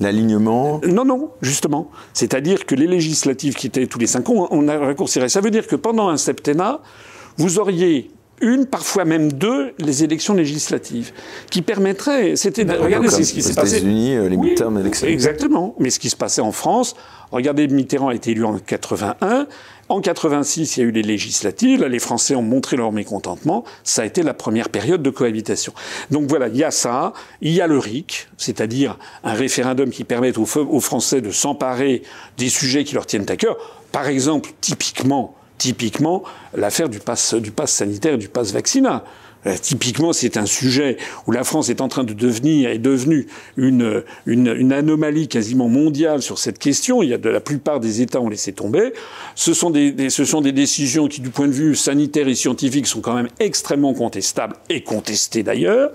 [0.00, 0.80] l'alignement.
[0.86, 4.78] Non non justement, c'est-à-dire que les législatives qui étaient tous les cinq ans, on a
[4.78, 5.28] raccourcirait.
[5.28, 6.80] Ça veut dire que pendant un septennat,
[7.36, 8.10] vous auriez
[8.40, 11.12] une, parfois même deux, les élections législatives,
[11.50, 12.34] qui permettraient.
[12.36, 12.62] C'était.
[12.62, 13.76] Regardez ce qui s'est passé.
[13.76, 15.74] États-Unis, euh, les oui, midterms Exactement.
[15.78, 16.96] Mais ce qui se passait en France,
[17.30, 19.46] regardez, Mitterrand a été élu en 81.
[19.88, 21.80] En 86, il y a eu les législatives.
[21.80, 23.64] Là, les Français ont montré leur mécontentement.
[23.82, 25.74] Ça a été la première période de cohabitation.
[26.10, 27.12] Donc voilà, il y a ça.
[27.42, 30.46] Il y a le RIC, c'est-à-dire un référendum qui permette aux,
[30.80, 32.02] Français de s'emparer
[32.38, 33.56] des sujets qui leur tiennent à cœur.
[33.92, 36.22] Par exemple, typiquement, typiquement,
[36.54, 37.34] l'affaire du pass,
[37.66, 39.02] sanitaire du pass vaccinal.
[39.46, 43.26] Euh, typiquement, c'est un sujet où la France est en train de devenir, est devenue
[43.56, 47.02] une, une, anomalie quasiment mondiale sur cette question.
[47.02, 48.92] Il y a de la plupart des États ont laissé tomber.
[49.34, 52.86] Ce sont des, ce sont des décisions qui, du point de vue sanitaire et scientifique,
[52.86, 55.90] sont quand même extrêmement contestables et contestées d'ailleurs.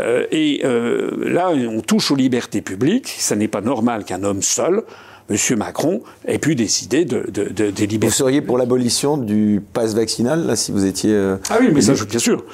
[0.00, 3.14] Euh, et euh, là, on touche aux libertés publiques.
[3.18, 4.82] Ça n'est pas normal qu'un homme seul
[5.30, 5.36] M.
[5.56, 8.06] Macron ait pu décider de, de, de, des libertés.
[8.08, 11.16] Vous seriez pour l'abolition du pass vaccinal, là, si vous étiez.
[11.48, 12.44] ah oui, mais ça, bien sûr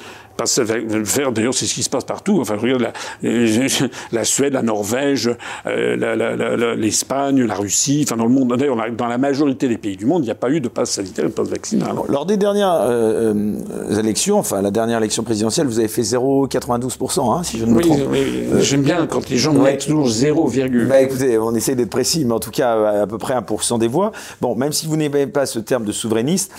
[1.05, 1.31] faire.
[1.31, 2.39] D'ailleurs, c'est ce qui se passe partout.
[2.39, 2.93] Enfin, regarde la,
[4.11, 5.29] la Suède, la Norvège,
[5.65, 8.01] euh, l'Espagne, la, Russie.
[8.05, 10.35] Enfin, dans le monde, d'ailleurs, dans la majorité des pays du monde, il n'y a
[10.35, 11.95] pas eu de passe sanitaire et de passe vaccinal.
[12.07, 13.33] lors des dernières euh,
[13.89, 17.71] euh, élections, enfin, la dernière élection présidentielle, vous avez fait 0,92%, hein, si je ne
[17.71, 17.99] me trompe.
[18.11, 20.51] Oui, j'aime bien quand les gens mettent toujours 0,
[20.87, 23.87] bah, écoutez, on essaie d'être précis, mais en tout cas, à peu près 1% des
[23.87, 24.11] voix.
[24.41, 26.51] Bon, même si vous n'aimez pas ce terme de souverainiste,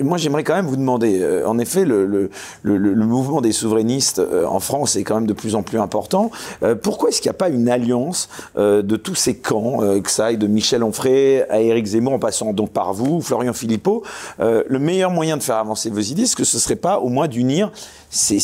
[0.00, 2.30] moi, j'aimerais quand même vous demander, en effet, le, le,
[2.62, 5.62] le, le mouvement mouvement des souverainistes euh, en France est quand même de plus en
[5.62, 6.30] plus important.
[6.62, 10.10] Euh, pourquoi est-ce qu'il n'y a pas une alliance euh, de tous ces camps, que
[10.10, 14.02] ça aille de Michel Onfray à Éric Zemmour, en passant donc par vous, Florian Philippot
[14.38, 17.08] Le meilleur moyen de faire avancer vos idées, est-ce que ce ne serait pas au
[17.08, 17.72] moins d'unir
[18.10, 18.38] ces,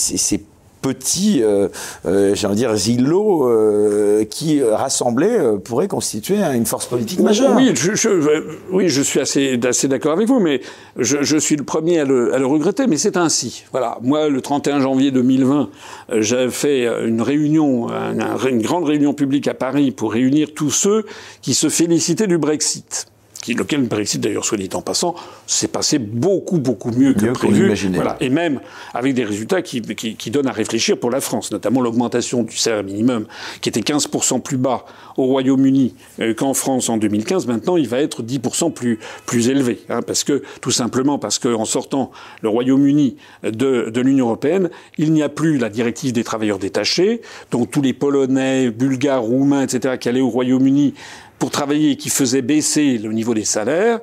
[0.81, 1.69] petits, euh,
[2.07, 7.55] euh, j'ai envie de dire, îlots euh, qui, rassemblés, pourraient constituer une force politique majeure.
[7.57, 10.61] Oui, je, oui, je suis assez, d'accord avec vous, mais
[10.97, 13.65] je, je, suis le premier à le, à le regretter, mais c'est ainsi.
[13.73, 15.71] Voilà, moi, le 31 janvier 2020,
[16.19, 21.05] j'avais fait une réunion, une grande réunion publique à Paris pour réunir tous ceux
[21.43, 23.10] qui se félicitaient du Brexit
[23.43, 25.15] qui, lequel Brexit d'ailleurs soit dit en passant,
[25.47, 27.73] s'est passé beaucoup beaucoup mieux que prévu.
[27.95, 28.17] Voilà.
[28.21, 28.61] Et même
[28.93, 32.57] avec des résultats qui, qui, qui, donnent à réfléchir pour la France, notamment l'augmentation du
[32.57, 33.27] salaire minimum,
[33.61, 34.85] qui était 15% plus bas
[35.17, 37.47] au Royaume-Uni euh, qu'en France en 2015.
[37.47, 41.65] Maintenant, il va être 10% plus plus élevé, hein, parce que tout simplement parce qu'en
[41.65, 42.11] sortant
[42.43, 47.23] le Royaume-Uni de, de l'Union européenne, il n'y a plus la directive des travailleurs détachés,
[47.51, 50.95] donc tous les Polonais, Bulgares, Roumains, etc., qui allaient au Royaume-Uni
[51.41, 53.99] pour travailler qui faisait baisser le niveau des salaires,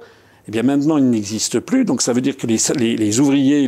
[0.47, 1.85] eh bien maintenant il n'existe plus.
[1.85, 3.67] Donc ça veut dire que les, ouvriers,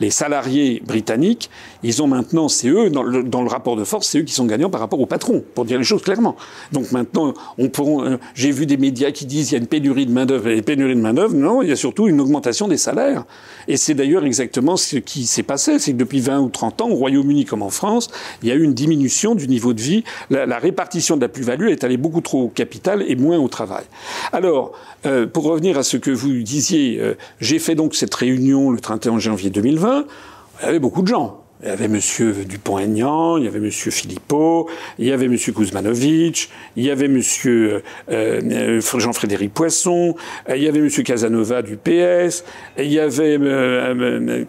[0.00, 1.50] les salariés britanniques,
[1.82, 4.70] ils ont maintenant, c'est eux dans le, rapport de force, c'est eux qui sont gagnants
[4.70, 6.36] par rapport au patron, pour dire les choses clairement.
[6.72, 7.34] Donc maintenant.
[7.58, 10.48] Euh, j'ai vu des médias qui disent il y a une pénurie de main d'œuvre.
[10.48, 13.24] Et pénurie de main d'œuvre, non, il y a surtout une augmentation des salaires.
[13.68, 16.88] Et c'est d'ailleurs exactement ce qui s'est passé, c'est que depuis 20 ou 30 ans,
[16.88, 18.08] au Royaume-Uni comme en France,
[18.42, 20.04] il y a eu une diminution du niveau de vie.
[20.30, 23.48] La, la répartition de la plus-value est allée beaucoup trop au capital et moins au
[23.48, 23.84] travail.
[24.32, 24.72] Alors,
[25.06, 28.80] euh, pour revenir à ce que vous disiez, euh, j'ai fait donc cette réunion le
[28.80, 30.06] 31 janvier 2020.
[30.60, 31.42] Il y avait beaucoup de gens.
[31.62, 31.98] Il y avait M.
[32.44, 33.70] Dupont-Aignan, il y avait M.
[33.70, 34.68] Philippot,
[34.98, 35.38] il y avait M.
[35.38, 37.22] Kuzmanovic, il y avait M.
[37.46, 40.14] Euh, Jean-Frédéric Poisson,
[40.50, 40.90] il y avait M.
[40.90, 42.44] Casanova du PS,
[42.78, 43.38] il y avait,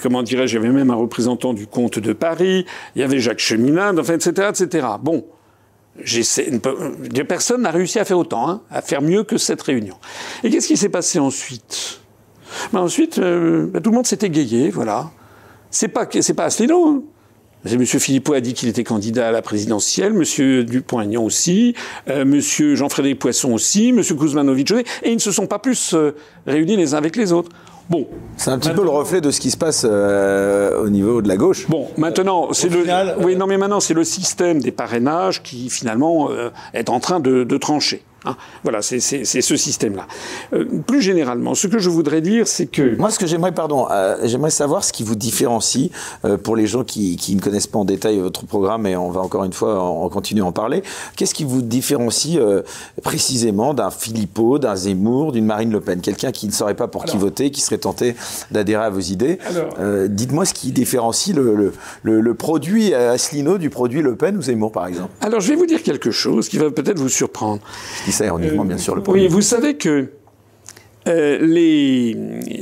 [0.02, 2.66] comment dirais-je, il y avait même un représentant du comte de Paris,
[2.98, 4.86] il y avait Jacques Cheminade, enfin, etc., etc.
[5.02, 5.24] Bon,
[7.28, 9.95] personne n'a réussi à faire autant, hein, à faire mieux que cette réunion.
[10.44, 12.02] Et qu'est-ce qui s'est passé ensuite?
[12.74, 15.11] Ben Ensuite, euh, ben tout le monde s'est égayé, voilà.
[15.69, 16.88] C'est pas, c'est pas Asselineau.
[16.88, 17.03] Hein.
[17.65, 17.86] M.
[17.86, 20.64] Philippot a dit qu'il était candidat à la présidentielle, M.
[20.64, 21.74] Dupont-Aignan aussi,
[22.07, 22.40] euh, M.
[22.40, 24.02] Jean-Frédéric Poisson aussi, M.
[24.03, 26.15] Kuzmanovic aussi, et ils ne se sont pas plus euh,
[26.45, 27.49] réunis les uns avec les autres.
[27.89, 28.07] Bon.
[28.35, 31.27] C'est un petit peu le reflet de ce qui se passe euh, au niveau de
[31.27, 31.68] la gauche.
[31.68, 32.85] Bon, maintenant, c'est le.
[33.23, 37.19] oui, non, mais maintenant, c'est le système des parrainages qui, finalement, euh, est en train
[37.19, 38.03] de, de trancher.
[38.26, 38.35] Hein.
[38.64, 40.07] voilà, c'est ce système-là.
[40.53, 42.95] Euh, plus généralement, ce que je voudrais dire, c'est que...
[42.98, 45.91] Moi, ce que j'aimerais, pardon, euh, j'aimerais savoir ce qui vous différencie,
[46.26, 49.11] euh, pour les gens qui, qui, ne connaissent pas en détail votre programme, et on
[49.11, 50.84] va encore une fois en, continuer à en parler,
[51.15, 52.39] qu'est-ce qui vous différencie
[53.03, 56.02] précisément d'un Philippot, d'un Zemmour, d'une Marine Le Pen?
[56.02, 58.15] Quelqu'un qui ne saurait pas pour qui voter, qui serait tenté
[58.52, 59.38] d'adhérer à vos idées.
[60.10, 61.73] Dites-moi ce qui différencie le,
[62.03, 65.10] le, le, produit Asselineau du produit Le Pen ou Zemmour, par exemple?
[65.22, 67.61] Alors, je vais vous dire quelque chose qui va peut-être vous surprendre
[68.66, 70.12] bien sûr, le Oui, vous savez que
[71.08, 72.16] euh, les,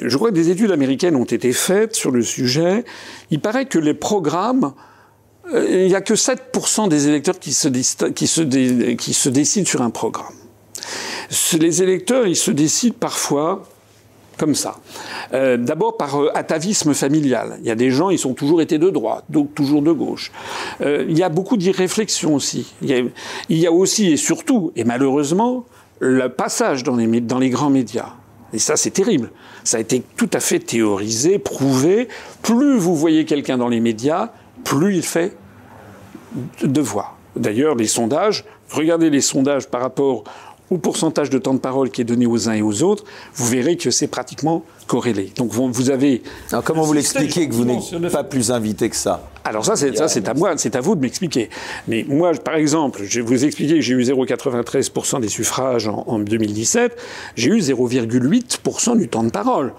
[0.03, 2.85] je crois que des études américaines ont été faites sur le sujet.
[3.31, 4.73] Il paraît que les programmes,
[5.53, 8.41] euh, il n'y a que 7% des électeurs qui se, qui, se
[8.93, 10.33] qui se décident sur un programme.
[11.59, 13.63] Les électeurs, ils se décident parfois
[14.37, 14.77] comme ça.
[15.33, 17.57] Euh, D'abord par euh, atavisme familial.
[17.61, 20.31] Il y a des gens, ils sont toujours été de droite, donc toujours de gauche.
[20.81, 22.73] Euh, il y a beaucoup d'irréflexion aussi.
[22.81, 23.03] Il y, a,
[23.49, 25.65] il y, a, aussi et surtout, et malheureusement,
[25.99, 28.13] le passage dans les, dans les grands médias.
[28.53, 29.31] Et ça, c'est terrible.
[29.63, 32.07] Ça a été tout à fait théorisé, prouvé.
[32.41, 34.31] Plus vous voyez quelqu'un dans les médias,
[34.63, 35.35] plus il fait
[36.63, 37.17] de voix.
[37.35, 40.23] D'ailleurs, les sondages, regardez les sondages par rapport
[40.71, 43.03] au pourcentage de temps de parole qui est donné aux uns et aux autres,
[43.35, 45.31] vous verrez que c'est pratiquement corrélé.
[45.35, 46.23] Donc vous avez.
[46.51, 49.95] Alors comment vous l'expliquez que vous n'êtes pas plus invité que ça Alors ça, c'est
[49.95, 51.49] ça, c'est à moi, c'est à vous de m'expliquer.
[51.87, 56.03] Mais moi, par exemple, je vais vous expliquer que j'ai eu 0,93% des suffrages en,
[56.07, 56.97] en 2017.
[57.35, 59.73] J'ai eu 0,8% du temps de parole.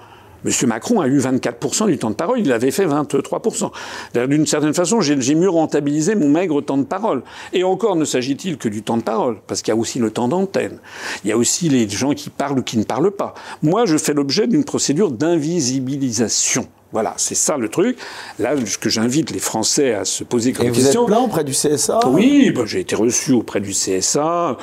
[0.46, 0.68] M.
[0.68, 3.70] Macron a eu 24% du temps de parole, il avait fait 23%.
[4.28, 7.22] D'une certaine façon, j'ai mieux rentabilisé mon maigre temps de parole.
[7.52, 10.10] Et encore ne s'agit-il que du temps de parole, parce qu'il y a aussi le
[10.10, 10.78] temps d'antenne.
[11.24, 13.34] Il y a aussi les gens qui parlent ou qui ne parlent pas.
[13.62, 16.68] Moi, je fais l'objet d'une procédure d'invisibilisation.
[16.92, 17.98] Voilà, c'est ça le truc.
[18.38, 21.04] Là, ce que j'invite les Français à se poser comme Et question.
[21.06, 24.56] Vous êtes auprès du CSA Oui, ben, j'ai été reçu auprès du CSA.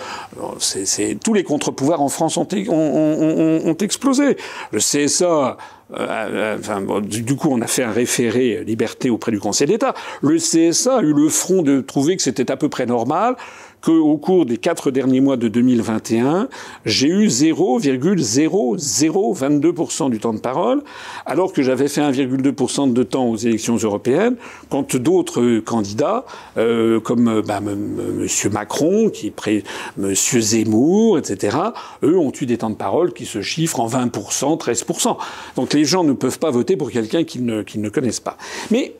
[0.57, 4.37] C'est, tous les contre-pouvoirs en France ont, ont, ont, explosé.
[4.71, 5.57] Le CSA.
[5.91, 9.93] Euh, euh, du coup, on a fait un référé liberté auprès du Conseil d'État.
[10.21, 13.35] Le CSA a eu le front de trouver que c'était à peu près normal
[13.83, 16.47] qu'au cours des quatre derniers mois de 2021,
[16.85, 20.81] j'ai eu 0,0022% du temps de parole,
[21.25, 24.37] alors que j'avais fait 1,2% de temps aux élections européennes,
[24.69, 26.25] quand d'autres candidats,
[26.57, 28.27] euh, comme bah, M.
[28.51, 29.63] Macron, qui près,
[30.01, 30.13] M.
[30.13, 31.57] Zemmour, etc.,
[32.03, 35.17] eux ont eu des temps de parole qui se chiffrent en 20%, 13%.
[35.55, 38.37] Donc les gens ne peuvent pas voter pour quelqu'un qu'ils ne, ne connaissent pas.
[38.71, 38.93] Mais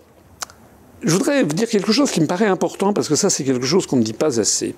[1.03, 3.65] je voudrais vous dire quelque chose qui me paraît important parce que ça, c'est quelque
[3.65, 4.75] chose qu'on ne dit pas assez.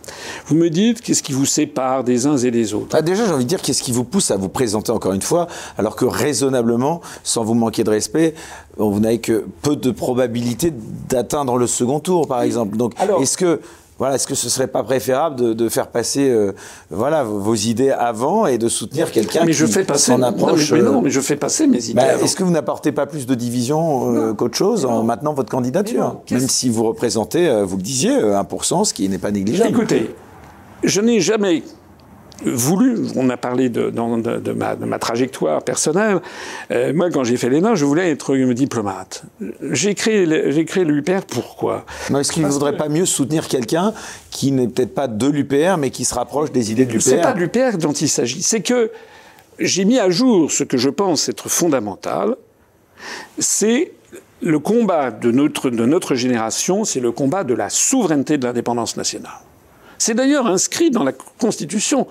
[0.48, 2.96] Vous me dites qu'est-ce qui vous sépare des uns et des autres?
[2.98, 5.22] Ah, déjà, j'ai envie de dire qu'est-ce qui vous pousse à vous présenter encore une
[5.22, 5.48] fois,
[5.78, 8.34] alors que raisonnablement, sans vous manquer de respect,
[8.78, 10.74] vous n'avez que peu de probabilité
[11.10, 12.78] d'atteindre le second tour, par exemple.
[12.78, 13.62] Donc, est-ce que
[13.98, 16.52] voilà, est-ce que ce serait pas préférable de, de faire passer, euh,
[16.90, 20.78] voilà, vos, idées avant et de soutenir quelqu'un qui je fais passer, s'en approche non
[20.78, 21.94] mais, non, mais je fais passer mes idées.
[21.94, 25.50] Bah, est-ce que vous n'apportez pas plus de division euh, qu'autre chose en maintenant votre
[25.50, 29.70] candidature, même si vous représentez, euh, vous le disiez, 1%, ce qui n'est pas négligeable.
[29.70, 30.14] Écoutez,
[30.84, 31.64] je n'ai jamais
[32.44, 36.22] voulu, on a parlé de, de, ma, trajectoire personnelle.
[36.72, 39.24] Euh, moi, quand j'ai fait l'ENA, je voulais être diplomate.
[39.72, 41.86] J'ai créé, j'ai créé l'UPR, pourquoi?
[42.18, 43.94] Est-ce qu'il ne vaudrait pas mieux soutenir quelqu'un
[44.32, 47.22] qui n'est peut-être pas de l'UPR, mais qui se rapproche des idées de l'UPR C'est
[47.22, 48.42] pas de l'UPR dont il s'agit.
[48.42, 48.92] C'est que
[49.60, 52.36] j'ai mis à jour ce que je pense être fondamental,
[53.40, 53.94] c'est
[54.42, 58.98] le combat de notre, de notre génération, c'est le combat de la souveraineté de l'indépendance
[58.98, 59.32] nationale.
[59.98, 62.08] C'est d'ailleurs inscrit dans la Constitution.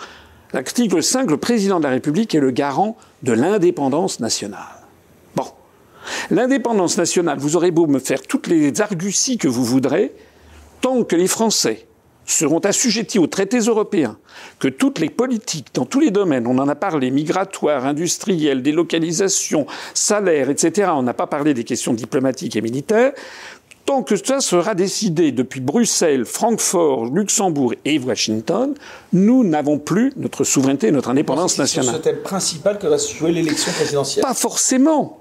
[0.53, 4.61] L'article 5, le président de la République est le garant de l'indépendance nationale.
[5.35, 5.47] Bon.
[6.31, 10.13] L'indépendance nationale, vous aurez beau me faire toutes les arguties que vous voudrez,
[10.81, 11.87] tant que les Français
[12.27, 14.17] seront assujettis aux traités européens,
[14.59, 19.67] que toutes les politiques, dans tous les domaines, on en a parlé, migratoires, industriels, délocalisation,
[19.93, 23.13] salaires, etc., on n'a pas parlé des questions diplomatiques et militaires,
[23.87, 28.75] tant que ça sera décidé depuis Bruxelles, Francfort, Luxembourg et Washington,
[29.13, 31.95] nous n'avons plus notre souveraineté et notre indépendance nationale.
[31.95, 35.21] C'est ce thème principal que va se jouer l'élection présidentielle Pas forcément.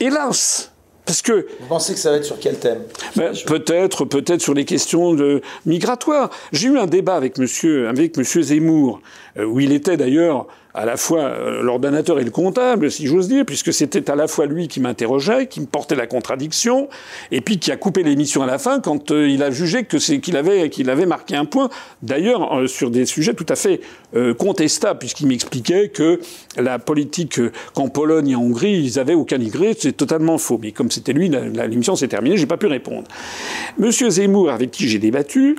[0.00, 0.70] Hélas.
[1.06, 2.80] Parce que vous pensez que ça va être sur quel thème?
[3.16, 6.30] Ben, Peut-être, peut-être sur les questions de migratoires.
[6.52, 9.00] J'ai eu un débat avec Monsieur, avec Monsieur Zemmour,
[9.36, 13.28] euh, où il était d'ailleurs à la fois euh, l'ordonnateur et le comptable, si j'ose
[13.28, 16.88] dire, puisque c'était à la fois lui qui m'interrogeait, qui me portait la contradiction,
[17.30, 19.98] et puis qui a coupé l'émission à la fin quand euh, il a jugé que
[19.98, 21.70] c'est qu'il avait qu'il avait marqué un point.
[22.02, 23.80] D'ailleurs, euh, sur des sujets tout à fait
[24.38, 26.20] contestables, puisqu'il m'expliquait que
[26.56, 27.40] la politique
[27.74, 30.58] qu'en Pologne et en Hongrie ils avaient aucun immigré, c'est totalement faux.
[30.62, 33.08] Mais comme c'était lui, l'émission s'est terminée, j'ai pas pu répondre.
[33.76, 35.56] Monsieur Zemmour, avec qui j'ai débattu,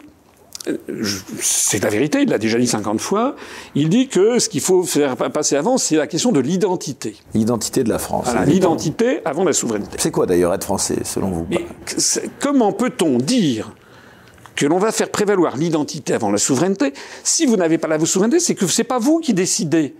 [1.42, 3.36] c'est la vérité, il l'a déjà dit 50 fois,
[3.76, 7.16] il dit que ce qu'il faut faire passer avant, c'est la question de l'identité.
[7.34, 8.28] L'identité de la France.
[8.46, 9.98] l'identité avant la souveraineté.
[10.00, 11.48] C'est quoi d'ailleurs être français, selon vous?
[12.40, 13.74] Comment peut-on dire
[14.56, 16.94] que l'on va faire prévaloir l'identité avant la souveraineté
[17.24, 19.96] Si vous n'avez pas la souveraineté, c'est que ce n'est pas vous qui décidez.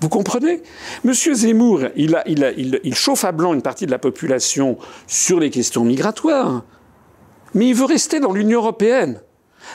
[0.00, 0.62] Vous comprenez?
[1.04, 2.22] Monsieur Zemmour, il,
[2.84, 4.76] il chauffe à blanc une partie de la population
[5.06, 6.64] sur les questions migratoires
[7.56, 9.20] mais il veut rester dans l'Union européenne.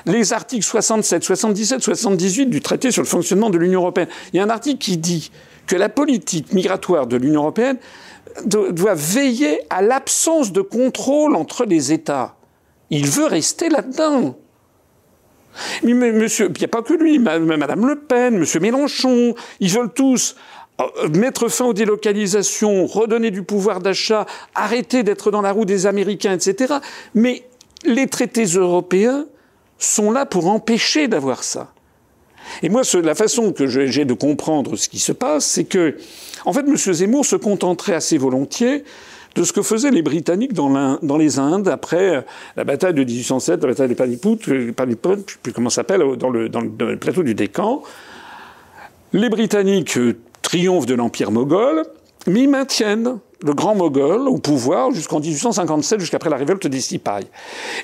[0.05, 4.07] Les articles 67, 77, 78 du traité sur le fonctionnement de l'Union européenne.
[4.31, 5.31] Il y a un article qui dit
[5.67, 7.77] que la politique migratoire de l'Union européenne
[8.45, 12.35] doit veiller à l'absence de contrôle entre les États.
[12.89, 14.37] Il veut rester là-dedans.
[15.83, 19.91] Mais, monsieur, il n'y a pas que lui, Madame Le Pen, Monsieur Mélenchon, ils veulent
[19.91, 20.35] tous
[20.79, 24.25] euh, mettre fin aux délocalisations, redonner du pouvoir d'achat,
[24.55, 26.75] arrêter d'être dans la roue des Américains, etc.
[27.13, 27.43] Mais
[27.85, 29.25] les traités européens
[29.77, 31.73] sont là pour empêcher d'avoir ça.
[32.63, 35.97] Et moi, la façon que j'ai de comprendre ce qui se passe, c'est que,
[36.45, 36.75] en fait, M.
[36.75, 38.83] Zemmour se contenterait assez volontiers
[39.35, 42.25] de ce que faisaient les Britanniques dans, les Indes après
[42.57, 45.77] la bataille de 1807, la bataille de Panipout, euh, Panipout je sais plus comment ça
[45.77, 47.81] s'appelle, dans le, dans le plateau du Décan.
[49.13, 51.83] Les Britanniques euh, triomphent de l'Empire moghol,
[52.27, 57.21] mais ils maintiennent le grand Moghol au pouvoir jusqu'en 1857, jusqu'après la révolte des Sipay.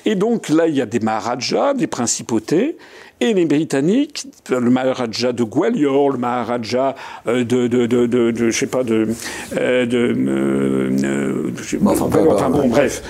[0.04, 2.76] Et donc là, il y a des Maharajas, des principautés,
[3.20, 6.94] et les Britanniques, le Maharaja de Gwalior, le Maharaja
[7.26, 9.08] euh, de, de, de, je sais pas, de,
[9.56, 11.52] euh, de, euh,
[11.84, 13.02] enfin, enfin, bon, bref,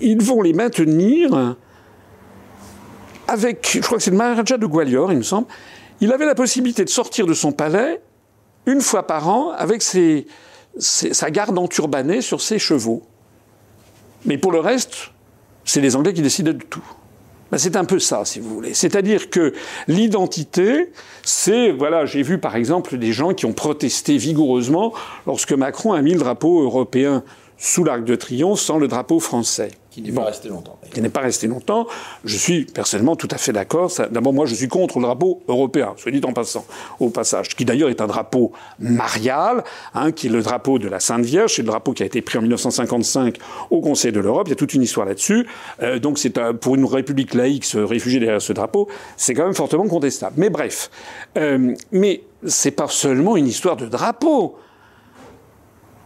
[0.00, 1.56] ils vont les maintenir
[3.28, 5.46] avec, je crois que c'est le Maharaja de Gwalior, il me semble.
[6.02, 8.00] Il avait la possibilité de sortir de son palais
[8.66, 9.82] une fois par an avec
[10.78, 13.02] sa garde enturbanée sur ses chevaux.
[14.24, 15.10] Mais pour le reste,
[15.64, 16.84] c'est les Anglais qui décident de tout.
[17.50, 18.72] Ben, c'est un peu ça, si vous voulez.
[18.72, 19.52] C'est-à-dire que
[19.86, 20.90] l'identité,
[21.22, 24.94] c'est, voilà, j'ai vu par exemple des gens qui ont protesté vigoureusement
[25.26, 27.22] lorsque Macron a mis le drapeau européen
[27.58, 29.70] sous l'Arc de Triomphe sans le drapeau français.
[29.92, 30.78] Qui n'est pas resté longtemps.
[30.90, 31.86] Qui n'est pas resté longtemps.
[32.24, 33.92] Je suis personnellement tout à fait d'accord.
[34.10, 36.64] D'abord, moi, je suis contre le drapeau européen, soit dit en passant,
[36.98, 39.62] au passage, qui d'ailleurs est un drapeau marial,
[39.94, 41.54] hein, qui est le drapeau de la Sainte Vierge.
[41.54, 43.36] C'est le drapeau qui a été pris en 1955
[43.70, 44.48] au Conseil de l'Europe.
[44.48, 45.46] Il y a toute une histoire là-dessus.
[45.82, 49.54] Euh, donc, c'est pour une république laïque se réfugier derrière ce drapeau, c'est quand même
[49.54, 50.34] fortement contestable.
[50.38, 50.90] Mais bref,
[51.36, 54.56] euh, mais c'est pas seulement une histoire de drapeau.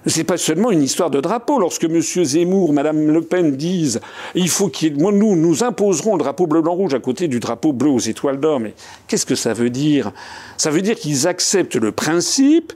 [0.09, 1.59] C'est pas seulement une histoire de drapeau.
[1.59, 2.01] Lorsque M.
[2.01, 4.01] Zemmour, Mme Le Pen disent
[4.35, 7.99] il faut qu'il nous, nous imposerons le drapeau bleu-blanc-rouge à côté du drapeau bleu aux
[7.99, 8.61] étoiles d'or.
[8.61, 8.74] Mais
[9.09, 10.12] qu'est-ce que ça veut dire?
[10.57, 12.73] Ça veut dire qu'ils acceptent le principe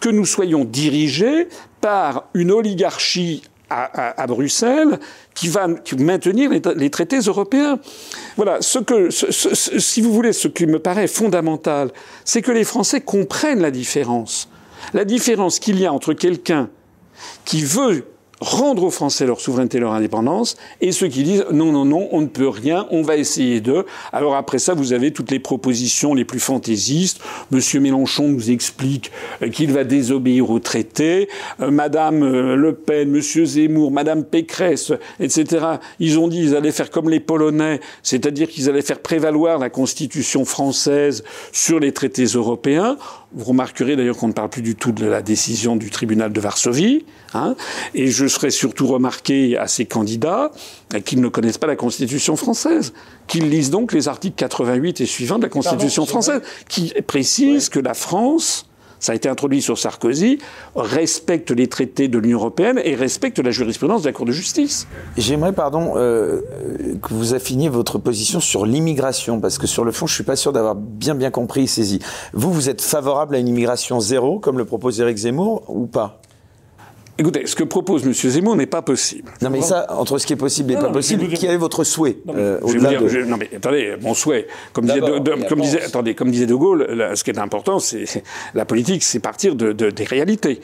[0.00, 1.48] que nous soyons dirigés
[1.80, 4.98] par une oligarchie à, Bruxelles
[5.34, 5.68] qui va
[5.98, 7.78] maintenir les, traités européens.
[8.36, 11.90] Voilà, ce que, si vous voulez, ce qui me paraît fondamental,
[12.24, 14.48] c'est que les Français comprennent la différence
[14.94, 16.68] la différence qu'il y a entre quelqu'un
[17.44, 18.04] qui veut
[18.40, 22.20] rendre aux Français leur souveraineté, leur indépendance, et ceux qui disent non, non, non, on
[22.20, 23.84] ne peut rien, on va essayer d'eux.
[24.12, 27.20] Alors après ça, vous avez toutes les propositions les plus fantaisistes.
[27.50, 29.10] Monsieur Mélenchon nous explique
[29.42, 31.28] euh, qu'il va désobéir au traité.
[31.60, 35.66] Euh, Madame euh, Le Pen, Monsieur Zemmour, Madame Pécresse, etc.
[35.98, 39.70] Ils ont dit qu'ils allaient faire comme les Polonais, c'est-à-dire qu'ils allaient faire prévaloir la
[39.70, 42.96] Constitution française sur les traités européens.
[43.32, 46.40] Vous remarquerez d'ailleurs qu'on ne parle plus du tout de la décision du tribunal de
[46.40, 47.04] Varsovie.
[47.34, 47.56] Hein,
[47.94, 50.50] et je serais surtout remarqué à ces candidats
[51.04, 52.94] qu'ils ne connaissent pas la Constitution française,
[53.26, 57.80] qu'ils lisent donc les articles 88 et suivants de la Constitution française, qui précisent que
[57.80, 58.67] la France
[59.00, 60.38] ça a été introduit sur Sarkozy,
[60.74, 64.86] respecte les traités de l'Union européenne et respecte la jurisprudence de la Cour de justice.
[65.16, 66.40] J'aimerais, pardon, euh,
[67.02, 70.36] que vous affiniez votre position sur l'immigration, parce que sur le fond, je suis pas
[70.36, 72.00] sûr d'avoir bien bien compris et saisi.
[72.32, 76.20] Vous, vous êtes favorable à une immigration zéro, comme le propose Éric Zemmour, ou pas?
[77.20, 78.12] Écoutez, ce que propose M.
[78.12, 79.32] Zemmour n'est pas possible.
[79.42, 82.18] Non, mais ça, entre ce qui est possible et pas possible, quel est votre souhait
[82.24, 86.30] non, euh, dire, non, mais attendez, mon souhait, comme disait, de, comme disait, attendez, comme
[86.30, 88.22] disait De Gaulle, ce qui est important, c'est
[88.54, 90.60] la politique, c'est partir de, des réalités.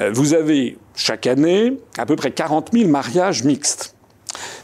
[0.00, 3.94] Euh, vous avez chaque année à peu près 40 000 mariages mixtes.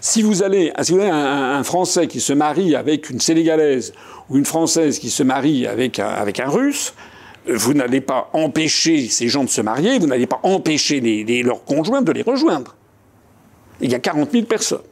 [0.01, 3.93] Si vous allez, si vous avez un, un, Français qui se marie avec une Sénégalaise
[4.29, 6.95] ou une Française qui se marie avec un, avec un Russe,
[7.49, 11.01] vous n'allez pas empêcher ces gens de se marier, vous n'allez pas empêcher
[11.43, 12.77] leurs conjoints de les rejoindre.
[13.81, 14.83] Il y a 40 000 personnes.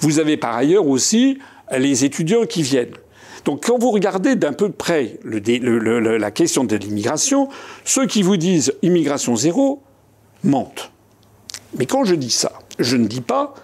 [0.00, 1.38] Vous avez par ailleurs aussi
[1.76, 2.94] les étudiants qui viennent.
[3.44, 7.48] Donc quand vous regardez d'un peu près la question de l'immigration,
[7.84, 9.82] ceux qui vous disent immigration zéro
[10.44, 10.92] mentent.
[11.76, 13.54] Mais quand je dis ça, je ne dis pas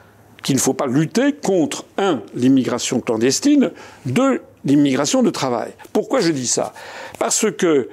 [0.43, 3.73] qu'il ne faut pas lutter contre, un, l'immigration clandestine,
[4.07, 5.73] deux, l'immigration de travail.
[5.93, 6.73] Pourquoi je dis ça?
[7.19, 7.89] Parce que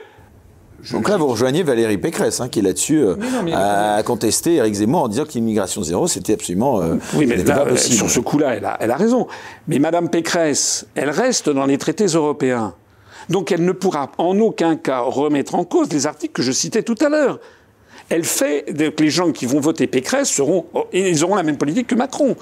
[0.92, 3.16] donc là, vous rejoignez Valérie Pécresse, hein, qui là-dessus euh,
[3.54, 7.66] a contesté Éric Zemmour en disant que l'immigration zéro, c'était absolument euh, oui, mais pas
[7.66, 7.96] possible.
[7.96, 9.28] Sur ce coup-là, elle a, elle a raison.
[9.68, 12.74] Mais Madame Pécresse, elle reste dans les traités européens.
[13.30, 16.84] Donc elle ne pourra en aucun cas remettre en cause les articles que je citais
[16.84, 17.40] tout à l'heure
[18.10, 21.88] elle fait que les gens qui vont voter Pécresse seront, ils auront la même politique
[21.88, 22.36] que Macron.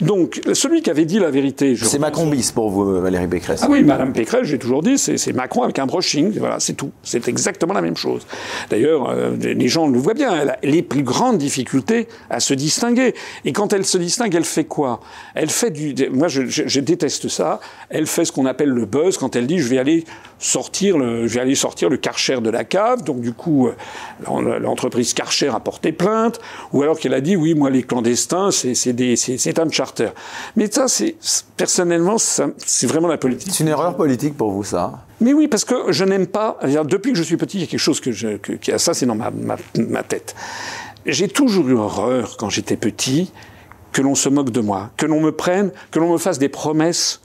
[0.00, 1.76] Donc, celui qui avait dit la vérité.
[1.76, 3.60] C'est Macron bis pour vous, Valérie Pécresse.
[3.62, 6.38] Ah oui, Madame Pécresse, j'ai toujours dit, c'est Macron avec un brushing.
[6.38, 6.90] Voilà, c'est tout.
[7.02, 8.26] C'est exactement la même chose.
[8.70, 10.34] D'ailleurs, euh, les gens le voient bien.
[10.40, 13.14] Elle a les plus grandes difficultés à se distinguer.
[13.44, 15.00] Et quand elle se distingue, elle fait quoi?
[15.34, 15.94] Elle fait du.
[16.10, 17.60] Moi, je, je, déteste ça.
[17.90, 20.04] Elle fait ce qu'on appelle le buzz quand elle dit, je vais aller
[20.40, 23.04] sortir le, je vais aller sortir le karcher de la cave.
[23.04, 26.40] Donc, du coup, euh, l'entreprise Karcher a porté plainte,
[26.72, 30.08] ou alors qu'elle a dit oui, moi les clandestins, c'est un charter.
[30.56, 31.14] Mais ça, c'est
[31.56, 33.52] personnellement, c'est vraiment la politique.
[33.52, 35.04] C'est une erreur politique pour vous, ça?
[35.20, 36.58] Mais oui, parce que je n'aime pas.
[36.84, 38.94] Depuis que je suis petit, il y a quelque chose que, je, qui a ça,
[38.94, 39.30] c'est dans ma,
[39.76, 40.34] ma, tête.
[41.04, 43.30] J'ai toujours eu horreur quand j'étais petit
[43.92, 46.48] que l'on se moque de moi, que l'on me prenne, que l'on me fasse des
[46.48, 47.20] promesses.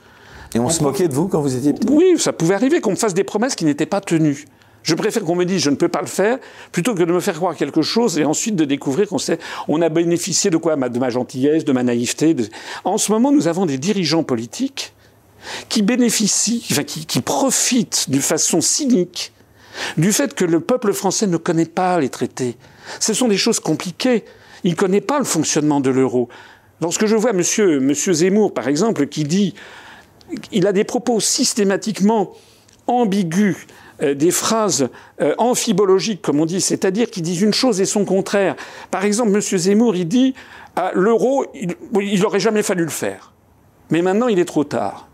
[0.53, 2.91] Et on, se moquait de vous quand vous étiez petit Oui, ça pouvait arriver qu'on
[2.91, 4.45] me fasse des promesses qui n'étaient pas tenues.
[4.83, 6.37] Je préfère qu'on me dise je ne peux pas le faire
[6.71, 9.81] plutôt que de me faire croire quelque chose et ensuite de découvrir qu'on sait, on
[9.81, 10.75] a bénéficié de quoi?
[10.75, 12.35] De ma gentillesse, de ma naïveté.
[12.83, 14.93] En ce moment, nous avons des dirigeants politiques
[15.69, 19.33] qui bénéficient, enfin, qui, qui profitent d'une façon cynique
[19.97, 22.55] du fait que le peuple français ne connaît pas les traités.
[22.99, 24.23] Ce sont des choses compliquées.
[24.63, 26.29] Il ne connaît pas le fonctionnement de l'euro.
[26.81, 29.53] Lorsque je vois monsieur, monsieur Zemmour, par exemple, qui dit,
[30.51, 32.33] il a des propos systématiquement
[32.87, 33.55] ambigus,
[34.01, 34.89] euh, des phrases
[35.21, 38.55] euh, amphibologiques, comme on dit, c'est-à-dire qui disent une chose et son contraire.
[38.91, 39.41] Par exemple, M.
[39.41, 40.33] Zemmour, il dit
[40.93, 43.31] l'euro, il n'aurait jamais fallu le faire.
[43.89, 45.07] Mais maintenant, il est trop tard.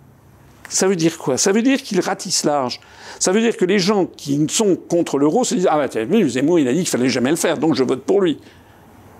[0.70, 1.38] Ça veut dire quoi?
[1.38, 2.80] Ça veut dire qu'il ratisse large.
[3.20, 6.60] Ça veut dire que les gens qui sont contre l'euro se disent Ah, bah, Zemmour,
[6.60, 8.40] il a dit qu'il fallait jamais le faire, donc je vote pour lui.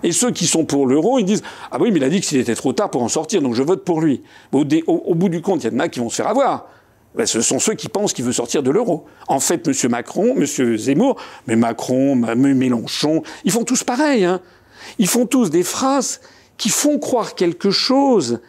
[0.02, 2.36] Et ceux qui sont pour l'euro, ils disent Ah oui, mais il a dit que
[2.36, 4.22] était trop tard pour en sortir, donc je vote pour lui.
[4.52, 6.66] Au, au bout du compte, il y en a qui vont se faire avoir.
[7.14, 9.04] Ben, ce sont ceux qui pensent qu'il veut sortir de l'euro.
[9.28, 9.90] En fait, M.
[9.90, 10.76] Macron, M.
[10.76, 11.16] Zemmour,
[11.46, 12.54] mais Macron, M.
[12.54, 14.24] Mélenchon, ils font tous pareil.
[14.24, 14.40] Hein.
[14.98, 16.20] Ils font tous des phrases
[16.56, 18.40] qui font croire quelque chose,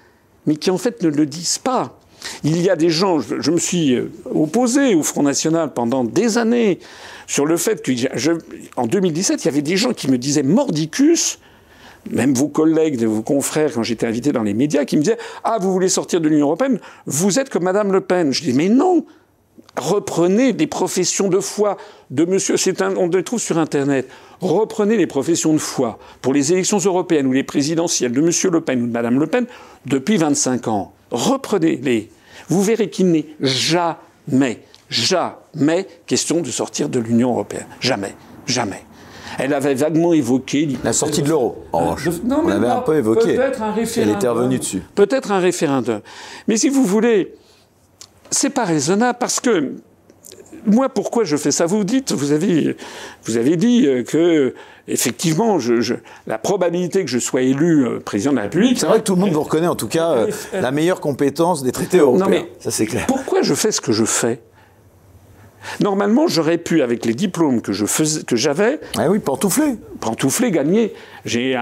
[0.45, 1.99] mais qui en fait ne le disent pas.
[2.43, 6.37] Il y a des gens, je, me suis euh, opposé au Front National pendant des
[6.37, 6.79] années
[7.27, 7.91] sur le fait que,
[8.75, 11.39] en 2017, il y avait des gens qui me disaient mordicus
[12.11, 15.57] même vos collègues, vos confrères, quand j'étais invité dans les médias, qui me disaient Ah,
[15.59, 18.33] vous voulez sortir de l'Union européenne Vous êtes comme Madame Le Pen.
[18.33, 19.05] Je dis Mais non
[19.75, 21.77] Reprenez des professions de foi
[22.11, 22.55] de monsieur.
[22.79, 24.07] Un, on les trouve sur Internet.
[24.39, 28.61] Reprenez les professions de foi pour les élections européennes ou les présidentielles de monsieur Le
[28.61, 29.47] Pen ou de Madame Le Pen
[29.85, 30.93] depuis 25 ans.
[31.11, 32.11] Reprenez-les.
[32.49, 34.59] Vous verrez qu'il n'est jamais,
[34.89, 37.67] jamais question de sortir de l'Union européenne.
[37.79, 38.13] Jamais.
[38.45, 38.83] Jamais.
[39.39, 41.63] Elle avait vaguement évoqué la sortie de l'euro.
[41.71, 41.95] En
[42.29, 43.35] on l'avait un peu évoqué.
[43.35, 44.11] Peut-être un référendum.
[44.11, 44.83] Elle était revenue dessus.
[44.93, 46.01] Peut-être un référendum.
[46.47, 47.33] Mais si vous voulez,
[48.33, 49.73] c'est pas raisonnable parce que
[50.65, 51.65] moi, pourquoi je fais ça?
[51.65, 52.77] Vous dites, vous avez,
[53.25, 54.53] vous avez dit que
[54.87, 55.95] effectivement, je,
[56.27, 58.79] la probabilité que je sois élu euh, président de la République.
[58.79, 61.63] C'est vrai que tout le monde vous reconnaît en tout cas euh, la meilleure compétence
[61.63, 62.25] des traités européens.
[62.25, 63.05] Non mais ça c'est clair.
[63.07, 64.41] Pourquoi je fais ce que je fais?
[65.79, 70.51] Normalement, j'aurais pu, avec les diplômes que je faisais, que j'avais, ah oui, pantoufler, pantoufler,
[70.51, 70.93] gagner.
[71.25, 71.55] J'ai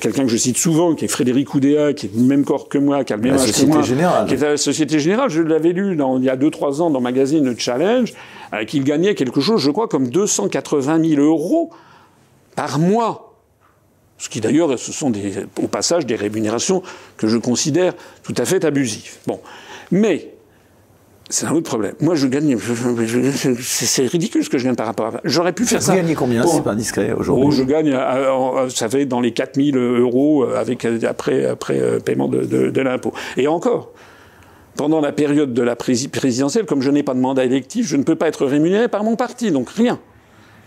[0.00, 2.78] quelqu'un que je cite souvent, qui est Frédéric Oudéa, qui est du même corps que
[2.78, 4.26] moi, qui a le même âge que moi, Générale.
[4.26, 5.30] qui est à la Société Générale.
[5.30, 8.12] Je l'avais lu dans, il y a 2-3 ans dans le magazine Challenge,
[8.52, 11.70] euh, qu'il gagnait quelque chose, je crois, comme 280 000 euros
[12.54, 13.34] par mois.
[14.18, 16.82] Ce qui d'ailleurs, ce sont des, au passage des rémunérations
[17.16, 19.16] que je considère tout à fait abusives.
[19.26, 19.40] Bon.
[19.90, 20.33] Mais,
[21.34, 21.94] c'est un autre problème.
[22.00, 22.56] Moi, je gagne.
[23.60, 25.20] C'est ridicule ce que je gagne par rapport à.
[25.24, 25.92] J'aurais pu faire vous ça.
[25.92, 27.46] Vous gagnez combien C'est pas discret aujourd'hui.
[27.48, 27.92] Oh, je gagne.
[27.92, 32.70] Euh, ça fait dans les 4000 euros euh, avec après après euh, paiement de, de,
[32.70, 33.12] de l'impôt.
[33.36, 33.92] Et encore.
[34.76, 38.02] Pendant la période de la présidentielle, comme je n'ai pas de mandat électif, je ne
[38.02, 40.00] peux pas être rémunéré par mon parti, donc rien.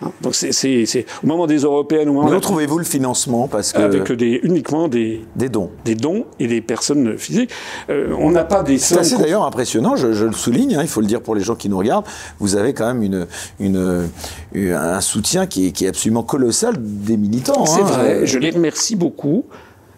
[0.01, 2.09] Hein, donc c'est au moment des européennes.
[2.09, 5.95] Au moment où trouvez-vous le financement parce que avec des uniquement des des dons, des
[5.95, 7.51] dons et des personnes physiques.
[7.89, 8.77] Euh, on n'a pas des.
[8.77, 9.95] C'est assez d'ailleurs impressionnant.
[9.95, 10.75] Je, je, le souligne.
[10.75, 12.05] Hein, il faut le dire pour les gens qui nous regardent.
[12.39, 13.27] Vous avez quand même une
[13.59, 17.65] une, un soutien qui est, qui est absolument colossal des militants.
[17.65, 17.85] C'est hein.
[17.85, 18.25] vrai.
[18.25, 19.45] Je les remercie beaucoup.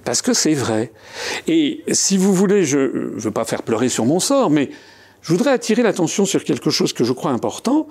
[0.06, 0.92] Parce que c'est vrai.
[1.48, 4.70] Et si vous voulez, je ne veux pas faire pleurer sur mon sort, mais
[5.22, 7.88] je voudrais attirer l'attention sur quelque chose que je crois important,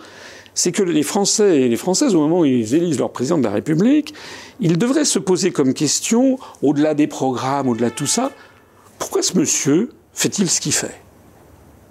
[0.58, 3.44] c'est que les Français et les Françaises, au moment où ils élisent leur président de
[3.44, 4.12] la République,
[4.58, 8.32] ils devraient se poser comme question, au-delà des programmes, au-delà de tout ça,
[8.98, 11.00] pourquoi ce monsieur fait-il ce qu'il fait?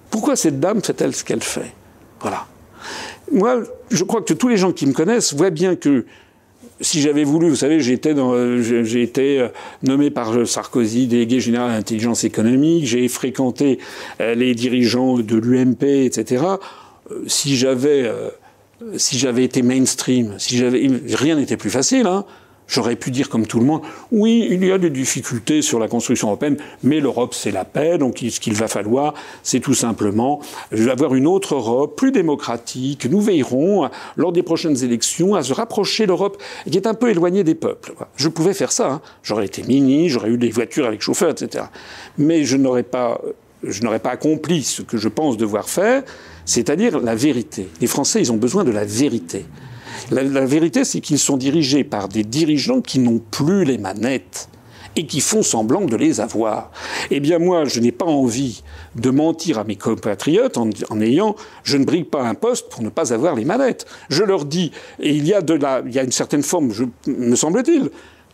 [0.09, 1.71] Pourquoi cette dame fait-elle ce qu'elle fait?
[2.19, 2.45] Voilà.
[3.31, 6.05] Moi, je crois que tous les gens qui me connaissent voient bien que
[6.81, 8.11] si j'avais voulu, vous savez, j'ai été,
[9.39, 9.47] euh,
[9.81, 13.79] nommé par Sarkozy délégué général à l'intelligence économique, j'ai fréquenté
[14.19, 16.43] euh, les dirigeants de l'UMP, etc.
[17.11, 18.11] Euh, si j'avais
[18.97, 22.07] si j'avais été mainstream, si rien n'était plus facile.
[22.07, 22.25] Hein.
[22.67, 23.81] J'aurais pu dire comme tout le monde,
[24.11, 27.97] oui, il y a des difficultés sur la construction européenne, mais l'Europe c'est la paix,
[27.97, 30.41] donc ce qu'il va falloir, c'est tout simplement
[30.89, 33.05] avoir une autre Europe, plus démocratique.
[33.05, 37.09] Nous veillerons, lors des prochaines élections, à se rapprocher de l'Europe qui est un peu
[37.09, 37.93] éloignée des peuples.
[38.17, 38.91] Je pouvais faire ça.
[38.91, 39.01] Hein.
[39.23, 41.63] J'aurais été mini, j'aurais eu des voitures avec chauffeur, etc.
[42.17, 43.21] Mais je n'aurais pas
[44.03, 46.03] accompli ce que je pense devoir faire
[46.47, 47.67] c'est-à-dire la vérité.
[47.81, 49.45] Les Français, ils ont besoin de la vérité.
[50.09, 54.47] La, vérité, c'est qu'ils sont dirigés par des dirigeants qui n'ont plus les manettes
[54.95, 56.71] et qui font semblant de les avoir.
[57.11, 58.63] Eh bien, moi, je n'ai pas envie
[58.95, 60.71] de mentir à mes compatriotes en,
[61.01, 63.85] ayant je ne brigue pas un poste pour ne pas avoir les manettes.
[64.09, 64.71] Je leur dis,
[65.01, 67.91] et il y a, de la, il y a une certaine forme, je, me semble-t-il,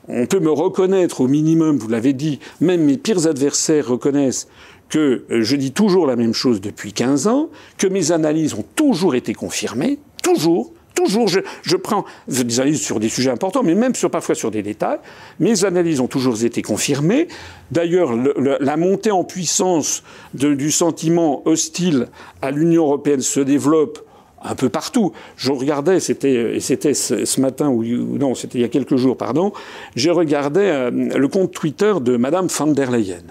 [0.07, 4.47] on peut me reconnaître au minimum, vous l'avez dit, même mes pires adversaires reconnaissent
[4.89, 8.65] que euh, je dis toujours la même chose depuis 15 ans, que mes analyses ont
[8.75, 13.93] toujours été confirmées, toujours, toujours, je, prends des analyses sur des sujets importants, mais même
[14.11, 14.99] parfois sur des détails.
[15.39, 17.27] Mes analyses ont toujours été confirmées.
[17.71, 20.03] D'ailleurs, la montée en puissance
[20.33, 22.07] du sentiment hostile
[22.41, 24.05] à l'Union européenne se développe
[24.43, 25.13] un peu partout.
[25.37, 29.53] Je regardais, c'était, c'était ce, matin, ou, non, c'était il y a quelques jours, pardon,
[29.95, 33.23] j'ai regardé euh, le compte Twitter de Madame van der Leyen.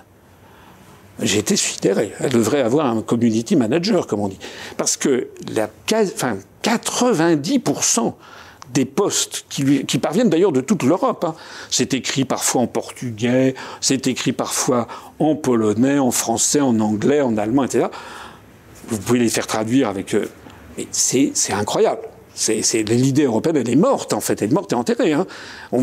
[1.20, 2.12] J'ai été sidéré.
[2.20, 4.39] Elle devrait avoir un community manager, comme on dit.
[4.76, 8.14] Parce que la, enfin, 90%
[8.72, 11.24] des postes qui, qui parviennent d'ailleurs de toute l'Europe.
[11.24, 11.34] Hein.
[11.70, 17.36] C'est écrit parfois en portugais, c'est écrit parfois en polonais, en français, en anglais, en
[17.36, 17.86] allemand, etc.
[18.89, 20.16] Vous pouvez les faire traduire avec...
[20.77, 22.03] Mais c'est incroyable.
[22.35, 25.12] C'est l'idée européenne, elle est morte en fait, elle est morte et enterrée.
[25.12, 25.27] Hein.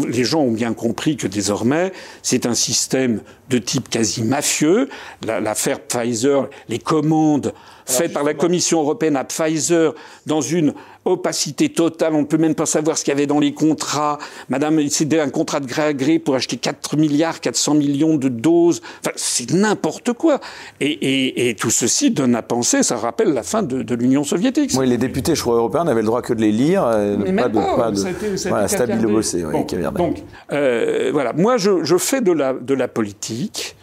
[0.07, 1.94] les gens ont bien compris que désormais,
[2.24, 4.90] c'est un système de type quasi mafieux.
[5.26, 7.53] L'affaire Pfizer, les commandes
[7.86, 9.94] faites par la Commission européenne à Pfizer
[10.26, 10.74] dans une
[11.06, 12.14] opacité totale.
[12.14, 14.18] On ne peut même pas savoir ce qu'il y avait dans les contrats.
[14.50, 18.30] Madame, c'était un contrat de gré à gré pour acheter 4 milliards, 400 millions de
[18.30, 18.82] doses.
[19.02, 20.40] Enfin, c'est n'importe quoi.
[20.80, 24.24] Et, et, et, tout ceci donne à penser, ça rappelle la fin de, de l'Union
[24.24, 24.72] soviétique.
[24.78, 27.34] Oui, les députés, je crois, européens n'avaient le droit que de les lire, euh, Mais
[27.34, 32.22] pas, de, pas de, voilà, stabile bossé, bon, Donc, euh, voilà, moi, je, je fais
[32.22, 33.76] de la, de la politique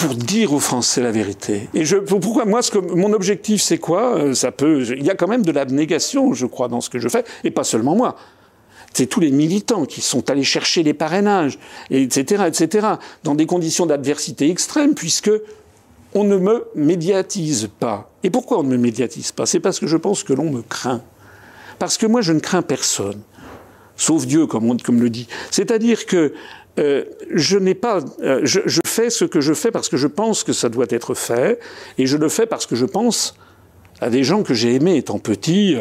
[0.00, 1.68] pour dire aux Français la vérité.
[1.74, 2.60] Et je, pourquoi moi,
[2.94, 4.16] mon objectif, c'est quoi?
[4.16, 6.98] Euh, Ça peut, il y a quand même de l'abnégation, je crois, dans ce que
[6.98, 8.16] je fais, et pas seulement moi.
[8.94, 11.58] C'est tous les militants qui sont allés chercher les parrainages,
[11.90, 12.86] etc., etc.,
[13.24, 15.30] dans des conditions d'adversité extrême, puisque
[16.14, 18.10] on ne me médiatise pas.
[18.22, 19.44] Et pourquoi on ne me médiatise pas?
[19.46, 21.02] C'est parce que je pense que l'on me craint.
[21.78, 23.20] Parce que moi, je ne crains personne.
[23.96, 25.28] Sauf Dieu, comme, on, comme le dit.
[25.50, 26.32] C'est-à-dire que
[26.78, 30.06] euh, je n'ai pas, euh, je, je, fais ce que je fais parce que je
[30.06, 31.58] pense que ça doit être fait,
[31.98, 33.34] et je le fais parce que je pense
[34.00, 35.76] à des gens que j'ai aimés étant petit,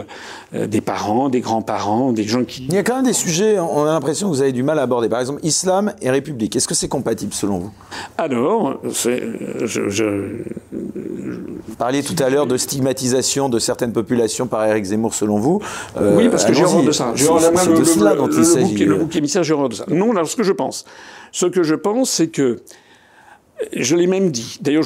[0.53, 2.65] euh, des parents, des grands-parents, des gens qui...
[2.67, 4.79] Il y a quand même des sujets, on a l'impression que vous avez du mal
[4.79, 5.09] à aborder.
[5.09, 6.55] Par exemple, islam et république.
[6.55, 7.71] Est-ce que c'est compatible selon vous?
[8.17, 10.03] Alors, je, je,
[10.71, 15.61] Vous parliez tout à l'heure de stigmatisation de certaines populations par Eric Zemmour selon vous.
[15.97, 17.13] Euh, oui, parce que j'ai horreur de ça.
[17.15, 18.85] C'est de cela dont il s'agit.
[18.85, 19.85] Le bouc émissaire, j'ai horreur de ça.
[19.87, 20.85] Non, là, ce que je pense.
[21.31, 22.59] Ce que je pense, c'est que
[23.73, 24.57] je l'ai même dit.
[24.61, 24.85] D'ailleurs,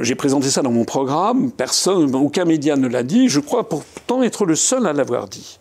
[0.00, 1.50] j'ai présenté ça dans mon programme.
[1.50, 3.28] Personne, aucun média ne l'a dit.
[3.28, 5.58] Je crois pourtant être le seul à l'avoir dit.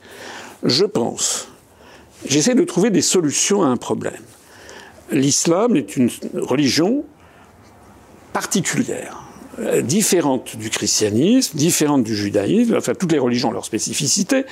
[0.63, 1.47] Je pense.
[2.25, 4.21] J'essaie de trouver des solutions à un problème.
[5.11, 7.03] L'islam est une religion
[8.31, 9.22] particulière.
[9.59, 14.45] Euh, différente du christianisme, différente du judaïsme, enfin toutes les religions ont leur spécificité.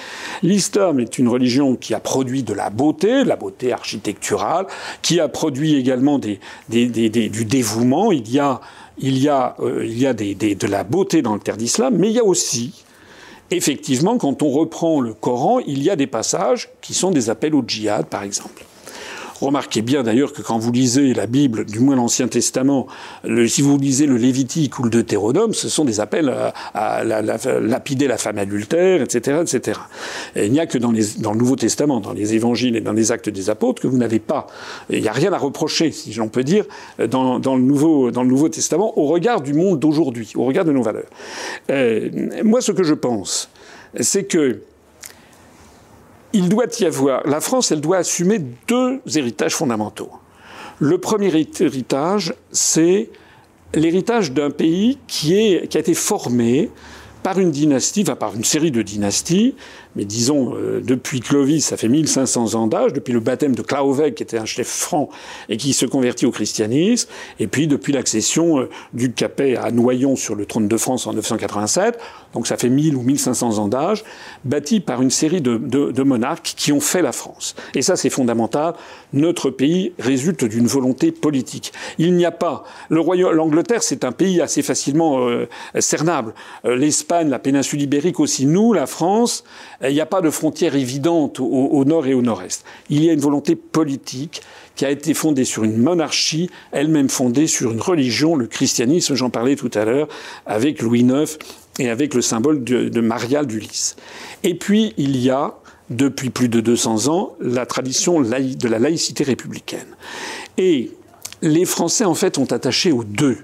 [0.44, 4.68] L'islam est une religion qui a produit de la beauté, de la beauté architecturale,
[5.02, 8.12] qui a produit également des, du dévouement.
[8.12, 8.62] Il y a,
[9.00, 12.26] il y a, euh, de la beauté dans le terre d'islam, mais il y a
[12.26, 12.84] aussi
[13.50, 17.56] effectivement, quand on reprend le Coran, il y a des passages qui sont des appels
[17.56, 18.64] au djihad, par exemple.
[19.42, 22.86] Remarquez bien d'ailleurs que quand vous lisez la Bible, du moins l'Ancien Testament,
[23.24, 27.04] le, si vous lisez le Lévitique ou le Deutéronome, ce sont des appels à, à,
[27.04, 29.80] lapider la femme adultère, etc., etc.
[30.36, 32.82] Et il n'y a que dans, les, dans, le Nouveau Testament, dans les Évangiles et
[32.82, 34.46] dans les Actes des Apôtres, que vous n'avez pas.
[34.92, 36.66] Il n'y a rien à reprocher, si j'en peux dire,
[37.10, 40.66] dans, dans, le Nouveau, dans le Nouveau Testament, au regard du monde d'aujourd'hui, au regard
[40.66, 41.10] de nos valeurs.
[41.72, 42.10] Euh,
[42.44, 43.50] moi, ce que je pense,
[44.00, 44.60] c'est que
[46.34, 50.10] il doit y avoir, la France, elle doit assumer deux héritages fondamentaux.
[50.80, 53.10] Le premier héritage, c'est
[53.74, 56.70] l'héritage d'un pays qui, a été formé
[57.24, 59.54] par une dynastie, enfin par une série de dynasties,
[59.96, 64.16] mais disons euh, depuis Clovis, ça fait 1500 ans d'âge, depuis le baptême de Claovec,
[64.16, 65.10] qui était un chef franc
[65.48, 67.10] et qui se convertit au christianisme,
[67.40, 71.14] et puis depuis l'accession euh, du Capet à Noyon sur le trône de France en
[71.14, 72.00] 987,
[72.34, 74.04] donc ça fait 1000 ou 1500 ans d'âge,
[74.46, 77.56] bâti par une série de, de, de monarques qui ont fait la France.
[77.76, 78.74] Et ça, c'est fondamental.
[79.14, 81.74] Notre pays résulte d'une volonté politique.
[81.98, 82.64] Il n'y a pas.
[82.90, 85.48] Le royaume, l'Angleterre, c'est un pays assez facilement euh,
[85.80, 86.34] cernable.
[86.66, 88.46] Euh, L'Espagne, la péninsule ibérique aussi.
[88.46, 89.44] Nous, la France,
[89.84, 92.64] il n'y a pas de frontière évidente au, au nord et au nord-est.
[92.90, 94.42] Il y a une volonté politique
[94.76, 99.30] qui a été fondée sur une monarchie, elle-même fondée sur une religion, le christianisme, j'en
[99.30, 100.08] parlais tout à l'heure,
[100.46, 101.38] avec Louis IX
[101.82, 103.96] et avec le symbole de, de Marial d'Ulysse.
[104.44, 105.56] Et puis, il y a,
[105.90, 109.88] depuis plus de 200 ans, la tradition de la laïcité républicaine.
[110.60, 110.92] Et
[111.42, 113.38] les Français, en fait, ont attaché aux deux.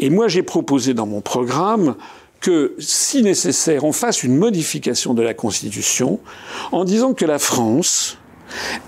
[0.00, 1.96] Et moi, j'ai proposé dans mon programme
[2.42, 6.20] que, si nécessaire, on fasse une modification de la Constitution
[6.72, 8.18] en disant que la France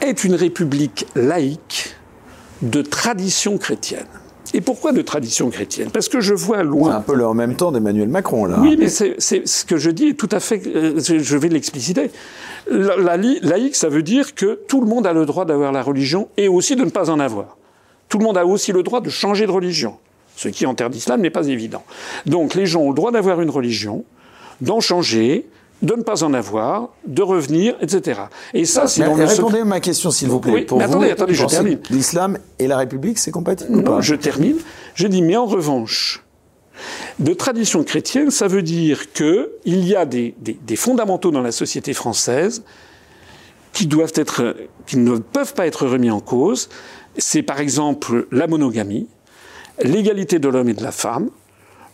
[0.03, 1.97] est une république laïque
[2.61, 4.07] de tradition chrétienne.
[4.55, 5.90] Et pourquoi de tradition chrétienne?
[5.93, 6.90] Parce que je vois loin.
[6.90, 8.59] C'est un peu le en même temps d'Emmanuel Macron, là.
[8.60, 10.62] Oui, mais c'est ce que je dis tout à fait.
[10.66, 12.10] Euh, je vais l'expliciter.
[12.70, 15.82] La, la, laïque, ça veut dire que tout le monde a le droit d'avoir la
[15.82, 17.56] religion et aussi de ne pas en avoir.
[18.09, 19.97] Tout le monde a aussi le droit de changer de religion
[20.36, 21.82] ce qui en terre d'islam n'est pas évident.
[22.27, 24.05] Donc les gens ont le droit d'avoir une religion,
[24.60, 25.47] d'en changer,
[25.82, 28.23] de ne pas en avoir, de revenir, etc.
[28.55, 30.53] Et ça, c'est dans le Répondez à ma question, s'il vous plaît.
[30.53, 31.78] Oui, Pour mais vous, attendez, attendez, je termine.
[31.90, 34.57] L'islam et la République, c'est compatible ou Non, pas je termine.
[34.94, 36.24] Je dis, mais en revanche,
[37.19, 41.53] de tradition chrétienne, ça veut dire qu'il y a des, des, des, fondamentaux dans la
[41.53, 42.62] société française
[43.73, 46.69] qui doivent être, qui ne peuvent pas être remis en cause.
[47.19, 49.09] C'est par exemple la monogamie,
[49.82, 51.31] l'égalité de l'homme et de la femme,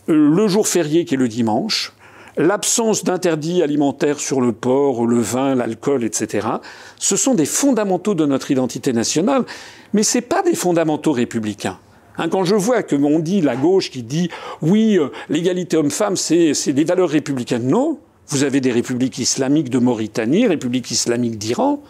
[0.07, 1.93] le jour férié qui est le dimanche,
[2.37, 6.47] l'absence d'interdits alimentaires sur le porc, le vin, l'alcool, etc.
[6.99, 9.43] Ce sont des fondamentaux de notre identité nationale,
[9.93, 11.77] mais ce pas des fondamentaux républicains.
[12.17, 14.29] Hein, quand je vois que on dit la gauche qui dit
[14.61, 17.99] oui, euh, l'égalité homme-femme, c'est des valeurs républicaines, non.
[18.27, 21.81] Vous avez des républiques islamiques de Mauritanie, républiques islamiques d'Iran.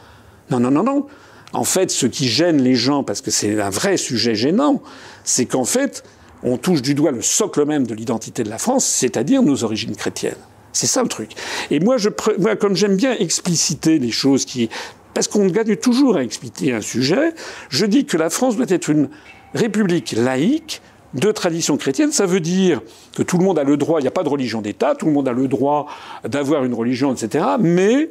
[0.50, 1.06] Non, non, non, non.
[1.54, 4.82] En fait, ce qui gêne les gens, parce que c'est un vrai sujet gênant,
[5.24, 6.04] c'est qu'en fait,
[6.44, 9.96] on touche du doigt le socle même de l'identité de la France, c'est-à-dire nos origines
[9.96, 10.36] chrétiennes.
[10.72, 11.32] C'est ça le truc.
[11.72, 12.10] Et moi, je,
[12.40, 14.70] moi comme j'aime bien expliciter les choses qui,
[15.14, 17.34] parce qu'on gagne toujours à expliquer un sujet,
[17.70, 19.10] je dis que la France doit être une
[19.54, 20.82] république laïque
[21.14, 22.12] de tradition chrétienne.
[22.12, 22.82] Ça veut dire
[23.16, 25.06] que tout le monde a le droit, il n'y a pas de religion d'État, tout
[25.06, 25.88] le monde a le droit
[26.28, 27.46] d'avoir une religion, etc.
[27.60, 28.10] Mais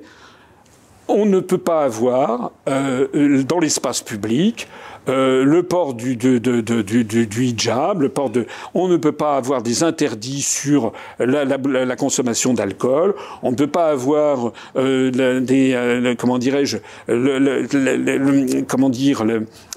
[1.12, 4.68] on ne peut pas avoir euh, dans l'espace public
[5.09, 8.47] euh, le port du, du, du, hijab, le port de.
[8.72, 13.14] On ne peut pas avoir des interdits sur la, la, la consommation d'alcool.
[13.43, 15.72] On ne peut pas avoir euh, des.
[15.74, 16.78] Euh, comment dirais-je
[17.09, 19.24] le, Comment dire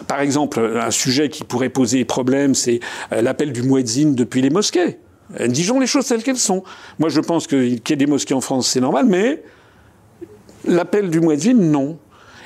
[0.08, 2.80] Par exemple, un sujet qui pourrait poser problème, c'est
[3.12, 5.00] l'appel du muezzin depuis les mosquées.
[5.48, 6.64] Disons les choses telles qu'elles sont.
[7.00, 9.42] Moi, je pense qu'il y ait des mosquées en France, c'est normal, mais
[10.68, 11.98] l'appel du muezzin, non.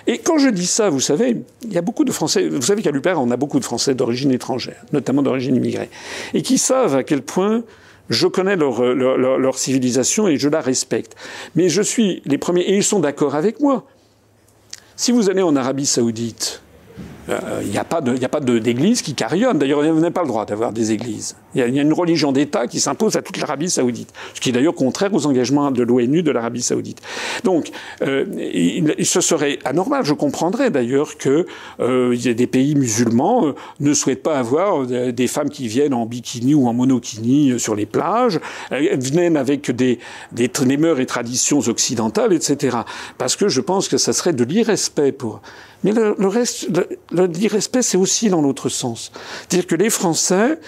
[0.08, 2.48] Et quand je dis ça, vous savez, il y a beaucoup de Français.
[2.48, 5.90] Vous savez qu'à l'UPER, on a beaucoup de Français d'origine étrangère, notamment d'origine immigrée,
[6.34, 7.64] et qui savent à quel point
[8.10, 11.16] je connais leur, leur, civilisation et je la respecte.
[11.56, 13.86] Mais je suis les premiers, et ils sont d'accord avec moi.
[14.96, 16.62] Si vous allez en Arabie Saoudite,
[17.62, 19.58] il n'y a pas d'église qui carillonne.
[19.58, 21.36] D'ailleurs, vous n'avez pas le droit d'avoir des églises.
[21.56, 24.52] Il y, a une religion d'État qui s'impose à toute l'Arabie saoudite, ce qui est
[24.52, 27.02] d'ailleurs contraire aux engagements de l'ONU de l'Arabie saoudite.
[27.44, 27.72] Donc,
[28.04, 28.26] euh,
[29.02, 30.06] ce serait anormal.
[30.06, 31.48] Je comprendrais d'ailleurs que
[31.80, 36.54] euh, des pays musulmans euh, ne souhaitent pas avoir des femmes qui viennent en bikini
[36.54, 38.40] ou en monokini sur les plages,
[38.72, 40.00] viennent avec des,
[40.32, 42.78] des, des mœurs et traditions occidentales, etc.
[43.18, 45.42] Parce que je pense que ça serait de l'irrespect pour
[45.84, 46.68] mais le, le reste,
[47.12, 49.12] l'irrespect, c'est aussi dans l'autre sens.
[49.48, 50.60] C'est-à-dire que les Français,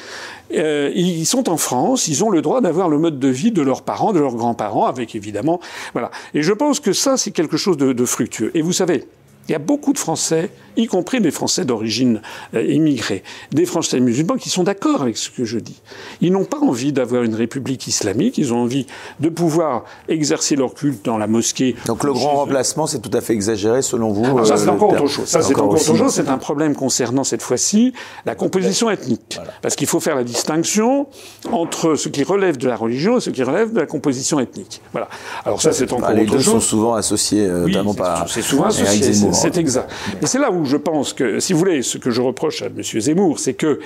[0.53, 3.61] euh, ils sont en France, ils ont le droit d'avoir le mode de vie de
[3.61, 5.59] leurs parents, de leurs grands-parents, avec évidemment,
[5.93, 6.11] voilà.
[6.33, 8.51] Et je pense que ça, c'est quelque chose de, de fructueux.
[8.53, 9.05] Et vous savez,
[9.52, 12.22] il y a beaucoup de Français, y compris des Français d'origine
[12.56, 13.22] euh, immigrée,
[13.52, 15.76] des Français musulmans qui sont d'accord avec ce que je dis.
[16.22, 18.88] Ils n'ont pas envie d'avoir une république islamique, ils ont envie
[19.19, 21.76] de pouvoir exercer leur culte dans la mosquée.
[21.86, 24.72] Donc le grand remplacement, c'est tout à fait exagéré selon vous ah, Ça, c'est euh,
[24.72, 25.26] encore autre chose.
[25.26, 26.14] Ça, c'est encore, autre chose.
[26.14, 27.91] C'est un problème concernant cette fois-ci
[28.26, 29.38] la composition ethnique.
[29.61, 31.07] Parce qu'il faut faire la distinction
[31.52, 34.82] entre ce qui relève de la religion et ce qui relève de la composition ethnique.
[34.94, 35.10] Voilà.
[35.44, 36.32] Alors ça, c'est encore bah, autre chose.
[36.32, 38.30] Les deux sont souvent associés, euh, notamment par.
[38.30, 39.11] C'est souvent associé.
[39.41, 39.91] C'est exact.
[40.22, 42.68] Et c'est là où je pense que, si vous voulez, ce que je reproche à
[42.68, 42.81] M.
[42.81, 43.80] Zemmour, c'est que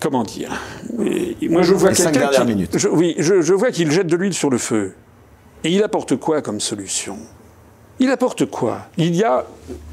[0.00, 0.50] comment dire
[0.96, 4.58] Moi, je vois quelqu'un qui, oui, je, je vois qu'il jette de l'huile sur le
[4.58, 4.94] feu.
[5.62, 7.18] Et il apporte quoi comme solution?
[7.98, 8.86] Il apporte quoi?
[8.96, 9.44] Il y a,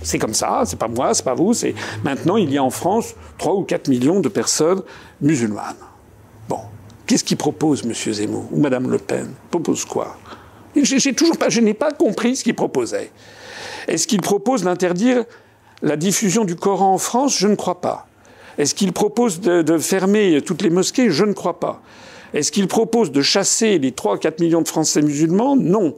[0.01, 1.75] c'est comme ça, c'est pas moi, c'est pas vous, c'est
[2.05, 4.81] maintenant il y a en France 3 ou 4 millions de personnes
[5.19, 5.75] musulmanes.
[6.47, 6.61] Bon,
[7.05, 7.93] qu'est-ce qu'il propose, M.
[7.93, 9.33] Zemmour ou Mme Le Pen?
[9.51, 10.15] Propose quoi?
[10.81, 13.11] J'ai toujours pas, je n'ai pas compris ce qu'il proposait.
[13.87, 15.23] Est-ce qu'il propose d'interdire
[15.81, 17.37] la diffusion du Coran en France?
[17.37, 18.07] Je ne crois pas.
[18.57, 21.09] Est-ce qu'il propose de, fermer toutes les mosquées?
[21.09, 21.81] Je ne crois pas.
[22.33, 25.55] Est-ce qu'il propose de chasser les 3 4 millions de Français musulmans?
[25.55, 25.95] Non.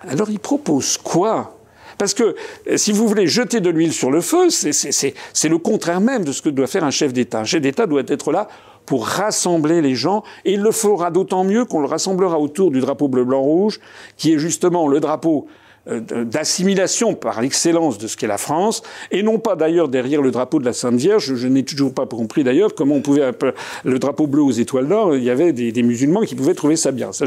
[0.00, 1.56] Alors il propose quoi?
[1.96, 2.36] Parce que
[2.76, 6.42] si vous voulez jeter de l'huile sur le feu, c'est le contraire même de ce
[6.42, 7.40] que doit faire un chef d'État.
[7.40, 8.46] Un chef d'État doit être là
[8.86, 12.80] pour rassembler les gens, et il le fera d'autant mieux qu'on le rassemblera autour du
[12.80, 13.80] drapeau bleu, blanc, rouge,
[14.16, 19.22] qui est justement le drapeau euh, d'assimilation par l'excellence de ce qu'est la France, et
[19.22, 21.34] non pas d'ailleurs derrière le drapeau de la Sainte Vierge.
[21.34, 23.30] Je n'ai toujours pas compris d'ailleurs comment on pouvait
[23.84, 25.16] le drapeau bleu aux étoiles d'or.
[25.16, 27.26] Il y avait des, musulmans qui pouvaient trouver ça bien, ça,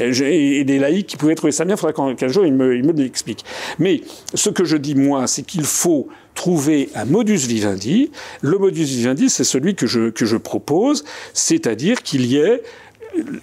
[0.00, 1.76] et des laïcs qui pouvaient trouver ça bien.
[1.76, 3.44] Il faudra qu'un jour ils me, il me l'expliquent.
[3.78, 4.02] Mais
[4.34, 8.10] ce que je dis moi, c'est qu'il faut trouver un modus vivendi.
[8.40, 11.04] Le modus vivendi, c'est celui que je, que je propose,
[11.34, 12.62] c'est-à-dire qu'il y ait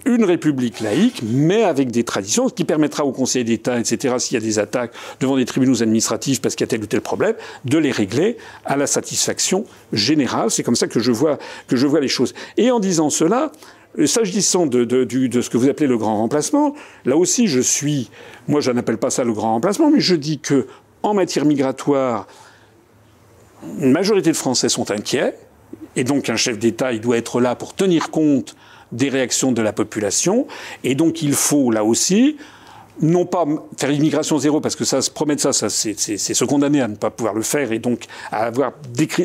[0.06, 4.36] une république laïque, mais avec des traditions, ce qui permettra au Conseil d'État, etc., s'il
[4.36, 7.02] y a des attaques devant des tribunaux administratifs parce qu'il y a tel ou tel
[7.02, 7.36] problème,
[7.66, 10.52] de les régler à la satisfaction générale.
[10.52, 11.38] C'est comme ça que je vois,
[11.68, 12.34] que je vois les choses.
[12.58, 13.52] Et en disant cela,
[14.06, 14.86] S'agissant de,
[15.42, 16.76] ce que vous appelez le grand remplacement,
[17.06, 18.12] là aussi je suis,
[18.48, 20.68] moi je n'appelle pas ça le grand remplacement, mais je dis que
[21.02, 22.28] en matière migratoire,
[23.80, 25.34] une majorité de Français sont inquiets,
[25.96, 28.56] et donc un chef d'État, il doit être là pour tenir compte
[28.92, 30.48] des réactions de la population.
[30.84, 32.38] Et donc il faut là aussi
[33.02, 33.46] non pas
[33.78, 36.96] faire immigration zéro, parce que ça, se promettre ça, ça c'est se condamner à ne
[36.96, 38.74] pas pouvoir le faire et donc à, avoir,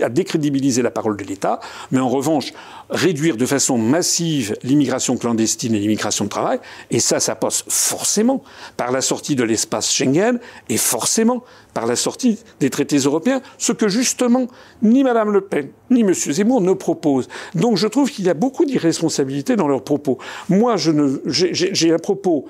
[0.03, 2.53] à décrédibiliser la parole de l'État, mais en revanche,
[2.91, 6.59] réduire de façon massive l'immigration clandestine et l'immigration de travail,
[6.91, 8.43] et ça, ça passe forcément
[8.77, 10.39] par la sortie de l'espace Schengen
[10.69, 11.43] et forcément
[11.75, 14.47] par la sortie des traités européens, ce que justement
[14.83, 16.13] ni Mme Le Pen ni M.
[16.15, 17.29] Zemmour ne proposent.
[17.55, 20.19] Donc je trouve qu'il y a beaucoup d'irresponsabilité dans leurs propos.
[20.49, 22.47] Moi, j'ai un propos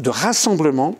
[0.00, 0.96] de rassemblement,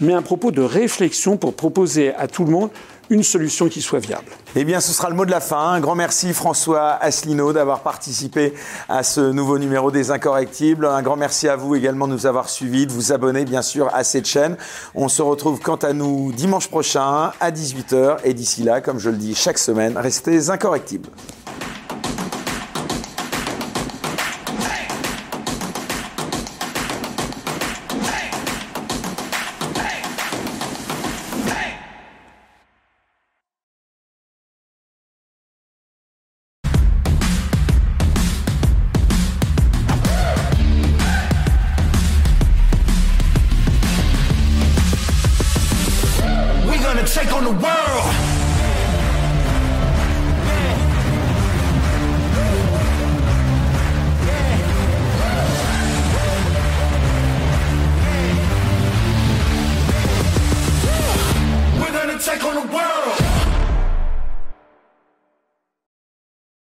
[0.00, 2.70] mais un propos de réflexion pour proposer à tout le monde
[3.10, 4.24] une solution qui soit viable.
[4.56, 5.72] Eh bien, ce sera le mot de la fin.
[5.72, 8.54] Un grand merci François Asselineau d'avoir participé
[8.88, 10.86] à ce nouveau numéro des Incorrectibles.
[10.86, 13.90] Un grand merci à vous également de nous avoir suivis, de vous abonner bien sûr
[13.92, 14.56] à cette chaîne.
[14.94, 19.10] On se retrouve quant à nous dimanche prochain à 18h et d'ici là, comme je
[19.10, 21.10] le dis chaque semaine, restez incorrectibles.